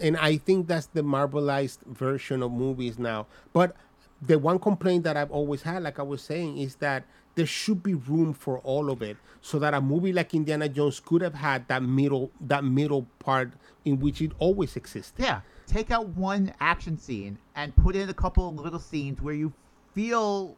and 0.00 0.16
I 0.16 0.38
think 0.38 0.66
that's 0.66 0.86
the 0.86 1.02
Marvelized 1.02 1.84
version 1.86 2.42
of 2.42 2.50
movies 2.50 2.98
now. 2.98 3.26
But 3.52 3.76
the 4.20 4.38
one 4.38 4.58
complaint 4.58 5.04
that 5.04 5.16
I've 5.16 5.30
always 5.30 5.62
had, 5.62 5.82
like 5.84 5.98
I 6.00 6.02
was 6.02 6.20
saying, 6.22 6.58
is 6.58 6.76
that 6.76 7.04
there 7.36 7.46
should 7.46 7.82
be 7.82 7.94
room 7.94 8.32
for 8.32 8.58
all 8.60 8.90
of 8.90 9.02
it, 9.02 9.16
so 9.40 9.58
that 9.58 9.74
a 9.74 9.80
movie 9.80 10.12
like 10.12 10.34
Indiana 10.34 10.68
Jones 10.68 10.98
could 11.00 11.20
have 11.22 11.34
had 11.34 11.68
that 11.68 11.82
middle 11.82 12.30
that 12.40 12.64
middle 12.64 13.06
part 13.18 13.52
in 13.84 13.98
which 14.00 14.22
it 14.22 14.32
always 14.38 14.74
existed. 14.76 15.20
Yeah, 15.22 15.40
take 15.66 15.90
out 15.90 16.08
one 16.08 16.54
action 16.60 16.96
scene 16.98 17.38
and 17.54 17.74
put 17.76 17.94
in 17.96 18.08
a 18.08 18.14
couple 18.14 18.48
of 18.48 18.54
little 18.56 18.78
scenes 18.80 19.20
where 19.20 19.34
you 19.34 19.52
feel 19.94 20.56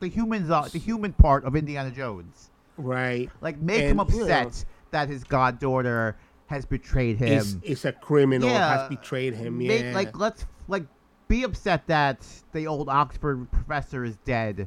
the 0.00 0.08
humans 0.08 0.50
are 0.50 0.68
the 0.68 0.78
human 0.78 1.12
part 1.12 1.44
of 1.44 1.54
Indiana 1.56 1.90
Jones. 1.90 2.50
Right. 2.76 3.30
Like 3.40 3.58
make 3.58 3.82
him 3.82 4.00
And, 4.00 4.10
you 4.12 4.16
know, 4.18 4.22
upset 4.24 4.64
that 4.90 5.08
his 5.08 5.22
goddaughter 5.24 6.16
has 6.46 6.64
betrayed 6.66 7.16
him. 7.18 7.38
Is 7.38 7.56
is 7.62 7.84
a 7.84 7.92
criminal 7.92 8.48
Yeah, 8.48 8.78
has 8.80 8.88
betrayed 8.88 9.34
him. 9.34 9.58
Make- 9.58 9.82
Yeah. 9.82 9.94
like 9.94 10.18
let's 10.18 10.46
like 10.68 10.84
be 11.28 11.44
upset 11.44 11.86
that 11.86 12.26
the 12.52 12.66
old 12.66 12.88
Oxford 12.88 13.50
professor 13.52 14.04
is 14.04 14.16
dead. 14.24 14.66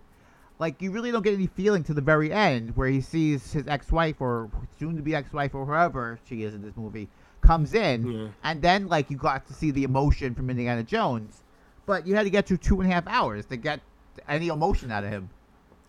Like 0.59 0.81
you 0.81 0.91
really 0.91 1.11
don't 1.11 1.23
get 1.23 1.33
any 1.33 1.47
feeling 1.47 1.83
to 1.85 1.93
the 1.93 2.01
very 2.01 2.31
end 2.31 2.77
where 2.77 2.87
he 2.87 3.01
sees 3.01 3.51
his 3.51 3.67
ex-wife 3.67 4.21
or 4.21 4.49
soon 4.79 4.95
to 4.95 5.01
be 5.01 5.13
ex-wife 5.15 5.53
or 5.55 5.65
whoever 5.65 6.19
she 6.29 6.43
is 6.43 6.53
in 6.53 6.61
this 6.61 6.77
movie 6.77 7.09
comes 7.41 7.73
in, 7.73 8.09
Yeah. 8.09 8.27
and 8.43 8.61
then 8.61 8.87
like 8.87 9.09
you 9.11 9.17
got 9.17 9.45
to 9.47 9.53
see 9.53 9.71
the 9.71 9.83
emotion 9.83 10.33
from 10.35 10.49
Indiana 10.49 10.83
Jones, 10.83 11.43
but 11.85 12.07
you 12.07 12.15
had 12.15 12.23
to 12.23 12.29
get 12.29 12.47
through 12.47 12.57
two 12.57 12.79
and 12.79 12.89
a 12.89 12.93
half 12.93 13.05
hours 13.07 13.45
to 13.47 13.57
get 13.57 13.81
any 14.27 14.47
emotion 14.47 14.91
out 14.91 15.03
of 15.03 15.09
him. 15.11 15.29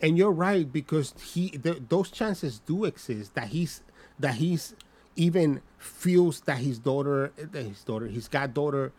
and 0.03 0.19
you're 0.19 0.33
right 0.33 0.71
because 0.73 1.15
he 1.33 1.51
th- 1.51 1.83
those 1.89 2.11
chances 2.11 2.59
do 2.67 2.85
exist 2.85 3.35
that 3.35 3.49
he's 3.49 3.83
that 4.19 4.35
he's 4.37 4.75
even 5.17 5.61
feels 5.79 6.41
that 6.43 6.59
his 6.59 6.79
daughter 6.79 7.33
that 7.39 7.65
his 7.65 7.83
daughter 7.85 8.07
his 8.09 8.29
goddaughter 8.29 8.93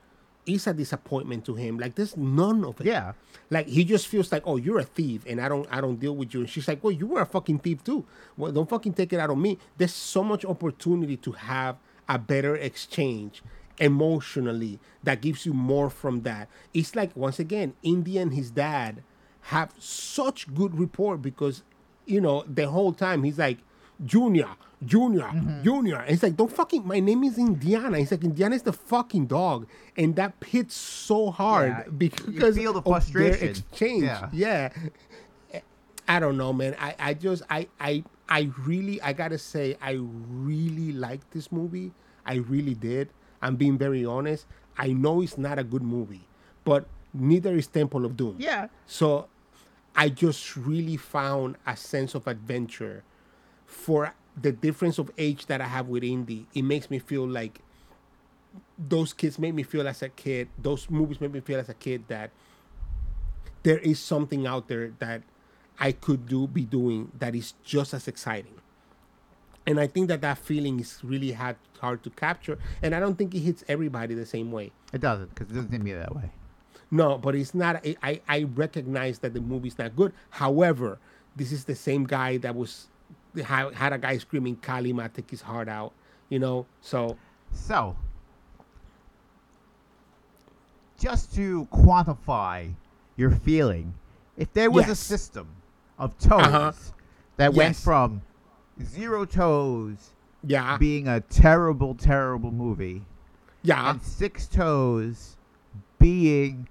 is 0.46 0.68
a 0.68 0.74
disappointment 0.74 1.44
to 1.44 1.56
him. 1.56 1.78
Like 1.80 1.96
there's 1.96 2.16
none 2.16 2.64
of 2.64 2.80
it. 2.80 2.86
Yeah. 2.88 3.14
like 3.50 3.68
he 3.68 3.84
just 3.84 4.08
feels 4.08 4.32
like 4.32 4.44
oh 4.46 4.58
you're 4.58 4.80
a 4.80 4.84
thief 4.86 5.24
and 5.28 5.42
i 5.42 5.50
don't 5.50 5.68
i 5.72 5.82
don't 5.82 6.00
deal 6.00 6.16
with 6.16 6.34
you. 6.34 6.42
And 6.42 6.50
she's 6.50 6.68
like 6.68 6.84
well 6.84 6.92
you 6.94 7.08
were 7.08 7.22
a 7.22 7.26
fucking 7.26 7.60
thief 7.60 7.84
too. 7.84 8.06
Well 8.38 8.52
don't 8.52 8.70
fucking 8.70 8.94
take 8.94 9.12
it 9.14 9.20
out 9.20 9.30
on 9.30 9.42
me. 9.42 9.58
There's 9.78 9.94
so 9.94 10.24
much 10.24 10.46
opportunity 10.46 11.18
to 11.18 11.32
have 11.34 11.76
a 12.08 12.18
better 12.18 12.56
exchange 12.56 13.44
emotionally 13.80 14.80
that 15.04 15.22
gives 15.22 15.46
you 15.46 15.54
more 15.54 15.90
from 15.90 16.22
that. 16.22 16.48
It's 16.74 16.96
like 16.96 17.16
once 17.16 17.40
again 17.40 17.74
indy 17.84 18.18
and 18.18 18.34
his 18.34 18.52
dad 18.52 19.04
have 19.46 19.72
such 19.78 20.54
good 20.56 20.80
rapport 20.80 21.18
because 21.18 21.64
you 22.06 22.20
know 22.20 22.44
the 22.48 22.68
whole 22.68 22.94
time 22.94 23.24
he's 23.24 23.38
like 23.38 23.60
junior 24.04 24.50
junior 24.84 25.24
mm-hmm. 25.24 25.64
junior. 25.64 25.98
And 25.98 26.14
it's 26.14 26.24
like 26.24 26.36
don't 26.36 26.52
fucking 26.52 26.86
my 26.86 27.00
name 27.00 27.24
is 27.24 27.38
indiana. 27.38 28.00
He's 28.00 28.12
like 28.12 28.24
indiana 28.24 28.56
is 28.56 28.64
the 28.64 28.74
fucking 28.74 29.28
dog. 29.28 29.68
And 29.98 30.16
that 30.16 30.34
hits 30.46 30.76
so 30.76 31.32
hard 31.32 31.70
Yeah, 31.70 31.84
because 31.98 32.58
you 32.58 32.64
feel 32.64 32.74
the 32.74 32.80
of 32.80 32.86
their 32.86 32.94
frustration. 32.94 33.50
exchange. 33.50 34.04
Yeah. 34.04 34.30
yeah. 34.34 34.70
Eh, 35.54 35.62
I 36.08 36.20
don't 36.20 36.38
know 36.38 36.52
man. 36.52 36.76
I 36.80 36.96
i 37.00 37.14
just 37.14 37.44
i 37.50 37.68
i 37.80 38.04
i 38.28 38.50
really 38.66 39.02
i 39.02 39.14
gotta 39.14 39.38
say 39.38 39.78
i 39.82 39.92
really 39.92 40.92
liked 40.92 41.32
this 41.32 41.52
movie. 41.52 41.92
I 42.26 42.36
really 42.36 42.74
did. 42.74 43.10
I'm 43.42 43.56
being 43.56 43.78
very 43.78 44.06
honest. 44.06 44.48
I 44.78 44.92
know 44.92 45.22
it's 45.22 45.38
not 45.38 45.60
a 45.60 45.64
good 45.64 45.84
movie 45.84 46.28
but 46.64 46.88
neither 47.14 47.56
is 47.56 47.68
temple 47.68 48.04
of 48.04 48.18
doom. 48.18 48.36
Yeah. 48.40 48.68
so 48.86 49.28
I 49.96 50.10
just 50.10 50.56
really 50.58 50.98
found 50.98 51.56
a 51.66 51.78
sense 51.78 52.16
of 52.16 52.28
adventure 52.28 53.04
for 53.66 54.14
the 54.40 54.52
difference 54.52 54.98
of 54.98 55.10
age 55.18 55.46
that 55.46 55.62
I 55.62 55.68
have 55.68 55.88
with 55.88 56.04
Indy. 56.04 56.48
It 56.54 56.64
makes 56.64 56.90
me 56.90 57.00
feel 57.00 57.28
like 57.28 57.62
those 58.78 59.14
kids 59.14 59.40
made 59.40 59.56
me 59.56 59.64
feel 59.64 59.88
as 59.88 60.02
a 60.02 60.10
kid, 60.10 60.50
those 60.62 60.90
movies 60.90 61.22
made 61.22 61.34
me 61.34 61.40
feel 61.40 61.60
as 61.60 61.70
a 61.70 61.74
kid 61.74 62.04
that 62.08 62.32
there 63.64 63.80
is 63.80 64.00
something 64.00 64.46
out 64.46 64.68
there 64.68 64.92
that 65.00 65.24
I 65.80 65.92
could 65.92 66.28
do 66.28 66.48
be 66.48 66.66
doing 66.66 67.12
that 67.20 67.36
is 67.36 67.54
just 67.64 67.94
as 67.94 68.08
exciting. 68.08 68.54
And 69.68 69.80
I 69.80 69.88
think 69.88 70.10
that 70.10 70.22
that 70.22 70.38
feeling 70.38 70.80
is 70.80 71.00
really 71.04 71.32
hard 71.32 71.58
hard 71.80 72.04
to 72.04 72.10
capture, 72.10 72.58
and 72.82 72.96
I 72.96 73.00
don't 73.00 73.16
think 73.16 73.34
it 73.34 73.40
hits 73.40 73.64
everybody 73.68 74.14
the 74.14 74.26
same 74.26 74.52
way. 74.52 74.72
It 74.94 75.02
doesn't 75.02 75.34
because 75.34 75.50
it 75.52 75.56
doesn't 75.56 75.72
hit 75.72 75.82
me 75.82 75.94
that 75.94 76.16
way. 76.16 76.32
No, 76.92 77.18
but 77.18 77.36
it's 77.36 77.54
not. 77.54 77.86
I, 78.04 78.22
I 78.28 78.44
recognize 78.56 79.20
that 79.20 79.34
the 79.34 79.42
movie's 79.42 79.78
not 79.78 79.96
good. 79.96 80.14
However, 80.30 81.00
this 81.36 81.52
is 81.52 81.66
the 81.66 81.76
same 81.76 82.06
guy 82.06 82.38
that 82.38 82.56
was 82.56 82.88
had, 83.44 83.74
had 83.74 83.92
a 83.94 83.98
guy 83.98 84.18
screaming 84.18 84.56
"Kali 84.58 84.94
Ma, 84.94 85.08
take 85.08 85.30
his 85.30 85.42
heart 85.42 85.68
out." 85.68 85.94
You 86.30 86.40
know, 86.40 86.66
so 86.82 87.18
So, 87.52 87.96
just 91.00 91.34
to 91.36 91.68
quantify 91.72 92.74
your 93.18 93.32
feeling, 93.32 93.94
if 94.38 94.52
there 94.54 94.72
was 94.72 94.88
a 94.90 94.96
system 94.96 95.48
of 96.00 96.18
toes 96.20 96.42
Uh-huh. 96.42 96.72
that 97.38 97.54
went 97.54 97.76
from 97.76 98.22
zero 98.84 99.26
toes 99.26 100.12
yeah, 100.44 100.78
being 100.78 101.08
a 101.08 101.22
terrible, 101.22 101.96
terrible 101.96 102.52
movie, 102.52 103.04
yeah. 103.64 103.92
and 103.92 104.02
six 104.02 104.48
toes 104.48 105.38
being 106.00 106.68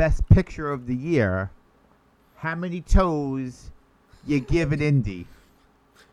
best 0.00 0.26
picture 0.30 0.72
of 0.72 0.86
the 0.86 0.96
year, 0.96 1.50
how 2.36 2.54
many 2.54 2.80
toes 2.80 3.70
you 4.26 4.40
give 4.40 4.72
it 4.72 4.80
Indy? 4.80 5.26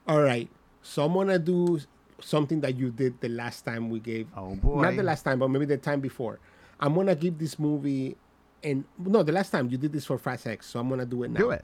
All 0.05 0.21
right. 0.21 0.49
So 0.81 1.05
I'm 1.05 1.13
gonna 1.13 1.39
do 1.39 1.79
something 2.19 2.59
that 2.61 2.75
you 2.75 2.91
did 2.91 3.21
the 3.21 3.29
last 3.29 3.63
time 3.63 3.89
we 3.89 4.01
gave. 4.01 4.27
Oh 4.35 4.55
boy! 4.55 4.81
Not 4.81 4.97
the 4.97 5.03
last 5.03 5.23
time, 5.23 5.39
but 5.39 5.47
maybe 5.47 5.65
the 5.65 5.77
time 5.77 6.01
before. 6.01 6.39
I'm 6.81 6.95
gonna 6.95 7.15
give 7.15 7.37
this 7.37 7.57
movie, 7.57 8.17
and 8.61 8.83
no, 8.99 9.23
the 9.23 9.31
last 9.31 9.51
time 9.51 9.69
you 9.69 9.77
did 9.77 9.93
this 9.93 10.05
for 10.05 10.17
Fast 10.17 10.47
X, 10.47 10.67
so 10.67 10.81
I'm 10.81 10.89
gonna 10.89 11.05
do 11.05 11.23
it 11.23 11.31
now. 11.31 11.39
Do 11.39 11.51
it. 11.51 11.63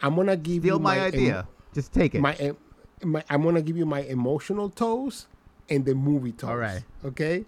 I'm 0.00 0.16
gonna 0.16 0.38
give 0.38 0.62
Steal 0.62 0.76
you 0.76 0.82
my, 0.82 0.96
em- 0.96 1.04
idea. 1.04 1.48
Just 1.74 1.92
take 1.92 2.14
it. 2.14 2.22
my, 2.22 2.34
em- 2.36 2.56
my 3.02 3.22
I'm 3.28 3.42
gonna 3.42 3.60
give 3.60 3.76
you 3.76 3.84
my 3.84 4.00
emotional 4.00 4.70
toes 4.70 5.26
and 5.68 5.84
the 5.84 5.94
movie 5.94 6.32
toes. 6.32 6.48
All 6.48 6.56
right. 6.56 6.82
Okay. 7.04 7.44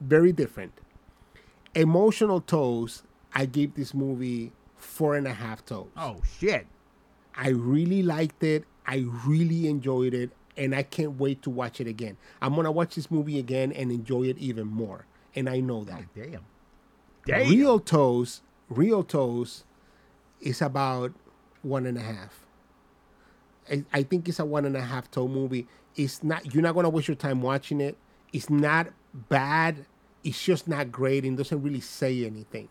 Very 0.00 0.30
different. 0.30 0.72
Emotional 1.74 2.40
toes. 2.40 3.02
I 3.34 3.46
gave 3.46 3.74
this 3.74 3.94
movie 3.94 4.52
four 4.76 5.16
and 5.16 5.26
a 5.26 5.32
half 5.32 5.64
toes. 5.64 5.88
oh 5.96 6.20
shit! 6.38 6.66
I 7.36 7.48
really 7.48 8.02
liked 8.02 8.42
it. 8.42 8.64
I 8.86 9.06
really 9.26 9.68
enjoyed 9.68 10.12
it, 10.12 10.30
and 10.56 10.74
I 10.74 10.82
can't 10.82 11.18
wait 11.18 11.42
to 11.42 11.50
watch 11.50 11.80
it 11.80 11.86
again. 11.86 12.16
I'm 12.40 12.54
gonna 12.54 12.72
watch 12.72 12.94
this 12.94 13.10
movie 13.10 13.38
again 13.38 13.72
and 13.72 13.90
enjoy 13.92 14.24
it 14.24 14.38
even 14.38 14.66
more. 14.66 15.06
And 15.34 15.48
I 15.48 15.60
know 15.60 15.84
that. 15.84 16.02
Oh, 16.02 16.20
damn. 16.20 16.40
Damn. 17.24 17.48
Real 17.48 17.78
toes, 17.80 18.42
real 18.68 19.02
toes, 19.02 19.64
is 20.40 20.60
about 20.60 21.12
one 21.62 21.86
and 21.86 21.96
a 21.96 22.02
half. 22.02 22.40
I, 23.70 23.84
I 23.92 24.02
think 24.02 24.28
it's 24.28 24.40
a 24.40 24.44
one 24.44 24.64
and 24.64 24.76
a 24.76 24.82
half 24.82 25.10
toe 25.10 25.28
movie. 25.28 25.66
It's 25.96 26.22
not. 26.22 26.52
You're 26.52 26.62
not 26.62 26.74
gonna 26.74 26.90
waste 26.90 27.08
your 27.08 27.14
time 27.14 27.40
watching 27.40 27.80
it. 27.80 27.96
It's 28.32 28.50
not 28.50 28.88
bad. 29.14 29.86
It's 30.24 30.42
just 30.42 30.68
not 30.68 30.90
great 30.92 31.24
and 31.24 31.36
doesn't 31.36 31.62
really 31.62 31.80
say 31.80 32.24
anything. 32.24 32.68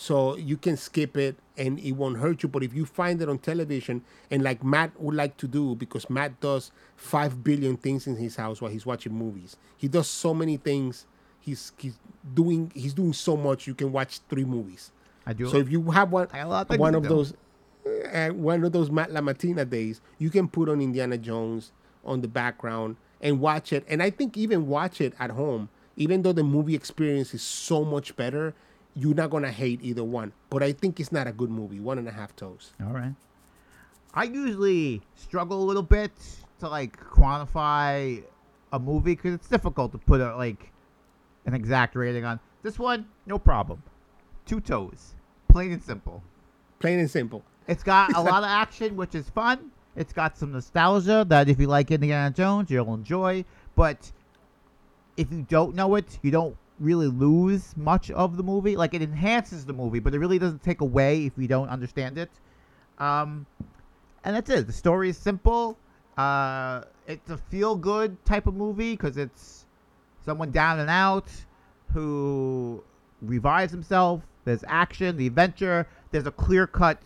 So 0.00 0.36
you 0.36 0.56
can 0.56 0.76
skip 0.76 1.16
it 1.16 1.34
and 1.56 1.80
it 1.80 1.90
won't 1.90 2.18
hurt 2.18 2.44
you. 2.44 2.48
But 2.48 2.62
if 2.62 2.72
you 2.72 2.86
find 2.86 3.20
it 3.20 3.28
on 3.28 3.38
television, 3.38 4.04
and 4.30 4.44
like 4.44 4.62
Matt 4.62 4.92
would 5.00 5.16
like 5.16 5.36
to 5.38 5.48
do, 5.48 5.74
because 5.74 6.08
Matt 6.08 6.38
does 6.38 6.70
five 6.94 7.42
billion 7.42 7.76
things 7.76 8.06
in 8.06 8.14
his 8.14 8.36
house 8.36 8.62
while 8.62 8.70
he's 8.70 8.86
watching 8.86 9.12
movies. 9.12 9.56
He 9.76 9.88
does 9.88 10.08
so 10.08 10.32
many 10.32 10.56
things. 10.56 11.04
He's 11.40 11.72
he's 11.76 11.98
doing 12.32 12.70
he's 12.76 12.94
doing 12.94 13.12
so 13.12 13.36
much. 13.36 13.66
You 13.66 13.74
can 13.74 13.90
watch 13.90 14.20
three 14.28 14.44
movies. 14.44 14.92
I 15.26 15.32
do. 15.32 15.48
So 15.48 15.56
if 15.56 15.68
you 15.68 15.90
have 15.90 16.12
one 16.12 16.28
I 16.32 16.38
got 16.38 16.46
a 16.46 16.48
lot 16.48 16.70
of 16.70 16.78
one 16.78 16.94
of 16.94 17.02
those 17.02 17.34
uh, 18.12 18.28
one 18.28 18.62
of 18.62 18.70
those 18.70 18.92
Matt 18.92 19.10
LaMattina 19.10 19.68
days, 19.68 20.00
you 20.18 20.30
can 20.30 20.46
put 20.46 20.68
on 20.68 20.80
Indiana 20.80 21.18
Jones 21.18 21.72
on 22.04 22.20
the 22.20 22.28
background 22.28 22.94
and 23.20 23.40
watch 23.40 23.72
it. 23.72 23.84
And 23.88 24.00
I 24.00 24.10
think 24.10 24.36
even 24.36 24.68
watch 24.68 25.00
it 25.00 25.14
at 25.18 25.32
home, 25.32 25.70
even 25.96 26.22
though 26.22 26.32
the 26.32 26.44
movie 26.44 26.76
experience 26.76 27.34
is 27.34 27.42
so 27.42 27.84
much 27.84 28.14
better, 28.14 28.54
you're 28.98 29.14
not 29.14 29.30
gonna 29.30 29.52
hate 29.52 29.80
either 29.82 30.04
one. 30.04 30.32
But 30.50 30.62
I 30.62 30.72
think 30.72 30.98
it's 30.98 31.12
not 31.12 31.26
a 31.26 31.32
good 31.32 31.50
movie. 31.50 31.80
One 31.80 31.98
and 31.98 32.08
a 32.08 32.12
half 32.12 32.34
toes. 32.34 32.72
All 32.84 32.92
right. 32.92 33.14
I 34.14 34.24
usually 34.24 35.02
struggle 35.14 35.62
a 35.62 35.66
little 35.66 35.82
bit 35.82 36.10
to 36.60 36.68
like 36.68 36.98
quantify 36.98 38.22
a 38.72 38.78
movie 38.78 39.14
because 39.14 39.34
it's 39.34 39.48
difficult 39.48 39.92
to 39.92 39.98
put 39.98 40.20
a 40.20 40.36
like 40.36 40.72
an 41.46 41.54
exact 41.54 41.94
rating 41.94 42.24
on. 42.24 42.40
This 42.62 42.78
one, 42.78 43.06
no 43.26 43.38
problem. 43.38 43.82
Two 44.46 44.60
toes, 44.60 45.14
plain 45.48 45.72
and 45.72 45.82
simple. 45.82 46.22
Plain 46.80 46.98
and 46.98 47.10
simple. 47.10 47.44
It's 47.68 47.84
got 47.84 48.12
a 48.16 48.20
lot 48.20 48.42
of 48.42 48.48
action, 48.48 48.96
which 48.96 49.14
is 49.14 49.28
fun. 49.30 49.70
It's 49.94 50.12
got 50.12 50.36
some 50.36 50.52
nostalgia 50.52 51.24
that 51.28 51.48
if 51.48 51.60
you 51.60 51.66
like 51.66 51.90
Indiana 51.90 52.34
Jones, 52.34 52.70
you'll 52.70 52.94
enjoy. 52.94 53.44
But 53.76 54.10
if 55.16 55.30
you 55.32 55.42
don't 55.48 55.74
know 55.74 55.94
it, 55.96 56.18
you 56.22 56.30
don't 56.30 56.56
really 56.80 57.06
lose 57.06 57.76
much 57.76 58.10
of 58.10 58.36
the 58.36 58.42
movie. 58.42 58.76
Like 58.76 58.94
it 58.94 59.02
enhances 59.02 59.64
the 59.64 59.72
movie, 59.72 59.98
but 59.98 60.14
it 60.14 60.18
really 60.18 60.38
doesn't 60.38 60.62
take 60.62 60.80
away 60.80 61.26
if 61.26 61.32
you 61.36 61.48
don't 61.48 61.68
understand 61.68 62.18
it. 62.18 62.30
Um, 62.98 63.46
and 64.24 64.34
that's 64.36 64.50
it. 64.50 64.66
The 64.66 64.72
story 64.72 65.10
is 65.10 65.16
simple. 65.16 65.78
Uh, 66.16 66.82
it's 67.06 67.30
a 67.30 67.38
feel 67.38 67.76
good 67.76 68.22
type 68.24 68.46
of 68.46 68.54
movie 68.54 68.92
because 68.92 69.16
it's 69.16 69.66
someone 70.24 70.50
down 70.50 70.80
and 70.80 70.90
out 70.90 71.30
who 71.92 72.82
revives 73.22 73.72
himself. 73.72 74.22
There's 74.44 74.64
action, 74.66 75.16
the 75.16 75.26
adventure. 75.26 75.86
There's 76.10 76.26
a 76.26 76.32
clear 76.32 76.66
cut 76.66 77.00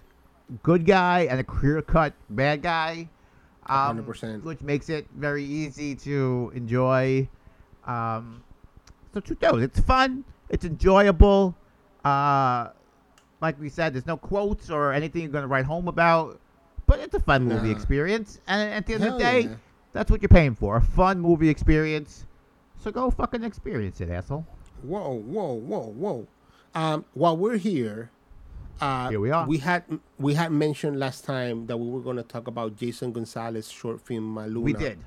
good 0.63 0.87
guy 0.87 1.21
and 1.31 1.41
a 1.41 1.45
clear 1.45 1.83
cut 1.83 2.15
bad 2.31 2.63
guy. 2.63 3.09
Um, 3.67 4.05
100%. 4.05 4.43
Which 4.43 4.61
makes 4.61 4.89
it 4.89 5.07
very 5.17 5.45
easy 5.45 5.95
to 5.97 6.51
enjoy. 6.55 7.29
Um, 7.87 8.43
so 9.13 9.21
two 9.21 9.37
those. 9.41 9.63
It's 9.63 9.81
fun. 9.81 10.25
It's 10.49 10.65
enjoyable. 10.65 11.55
Uh, 12.05 12.71
like 13.41 13.59
we 13.61 13.69
said, 13.69 13.95
there's 13.95 14.07
no 14.07 14.17
quotes 14.17 14.71
or 14.71 14.93
anything 14.93 15.23
you're 15.23 15.31
gonna 15.31 15.47
write 15.47 15.65
home 15.65 15.89
about. 15.89 16.41
But 16.87 16.99
it's 17.01 17.15
a 17.15 17.21
fun 17.21 17.45
movie 17.45 17.71
experience. 17.71 18.41
And 18.47 18.73
at 18.73 18.87
the 18.87 18.95
end 18.95 19.05
of 19.05 19.13
the 19.15 19.19
day, 19.19 19.41
yeah. 19.43 19.55
that's 19.93 20.11
what 20.11 20.21
you're 20.21 20.29
paying 20.29 20.55
for. 20.55 20.77
A 20.77 20.81
fun 20.83 21.21
movie 21.21 21.49
experience. 21.49 22.27
So 22.83 22.91
go 22.91 23.11
fucking 23.11 23.45
experience 23.45 24.01
it, 24.01 24.11
asshole. 24.11 24.45
Whoa, 24.83 25.15
whoa, 25.15 25.55
whoa, 25.55 25.87
whoa. 25.87 26.27
Um, 26.75 27.05
while 27.15 27.37
we're 27.37 27.57
here, 27.57 28.11
uh, 28.81 29.11
Here 29.11 29.21
we 29.21 29.31
are. 29.31 29.47
We 29.47 29.59
had 29.59 29.85
we 30.19 30.35
had 30.35 30.51
mentioned 30.51 30.99
last 30.99 31.25
time 31.25 31.67
that 31.67 31.77
we 31.77 31.89
were 31.89 32.01
going 32.01 32.17
to 32.17 32.25
talk 32.25 32.49
about 32.49 32.77
Jason 32.77 33.13
Gonzalez 33.13 33.71
short 33.71 34.01
film 34.01 34.35
Maluna. 34.35 34.63
We 34.63 34.73
did. 34.73 34.99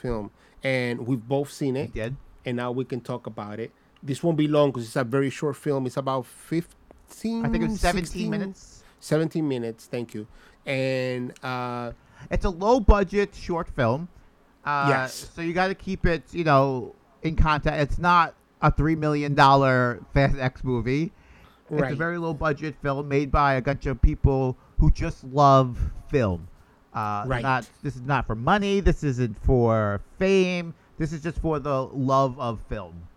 film, 0.00 0.30
and 0.62 1.04
we've 1.04 1.26
both 1.26 1.50
seen 1.50 1.74
We 1.74 1.80
it, 1.80 1.94
did. 1.94 2.16
And 2.44 2.56
now 2.56 2.70
we 2.72 2.84
can 2.84 3.00
talk 3.00 3.26
about 3.26 3.60
it. 3.60 3.70
This 4.02 4.22
won't 4.22 4.36
be 4.36 4.48
long 4.48 4.70
because 4.70 4.84
it's 4.86 4.96
a 4.96 5.04
very 5.04 5.30
short 5.30 5.56
film. 5.56 5.86
It's 5.86 5.96
about 5.96 6.26
fifteen. 6.26 7.44
I 7.44 7.48
think 7.48 7.64
it 7.64 7.68
was 7.70 7.80
17 7.80 8.04
16 8.06 8.30
minutes. 8.30 8.84
17 9.00 9.46
minutes. 9.48 9.86
Thank 9.86 10.14
you. 10.14 10.26
And 10.66 11.32
uh, 11.42 11.92
It's 12.30 12.44
a 12.44 12.50
low 12.50 12.80
budget 12.80 13.34
short 13.34 13.68
film. 13.68 14.08
Uh, 14.64 14.86
Yes. 14.88 15.30
So 15.34 15.40
you 15.42 15.52
got 15.52 15.68
to 15.68 15.74
keep 15.74 16.04
it, 16.06 16.22
you 16.32 16.44
know, 16.44 16.94
in 17.22 17.34
context. 17.36 17.80
It's 17.80 17.98
not 17.98 18.34
a 18.60 18.70
three 18.70 18.96
million 18.96 19.34
dollar 19.34 20.00
Fast 20.14 20.36
X 20.38 20.62
movie. 20.64 21.12
It's 21.70 21.92
a 21.92 21.96
very 21.96 22.18
low 22.18 22.32
budget 22.34 22.76
film 22.82 23.08
made 23.08 23.30
by 23.30 23.54
a 23.54 23.62
bunch 23.62 23.86
of 23.86 24.00
people 24.00 24.56
who 24.78 24.90
just 24.90 25.22
love 25.24 25.78
film. 26.08 26.48
Uh, 26.94 27.24
Right. 27.26 27.42
Not 27.42 27.68
this 27.82 27.94
is 27.96 28.02
not 28.02 28.26
for 28.26 28.34
money. 28.34 28.80
This 28.80 29.04
isn't 29.04 29.38
for 29.44 30.00
fame. 30.18 30.74
This 30.98 31.12
is 31.12 31.22
just 31.22 31.38
for 31.38 31.58
the 31.58 31.84
love 31.84 32.38
of 32.40 32.60
film. 32.68 33.08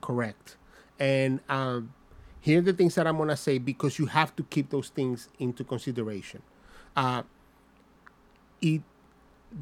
Correct. 0.00 0.56
And 0.98 1.40
um, 1.48 1.92
here 2.40 2.58
are 2.58 2.62
the 2.62 2.72
things 2.72 2.94
that 2.94 3.06
I'm 3.06 3.18
gonna 3.18 3.36
say 3.36 3.58
because 3.58 3.98
you 3.98 4.06
have 4.06 4.34
to 4.36 4.42
keep 4.44 4.70
those 4.70 4.88
things 4.88 5.28
into 5.38 5.62
consideration. 5.62 6.42
Uh, 6.96 7.22
it, 8.60 8.82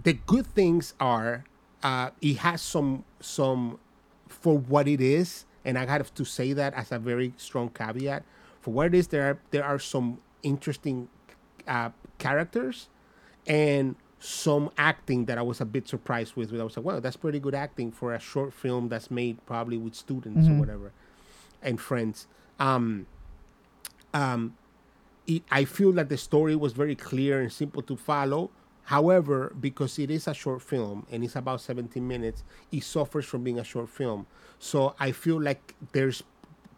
the 0.05 0.15
good 0.15 0.47
things 0.47 0.95
are 1.01 1.45
uh, 1.83 2.11
it 2.21 2.39
has 2.39 2.63
some 2.63 3.05
some 3.21 3.79
for 4.29 4.59
what 4.59 4.89
it 4.89 5.01
is, 5.01 5.45
and 5.65 5.79
I 5.79 5.87
have 5.87 6.15
to 6.15 6.25
say 6.25 6.53
that 6.53 6.75
as 6.75 6.93
a 6.93 6.99
very 6.99 7.35
strong 7.37 7.69
caveat. 7.71 8.25
For 8.61 8.73
what 8.73 8.87
it 8.87 8.95
is, 8.95 9.09
there 9.09 9.31
are 9.31 9.39
there 9.51 9.65
are 9.65 9.79
some 9.79 10.19
interesting 10.43 11.09
uh, 11.67 11.91
characters 12.19 12.89
and 13.47 13.97
some 14.27 14.71
acting 14.77 15.27
that 15.27 15.39
I 15.39 15.43
was 15.43 15.61
a 15.61 15.65
bit 15.65 15.87
surprised 15.87 16.35
with. 16.35 16.53
I 16.53 16.65
was 16.65 16.77
like, 16.77 16.85
wow, 16.85 16.99
that's 16.99 17.17
pretty 17.17 17.39
good 17.39 17.55
acting 17.55 17.93
for 17.93 18.13
a 18.13 18.19
short 18.19 18.53
film 18.53 18.89
that's 18.89 19.09
made 19.09 19.45
probably 19.47 19.79
with 19.79 19.95
students 19.95 20.49
or 20.49 20.55
whatever 20.59 20.93
and 21.63 21.81
friends. 21.81 22.27
Um, 22.59 23.07
um, 24.13 24.57
it, 25.29 25.45
I 25.51 25.65
feel 25.65 25.93
that 25.93 26.09
the 26.09 26.17
story 26.17 26.57
was 26.57 26.73
very 26.73 26.97
clear 26.97 27.41
and 27.41 27.53
simple 27.53 27.83
to 27.83 27.97
follow. 27.97 28.51
However, 28.85 29.55
because 29.61 29.99
it 29.99 30.11
is 30.11 30.27
a 30.27 30.35
short 30.35 30.61
film 30.63 31.07
and 31.11 31.23
it's 31.23 31.37
about 31.37 31.61
17 31.61 32.07
minutes, 32.07 32.43
it 32.73 32.83
suffers 32.83 33.27
from 33.27 33.45
being 33.45 33.61
a 33.61 33.65
short 33.65 33.89
film. 33.89 34.27
So 34.59 34.97
I 34.99 35.13
feel 35.13 35.41
like 35.41 35.75
there's 35.93 36.25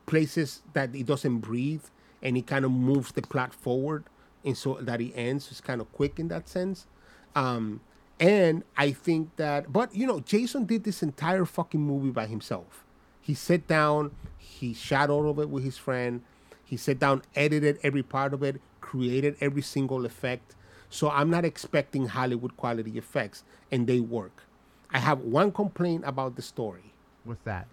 places 0.05 0.63
that 0.75 0.95
it 0.95 1.07
doesn't 1.07 1.39
breathe 1.39 1.85
and 2.23 2.37
it 2.37 2.47
kind 2.47 2.65
of 2.67 2.73
moves 2.73 3.13
the 3.13 3.23
plot 3.23 3.55
forward 3.55 4.05
and 4.45 4.57
so 4.57 4.79
that 4.83 5.01
it 5.01 5.13
ends. 5.15 5.49
It's 5.51 5.63
kind 5.63 5.81
of 5.81 5.91
quick 5.93 6.19
in 6.19 6.29
that 6.29 6.49
sense. 6.49 6.87
Um, 7.35 7.81
and 8.21 8.65
I 8.77 8.93
think 8.93 9.37
that, 9.37 9.73
but 9.73 9.95
you 9.95 10.07
know, 10.07 10.21
Jason 10.21 10.65
did 10.65 10.85
this 10.85 11.03
entire 11.03 11.45
fucking 11.45 11.81
movie 11.81 12.11
by 12.11 12.27
himself. 12.27 12.85
He 13.21 13.35
sat 13.35 13.69
down, 13.69 14.13
he 14.39 14.75
shot 14.75 15.11
all 15.11 15.29
of 15.31 15.39
it 15.39 15.51
with 15.51 15.63
his 15.63 15.77
friend. 15.77 16.23
He 16.65 16.77
sat 16.77 16.99
down, 16.99 17.23
edited 17.35 17.79
every 17.83 18.03
part 18.03 18.35
of 18.35 18.43
it, 18.43 18.61
created 18.81 19.37
every 19.41 19.63
single 19.63 20.05
effect. 20.05 20.55
So 20.91 21.11
I'm 21.11 21.31
not 21.31 21.45
expecting 21.45 22.07
Hollywood 22.07 22.57
quality 22.57 22.97
effects, 22.99 23.45
and 23.71 23.87
they 23.87 24.01
work. 24.01 24.45
I 24.91 24.99
have 24.99 25.21
one 25.21 25.53
complaint 25.53 26.05
about 26.07 26.37
the 26.37 26.43
story. 26.43 26.93
What's 27.25 27.43
that? 27.45 27.69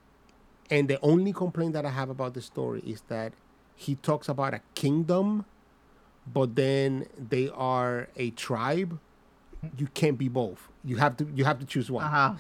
And 0.70 0.88
the 0.88 1.00
only 1.02 1.32
complaint 1.32 1.74
that 1.74 1.86
I 1.86 1.92
have 1.92 2.10
about 2.10 2.34
the 2.34 2.42
story 2.42 2.82
is 2.86 3.02
that 3.08 3.34
he 3.76 3.96
talks 3.96 4.28
about 4.28 4.54
a 4.54 4.62
kingdom, 4.74 5.46
but 6.32 6.56
then 6.56 7.08
they 7.18 7.50
are 7.50 8.10
a 8.16 8.32
tribe. 8.32 9.00
You 9.78 9.88
can't 9.94 10.18
be 10.18 10.28
both. 10.30 10.68
You 10.84 10.98
have 10.98 11.18
to 11.18 11.28
you 11.36 11.46
have 11.46 11.60
to 11.60 11.66
choose 11.66 11.90
one. 11.92 12.04
Uh 12.04 12.36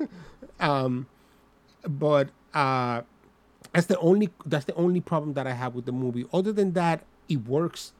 huh. 0.00 0.06
But 1.88 2.30
uh 2.54 3.02
that's 3.72 3.86
the 3.86 3.98
only 3.98 4.30
that's 4.46 4.64
the 4.64 4.74
only 4.74 5.00
problem 5.00 5.34
that 5.34 5.46
I 5.46 5.52
have 5.52 5.74
with 5.74 5.86
the 5.86 5.92
movie. 5.92 6.26
Other 6.32 6.52
than 6.52 6.72
that, 6.72 7.04
it 7.28 7.46
works. 7.46 7.92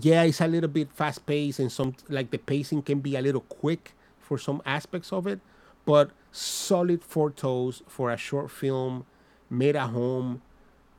Yeah, 0.00 0.22
it's 0.22 0.40
a 0.40 0.46
little 0.48 0.70
bit 0.70 0.92
fast 0.92 1.26
paced 1.26 1.58
and 1.60 1.70
some 1.70 1.94
like 2.08 2.30
the 2.30 2.38
pacing 2.38 2.82
can 2.82 3.00
be 3.00 3.16
a 3.16 3.22
little 3.22 3.42
quick 3.42 3.92
for 4.20 4.38
some 4.38 4.62
aspects 4.64 5.12
of 5.12 5.26
it, 5.26 5.40
but 5.84 6.10
solid 6.32 7.04
photos 7.04 7.82
for 7.86 8.10
a 8.10 8.16
short 8.16 8.50
film 8.50 9.04
made 9.50 9.76
at 9.76 9.90
home 9.90 10.40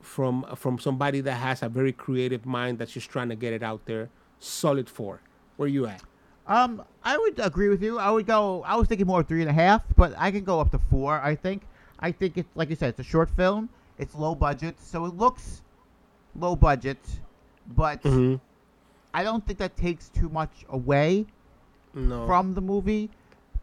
from 0.02 0.46
from 0.56 0.80
somebody 0.80 1.22
that 1.22 1.36
has 1.36 1.64
a 1.64 1.70
very 1.70 1.94
creative 1.94 2.46
mind 2.46 2.78
that's 2.80 2.92
just 2.94 3.10
trying 3.10 3.30
to 3.30 3.36
get 3.36 3.54
it 3.54 3.64
out 3.64 3.86
there. 3.86 4.10
Solid 4.40 4.90
four. 4.90 5.22
Where 5.58 5.70
you 5.70 5.88
at? 5.88 6.02
Um, 6.46 6.84
I 7.04 7.18
would 7.18 7.40
agree 7.40 7.70
with 7.70 7.82
you. 7.82 8.00
I 8.00 8.12
would 8.12 8.26
go. 8.26 8.64
I 8.64 8.76
was 8.76 8.88
thinking 8.88 9.08
more 9.08 9.24
three 9.24 9.42
and 9.42 9.50
a 9.50 9.54
half, 9.54 9.82
but 9.96 10.14
I 10.18 10.30
can 10.32 10.44
go 10.44 10.60
up 10.60 10.72
to 10.72 10.80
four. 10.80 11.20
I 11.22 11.36
think. 11.36 11.64
I 12.00 12.12
think 12.12 12.38
it's 12.38 12.50
like 12.56 12.70
you 12.70 12.76
said. 12.76 12.90
It's 12.90 13.00
a 13.00 13.04
short 13.04 13.30
film. 13.30 13.70
It's 13.98 14.14
low 14.16 14.36
budget, 14.36 14.76
so 14.82 15.06
it 15.06 15.16
looks 15.16 15.62
low 16.36 16.56
budget, 16.56 16.98
but 17.76 18.02
Mm-hmm. 18.04 18.36
I 19.14 19.24
don't 19.24 19.46
think 19.46 19.60
that 19.60 19.78
takes 19.78 20.10
too 20.10 20.28
much 20.30 20.66
away 20.70 21.28
No. 21.94 22.26
from 22.26 22.56
the 22.56 22.62
movie 22.62 23.12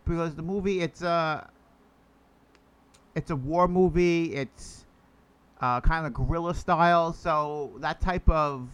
because 0.07 0.37
the 0.37 0.43
movie 0.43 0.81
it's 0.81 1.03
a 1.03 1.51
it's 3.16 3.31
a 3.31 3.37
war 3.37 3.66
movie. 3.68 4.33
It's 4.35 4.87
uh, 5.61 5.81
kind 5.81 6.07
of 6.07 6.14
guerrilla 6.14 6.55
style, 6.55 7.12
so 7.12 7.72
that 7.78 8.01
type 8.01 8.26
of 8.31 8.68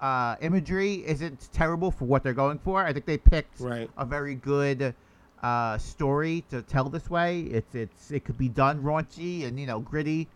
uh, 0.00 0.36
imagery 0.40 1.04
isn't 1.06 1.48
terrible 1.52 1.90
for 1.90 2.04
what 2.04 2.22
they're 2.22 2.34
going 2.34 2.58
for. 2.58 2.84
I 2.84 2.92
think 2.92 3.06
they 3.06 3.18
picked 3.18 3.60
Right. 3.60 3.90
a 3.96 4.04
very 4.04 4.34
good 4.34 4.94
uh, 5.42 5.78
story 5.78 6.44
to 6.50 6.62
tell 6.62 6.88
this 6.88 7.08
way. 7.10 7.40
It's 7.42 7.74
it's 7.74 8.10
it 8.10 8.24
could 8.24 8.38
be 8.38 8.48
done 8.48 8.82
raunchy 8.82 9.46
and 9.46 9.58
you 9.58 9.66
know 9.66 9.80
gritty. 9.80 10.28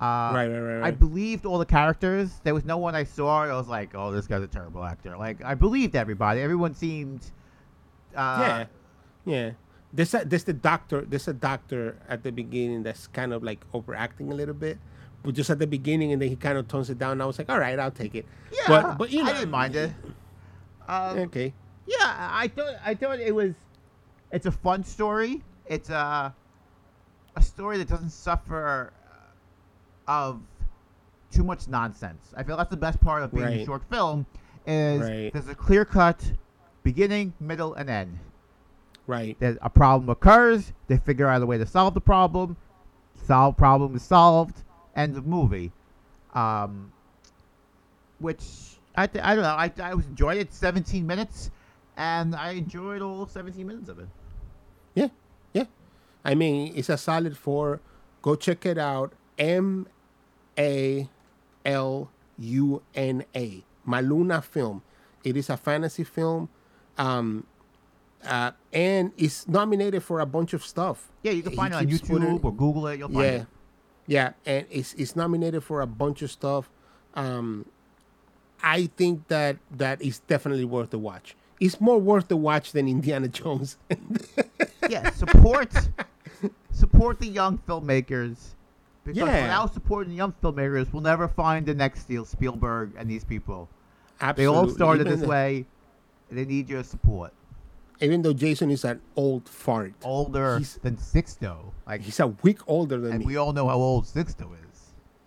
Uh, 0.00 0.32
Right, 0.34 0.48
right, 0.48 0.58
right, 0.58 0.82
I 0.82 0.90
believed 0.90 1.46
all 1.46 1.58
the 1.58 1.64
characters. 1.66 2.40
There 2.42 2.54
was 2.54 2.64
no 2.64 2.76
one 2.76 2.94
I 2.96 3.04
saw. 3.04 3.44
I 3.44 3.52
was 3.54 3.68
like, 3.68 3.94
oh, 3.94 4.10
this 4.10 4.26
guy's 4.26 4.42
a 4.42 4.48
terrible 4.48 4.82
actor. 4.84 5.16
Like 5.16 5.44
I 5.44 5.54
believed 5.54 5.94
everybody. 5.94 6.40
Everyone 6.40 6.74
seemed. 6.74 7.22
Uh, 8.14 8.38
yeah, 8.40 8.64
yeah. 9.24 9.50
There's 9.92 10.14
a 10.14 10.24
there's 10.24 10.44
the 10.44 10.54
doctor. 10.54 11.02
There's 11.02 11.28
a 11.28 11.34
doctor 11.34 11.96
at 12.08 12.22
the 12.24 12.32
beginning 12.32 12.82
that's 12.82 13.06
kind 13.08 13.32
of 13.32 13.42
like 13.42 13.64
overacting 13.74 14.32
a 14.32 14.34
little 14.34 14.54
bit, 14.54 14.78
but 15.22 15.34
just 15.34 15.50
at 15.50 15.58
the 15.58 15.66
beginning, 15.66 16.12
and 16.12 16.20
then 16.20 16.28
he 16.28 16.36
kind 16.36 16.58
of 16.58 16.68
tones 16.68 16.90
it 16.90 16.98
down. 16.98 17.12
And 17.12 17.22
I 17.22 17.26
was 17.26 17.38
like, 17.38 17.48
all 17.48 17.58
right, 17.58 17.78
I'll 17.78 17.90
take 17.90 18.14
it. 18.14 18.26
Yeah, 18.52 18.58
but 18.68 18.98
but 18.98 19.10
you 19.10 19.22
know, 19.22 19.30
I 19.30 19.34
didn't 19.34 19.50
mind 19.50 19.76
it. 19.76 19.92
Um, 20.88 21.18
Okay, 21.18 21.52
Yeah, 21.86 21.96
I 22.32 22.48
thought 22.48 22.74
I 22.84 22.94
thought 22.94 23.20
it 23.20 23.34
was. 23.34 23.54
It's 24.32 24.46
a 24.46 24.52
fun 24.52 24.82
story. 24.84 25.42
It's 25.66 25.90
a 25.90 26.34
a 27.36 27.42
story 27.42 27.78
that 27.78 27.88
doesn't 27.88 28.10
suffer 28.10 28.92
uh, 30.08 30.10
of 30.10 30.40
too 31.30 31.44
much 31.44 31.68
nonsense. 31.68 32.34
I 32.36 32.42
feel 32.42 32.56
that's 32.56 32.70
the 32.70 32.76
best 32.76 33.00
part 33.00 33.22
of 33.22 33.32
being 33.32 33.46
a 33.46 33.64
short 33.64 33.82
film 33.88 34.26
is 34.66 35.00
Right. 35.00 35.32
there's 35.32 35.48
a 35.48 35.54
clear 35.54 35.84
cut 35.84 36.32
beginning, 36.82 37.32
middle, 37.40 37.74
and 37.74 37.88
end. 37.88 38.18
right, 39.06 39.36
There's 39.40 39.56
a 39.62 39.70
problem 39.70 40.08
occurs. 40.10 40.72
They 40.88 40.98
figure 40.98 41.26
out 41.28 41.40
a 41.42 41.46
way 41.46 41.58
to 41.58 41.66
solve 41.66 41.94
the 41.94 42.00
problem. 42.00 42.56
Solve 43.26 43.56
problem 43.56 43.94
is 43.96 44.02
solved. 44.02 44.62
End 44.94 45.16
of 45.16 45.26
movie. 45.26 45.72
Um, 46.34 46.92
which 48.18 48.42
I 48.96 49.06
th- 49.06 49.24
I 49.24 49.34
don't 49.34 49.42
know. 49.44 49.50
I 49.50 49.72
I 49.82 49.94
was 49.94 50.06
enjoyed 50.06 50.38
it. 50.38 50.52
17 50.52 51.06
minutes. 51.06 51.50
and 51.96 52.34
I 52.34 52.52
enjoyed 52.52 53.02
all 53.02 53.26
17 53.26 53.66
minutes 53.66 53.88
of 53.90 53.98
it. 53.98 54.08
Yeah, 54.94 55.08
yeah. 55.52 55.64
I 56.24 56.34
mean, 56.34 56.72
it's 56.74 56.88
a 56.88 56.96
solid 56.96 57.36
four. 57.36 57.80
Go 58.22 58.34
check 58.34 58.64
it 58.64 58.78
out. 58.78 59.12
M 59.38 59.86
A 60.58 61.08
L 61.66 62.10
U 62.38 62.82
N 62.94 63.24
A. 63.36 63.62
Maluna 63.86 64.42
film. 64.42 64.82
It 65.24 65.36
is 65.36 65.50
a 65.50 65.56
fantasy 65.56 66.04
film. 66.04 66.48
Um, 66.96 67.46
uh, 68.24 68.52
and 68.72 69.12
it's 69.18 69.48
nominated 69.48 70.02
for 70.02 70.20
a 70.20 70.26
bunch 70.26 70.52
of 70.54 70.64
stuff. 70.64 71.10
Yeah, 71.22 71.32
you 71.32 71.42
can 71.42 71.52
find 71.52 71.74
it 71.74 71.76
on 71.76 71.86
keeps 71.88 72.00
putting- 72.08 72.38
YouTube 72.38 72.44
or 72.44 72.52
Google 72.52 72.86
it. 72.86 72.98
You'll 73.00 73.08
find 73.08 73.20
yeah, 73.24 73.30
it. 73.42 73.46
Yeah, 74.06 74.32
and 74.44 74.66
it's 74.70 74.94
it's 74.94 75.14
nominated 75.16 75.62
for 75.64 75.80
a 75.80 75.86
bunch 75.86 76.22
of 76.22 76.30
stuff. 76.30 76.68
Um, 77.14 77.66
I 78.62 78.86
think 78.96 79.28
that 79.28 79.56
that 79.70 80.00
is 80.02 80.20
definitely 80.20 80.64
worth 80.64 80.90
the 80.90 80.98
watch. 80.98 81.36
It's 81.60 81.80
more 81.80 81.98
worth 81.98 82.28
the 82.28 82.36
watch 82.36 82.72
than 82.72 82.88
Indiana 82.88 83.28
Jones. 83.38 83.76
Yeah, 84.88 85.10
support 85.10 85.70
support 86.72 87.20
the 87.20 87.28
young 87.28 87.58
filmmakers. 87.58 88.36
Because 89.04 89.16
Yeah. 89.18 89.42
without 89.42 89.74
supporting 89.74 90.14
young 90.14 90.32
filmmakers, 90.42 90.92
we'll 90.92 91.02
never 91.02 91.26
find 91.28 91.66
the 91.66 91.74
next 91.74 92.02
Steven 92.02 92.24
Spielberg 92.24 92.92
and 92.96 93.08
these 93.10 93.24
people. 93.24 93.68
Absolutely. 94.20 94.42
They 94.44 94.46
all 94.46 94.68
started 94.68 95.06
Even 95.06 95.12
this 95.12 95.20
the- 95.22 95.28
way. 95.36 95.66
And 96.30 96.38
they 96.38 96.44
need 96.44 96.68
your 96.68 96.82
support. 96.84 97.32
Even 98.02 98.22
though 98.22 98.32
Jason 98.34 98.70
is 98.70 98.84
an 98.84 99.00
old 99.16 99.48
fart, 99.48 99.94
Older 100.02 100.58
He's- 100.58 100.78
than 100.82 100.96
Sixto. 100.96 101.72
Like, 101.86 102.02
he's 102.02 102.20
a 102.20 102.28
week 102.28 102.58
older 102.66 102.98
than 103.00 103.12
and 103.12 103.20
me. 103.20 103.26
we 103.26 103.36
all 103.36 103.52
know 103.52 103.68
how 103.68 103.76
old 103.76 104.04
Sixto 104.04 104.48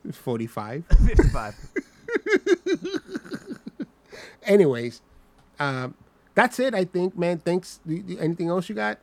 is. 0.05 0.15
Forty-five. 0.17 0.85
55. 1.05 1.55
Anyways, 4.43 5.01
um, 5.59 5.95
that's 6.35 6.59
it. 6.59 6.73
I 6.75 6.85
think, 6.85 7.17
man. 7.17 7.39
Thanks. 7.39 7.79
Do- 7.87 8.01
do- 8.01 8.17
Anything 8.19 8.49
else 8.49 8.69
you 8.69 8.75
got? 8.75 8.99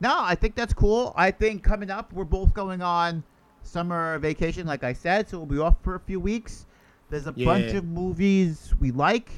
No, 0.00 0.16
I 0.18 0.34
think 0.34 0.54
that's 0.54 0.72
cool. 0.72 1.12
I 1.16 1.30
think 1.30 1.62
coming 1.62 1.90
up, 1.90 2.12
we're 2.12 2.24
both 2.24 2.54
going 2.54 2.80
on 2.80 3.22
summer 3.62 4.18
vacation, 4.18 4.66
like 4.66 4.82
I 4.82 4.94
said, 4.94 5.28
so 5.28 5.36
we'll 5.38 5.46
be 5.46 5.58
off 5.58 5.76
for 5.82 5.94
a 5.94 6.00
few 6.00 6.18
weeks. 6.18 6.64
There's 7.10 7.26
a 7.26 7.32
bunch 7.32 7.72
of 7.74 7.84
movies 7.84 8.72
we 8.80 8.92
like. 8.92 9.30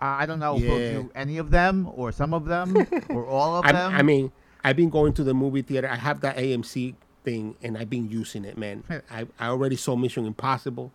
I 0.00 0.26
don't 0.26 0.38
know 0.38 0.56
if 0.56 0.62
we'll 0.62 1.02
do 1.02 1.10
any 1.14 1.38
of 1.38 1.50
them 1.50 1.90
or 1.94 2.10
some 2.10 2.32
of 2.32 2.46
them 2.46 2.76
or 3.10 3.26
all 3.26 3.58
of 3.58 3.66
I, 3.66 3.72
them. 3.72 3.94
I 3.94 4.02
mean, 4.02 4.32
I've 4.64 4.76
been 4.76 4.90
going 4.90 5.12
to 5.14 5.24
the 5.24 5.34
movie 5.34 5.62
theater. 5.62 5.88
I 5.88 5.96
have 5.96 6.20
that 6.22 6.36
AMC 6.36 6.94
thing, 7.24 7.54
and 7.62 7.76
I've 7.76 7.90
been 7.90 8.10
using 8.10 8.44
it, 8.44 8.56
man. 8.56 8.84
I, 9.10 9.26
I 9.38 9.48
already 9.48 9.76
saw 9.76 9.96
Mission 9.96 10.26
Impossible. 10.26 10.92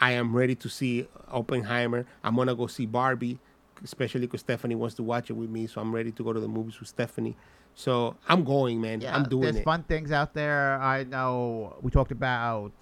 I 0.00 0.12
am 0.12 0.34
ready 0.34 0.54
to 0.56 0.68
see 0.68 1.06
Oppenheimer. 1.28 2.06
I'm 2.24 2.36
gonna 2.36 2.54
go 2.54 2.66
see 2.66 2.86
Barbie, 2.86 3.38
especially 3.84 4.22
because 4.22 4.40
Stephanie 4.40 4.74
wants 4.74 4.96
to 4.96 5.02
watch 5.02 5.30
it 5.30 5.34
with 5.34 5.48
me. 5.48 5.66
So 5.66 5.80
I'm 5.80 5.94
ready 5.94 6.10
to 6.12 6.24
go 6.24 6.32
to 6.32 6.40
the 6.40 6.48
movies 6.48 6.78
with 6.80 6.88
Stephanie. 6.88 7.36
So 7.74 8.16
I'm 8.28 8.44
going, 8.44 8.80
man. 8.80 9.00
yeah, 9.00 9.14
I'm 9.14 9.24
doing 9.24 9.44
it. 9.44 9.46
there's 9.46 9.56
it. 9.56 9.64
fun 9.64 9.84
things 9.84 10.12
out 10.12 10.34
there. 10.34 10.74
I 10.80 11.04
know 11.04 11.76
we 11.80 11.90
talked 11.90 12.12
about. 12.12 12.72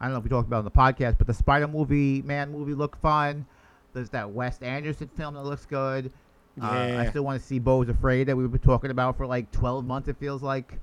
I 0.00 0.04
don't 0.04 0.12
know 0.12 0.18
if 0.18 0.24
we 0.24 0.30
talked 0.30 0.46
about 0.46 0.58
it 0.58 0.58
on 0.58 0.64
the 0.64 0.70
podcast, 0.70 1.18
but 1.18 1.26
the 1.26 1.34
Spider 1.34 1.66
movie, 1.66 2.22
Man 2.22 2.52
movie, 2.52 2.74
looked 2.74 3.00
fun. 3.00 3.46
There's 3.92 4.10
that 4.10 4.30
Wes 4.30 4.58
Anderson 4.60 5.08
film 5.16 5.34
that 5.34 5.42
looks 5.44 5.66
good. 5.66 6.12
Uh, 6.60 6.66
I 6.98 7.06
still 7.10 7.22
want 7.24 7.40
to 7.40 7.46
see 7.46 7.58
Beau's 7.58 7.88
Afraid 7.88 8.26
that 8.28 8.36
we've 8.36 8.50
been 8.50 8.60
talking 8.60 8.90
about 8.90 9.16
for 9.16 9.26
like 9.26 9.50
12 9.52 9.84
months. 9.84 10.08
It 10.08 10.16
feels 10.18 10.42
like. 10.42 10.78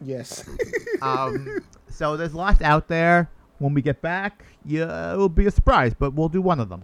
Yes. 0.00 0.48
Um, 1.02 1.60
so 1.88 2.18
there's 2.18 2.34
lots 2.34 2.60
out 2.60 2.86
there. 2.86 3.30
When 3.58 3.72
we 3.72 3.80
get 3.80 4.02
back, 4.02 4.44
yeah, 4.66 5.14
it 5.14 5.16
will 5.16 5.30
be 5.30 5.46
a 5.46 5.50
surprise, 5.50 5.94
but 5.98 6.12
we'll 6.12 6.28
do 6.28 6.42
one 6.42 6.60
of 6.60 6.68
them. 6.68 6.82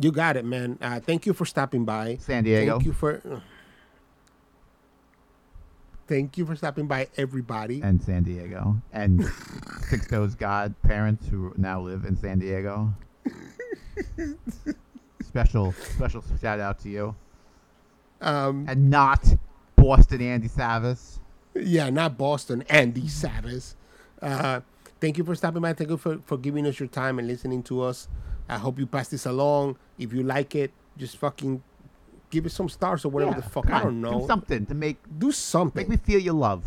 you 0.00 0.10
got 0.10 0.36
it, 0.36 0.44
man. 0.44 0.76
Uh, 0.82 0.98
thank 0.98 1.24
you 1.24 1.32
for 1.32 1.46
stopping 1.46 1.84
by. 1.84 2.16
San 2.20 2.42
Diego. 2.42 2.72
Thank 2.72 2.86
you 2.86 2.92
for. 2.92 3.42
Thank 6.08 6.36
you 6.36 6.46
for 6.46 6.56
stopping 6.56 6.88
by, 6.88 7.06
everybody. 7.16 7.80
And 7.80 8.02
San 8.02 8.24
Diego. 8.24 8.82
And 8.92 9.24
six 9.24 10.08
Sixto's 10.08 10.34
godparents 10.34 11.28
who 11.28 11.52
now 11.56 11.80
live 11.80 12.04
in 12.04 12.16
San 12.16 12.40
Diego. 12.40 12.92
special, 15.32 15.72
special 15.72 16.24
shout 16.40 16.58
out 16.58 16.78
to 16.80 16.88
you. 16.88 17.14
Um, 18.20 18.64
And 18.68 18.90
not 18.90 19.24
Boston 19.76 20.20
Andy 20.22 20.48
Savis. 20.48 21.18
Yeah, 21.54 21.90
not 21.90 22.16
Boston, 22.18 22.64
Andy 22.68 23.02
Savas. 23.02 23.74
Uh, 24.20 24.60
thank 25.00 25.18
you 25.18 25.24
for 25.24 25.34
stopping 25.34 25.62
by. 25.62 25.72
Thank 25.72 25.90
you 25.90 25.96
for, 25.96 26.18
for 26.24 26.36
giving 26.36 26.66
us 26.66 26.80
your 26.80 26.88
time 26.88 27.18
and 27.18 27.28
listening 27.28 27.62
to 27.64 27.82
us. 27.82 28.08
I 28.48 28.58
hope 28.58 28.78
you 28.78 28.86
pass 28.86 29.08
this 29.08 29.26
along. 29.26 29.76
If 29.98 30.12
you 30.12 30.22
like 30.22 30.54
it, 30.54 30.72
just 30.96 31.16
fucking 31.18 31.62
give 32.30 32.46
it 32.46 32.50
some 32.50 32.68
stars 32.68 33.04
or 33.04 33.10
whatever 33.10 33.32
Yeah, 33.32 33.40
the 33.40 33.50
fuck. 33.50 33.70
I 33.70 33.82
don't 33.82 34.00
know. 34.00 34.20
Do 34.20 34.26
something 34.26 34.66
to 34.66 34.74
make 34.74 34.96
Do 35.18 35.30
something. 35.32 35.80
make 35.82 35.88
me 35.88 35.96
feel 35.96 36.20
your 36.20 36.34
love. 36.34 36.64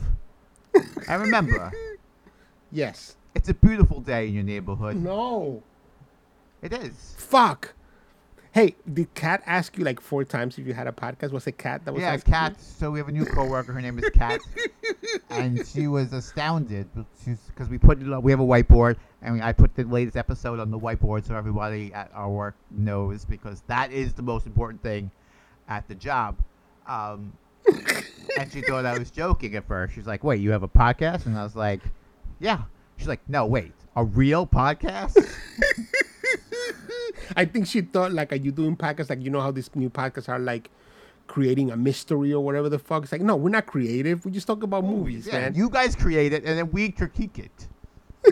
I 1.07 1.15
remember, 1.15 1.71
yes. 2.71 3.15
it's 3.35 3.49
a 3.49 3.53
beautiful 3.53 3.99
day 3.99 4.27
in 4.27 4.33
your 4.35 4.43
neighborhood. 4.43 4.95
No. 4.97 5.63
It 6.61 6.73
is. 6.73 7.15
Fuck. 7.17 7.73
Hey, 8.53 8.75
did 8.93 9.13
Kat 9.13 9.41
ask 9.45 9.77
you 9.77 9.85
like 9.85 10.01
four 10.01 10.25
times 10.25 10.57
if 10.57 10.67
you 10.67 10.73
had 10.73 10.85
a 10.85 10.91
podcast? 10.91 11.31
Was 11.31 11.47
it 11.47 11.57
Kat 11.57 11.85
that 11.85 11.93
was 11.93 12.01
Yeah, 12.01 12.09
asking 12.13 12.33
you? 12.33 12.39
Kat. 12.39 12.59
So 12.61 12.91
we 12.91 12.99
have 12.99 13.07
a 13.07 13.11
new 13.11 13.23
coworker. 13.25 13.71
Her 13.71 13.79
name 13.81 13.97
is 13.97 14.09
Kat, 14.09 14.41
and 15.29 15.65
she 15.65 15.87
was 15.87 16.11
astounded 16.11 16.89
because 17.55 17.69
we 17.69 17.77
put 17.77 18.01
it. 18.01 18.11
on- 18.11 18.21
We 18.21 18.31
have 18.31 18.41
a 18.41 18.45
whiteboard, 18.45 18.97
and 19.21 19.35
we, 19.35 19.41
I 19.41 19.53
put 19.53 19.73
the 19.75 19.85
latest 19.85 20.17
episode 20.17 20.59
on 20.59 20.69
the 20.69 20.77
whiteboard 20.77 21.25
so 21.25 21.33
everybody 21.33 21.93
at 21.93 22.11
our 22.13 22.29
work 22.29 22.55
knows 22.71 23.23
because 23.23 23.61
that 23.67 23.93
is 23.93 24.13
the 24.13 24.21
most 24.21 24.45
important 24.45 24.83
thing 24.83 25.11
at 25.69 25.87
the 25.87 25.95
job. 25.95 26.35
Um, 26.87 27.31
and 28.37 28.51
she 28.51 28.59
thought 28.63 28.85
I 28.85 28.97
was 28.97 29.11
joking 29.11 29.55
at 29.55 29.65
first. 29.65 29.93
She's 29.95 30.07
like, 30.07 30.25
"Wait, 30.25 30.41
you 30.41 30.51
have 30.51 30.63
a 30.63 30.67
podcast?" 30.67 31.25
And 31.25 31.37
I 31.37 31.43
was 31.43 31.55
like, 31.55 31.79
"Yeah." 32.39 32.63
She's 32.97 33.07
like, 33.07 33.21
"No, 33.29 33.45
wait, 33.45 33.71
a 33.95 34.03
real 34.03 34.45
podcast?" 34.45 35.15
I 37.35 37.45
think 37.45 37.67
she 37.67 37.81
thought 37.81 38.11
like, 38.11 38.31
are 38.33 38.37
you 38.37 38.51
doing 38.51 38.75
podcasts? 38.75 39.09
Like, 39.09 39.21
you 39.21 39.29
know 39.29 39.41
how 39.41 39.51
these 39.51 39.69
new 39.75 39.89
podcasts 39.89 40.29
are 40.29 40.39
like 40.39 40.69
creating 41.27 41.71
a 41.71 41.77
mystery 41.77 42.33
or 42.33 42.43
whatever 42.43 42.67
the 42.69 42.79
fuck. 42.79 43.03
It's 43.03 43.11
like, 43.11 43.21
no, 43.21 43.35
we're 43.35 43.49
not 43.49 43.65
creative. 43.65 44.25
We 44.25 44.31
just 44.31 44.47
talk 44.47 44.63
about 44.63 44.83
movies, 44.83 45.27
yeah, 45.27 45.39
man. 45.39 45.55
you 45.55 45.69
guys 45.69 45.95
create 45.95 46.33
it, 46.33 46.43
and 46.43 46.57
then 46.57 46.71
we 46.71 46.91
critique 46.91 47.39
it. 47.39 47.67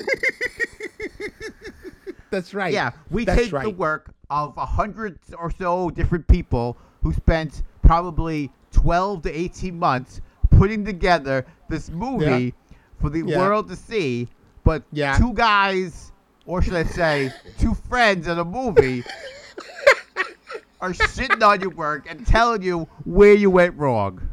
That's 2.32 2.54
right. 2.54 2.74
Yeah, 2.74 2.92
we 3.10 3.26
That's 3.26 3.42
take 3.50 3.52
the 3.62 3.70
work 3.72 4.12
of 4.30 4.56
a 4.58 4.66
hundred 4.66 5.18
or 5.38 5.50
so 5.52 5.90
different 5.90 6.28
people 6.28 6.78
who 7.02 7.12
spent 7.14 7.64
probably 7.82 8.52
twelve 8.72 9.24
to 9.24 9.32
eighteen 9.32 9.80
months 9.80 10.22
putting 10.52 10.86
together 10.86 11.46
this 11.70 11.90
movie 11.90 12.54
for 13.02 13.10
the 13.10 13.24
Yeah. 13.26 13.38
world 13.40 13.68
to 13.70 13.76
see. 13.76 14.28
But 14.64 14.84
Yeah. 14.92 15.18
two 15.18 15.34
guys, 15.34 16.12
or 16.50 16.64
should 16.64 16.74
I 16.74 16.84
say, 16.84 17.32
two 17.60 17.76
friends 17.76 18.28
in 18.28 18.40
a 18.40 18.44
movie, 18.44 19.04
are 20.82 20.96
sitting 20.96 21.44
on 21.44 21.62
your 21.62 21.70
work 21.70 22.08
and 22.10 22.26
telling 22.26 22.64
you 22.64 22.88
where 23.06 23.36
you 23.36 23.52
went 23.52 23.78
wrong. 23.78 24.30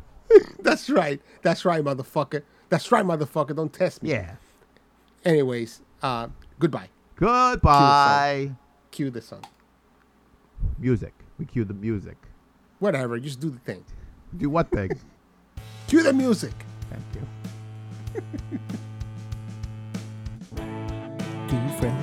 That's 0.58 0.88
right. 0.88 1.20
That's 1.42 1.66
right, 1.66 1.84
motherfucker. 1.84 2.42
That's 2.70 2.90
right, 2.90 3.04
motherfucker. 3.04 3.54
Don't 3.54 3.70
test 3.70 4.02
me. 4.02 4.12
Yeah. 4.12 4.36
Anyways, 5.26 5.82
uh, 6.02 6.28
goodbye. 6.58 6.88
Goodbye. 7.16 8.52
Cue 8.90 9.10
the 9.10 9.20
song. 9.20 9.44
Music. 10.78 11.12
We 11.38 11.44
cue 11.44 11.66
the 11.66 11.74
music. 11.74 12.16
Whatever. 12.78 13.20
Just 13.20 13.40
do 13.40 13.50
the 13.50 13.58
thing. 13.58 13.84
Do 14.34 14.48
what 14.48 14.70
thing? 14.70 14.90
Cue 15.86 16.02
the 16.02 16.14
music. 16.14 16.54
Thank 16.90 17.04
you. 17.14 18.58
Two 21.48 21.68
friends 21.78 21.95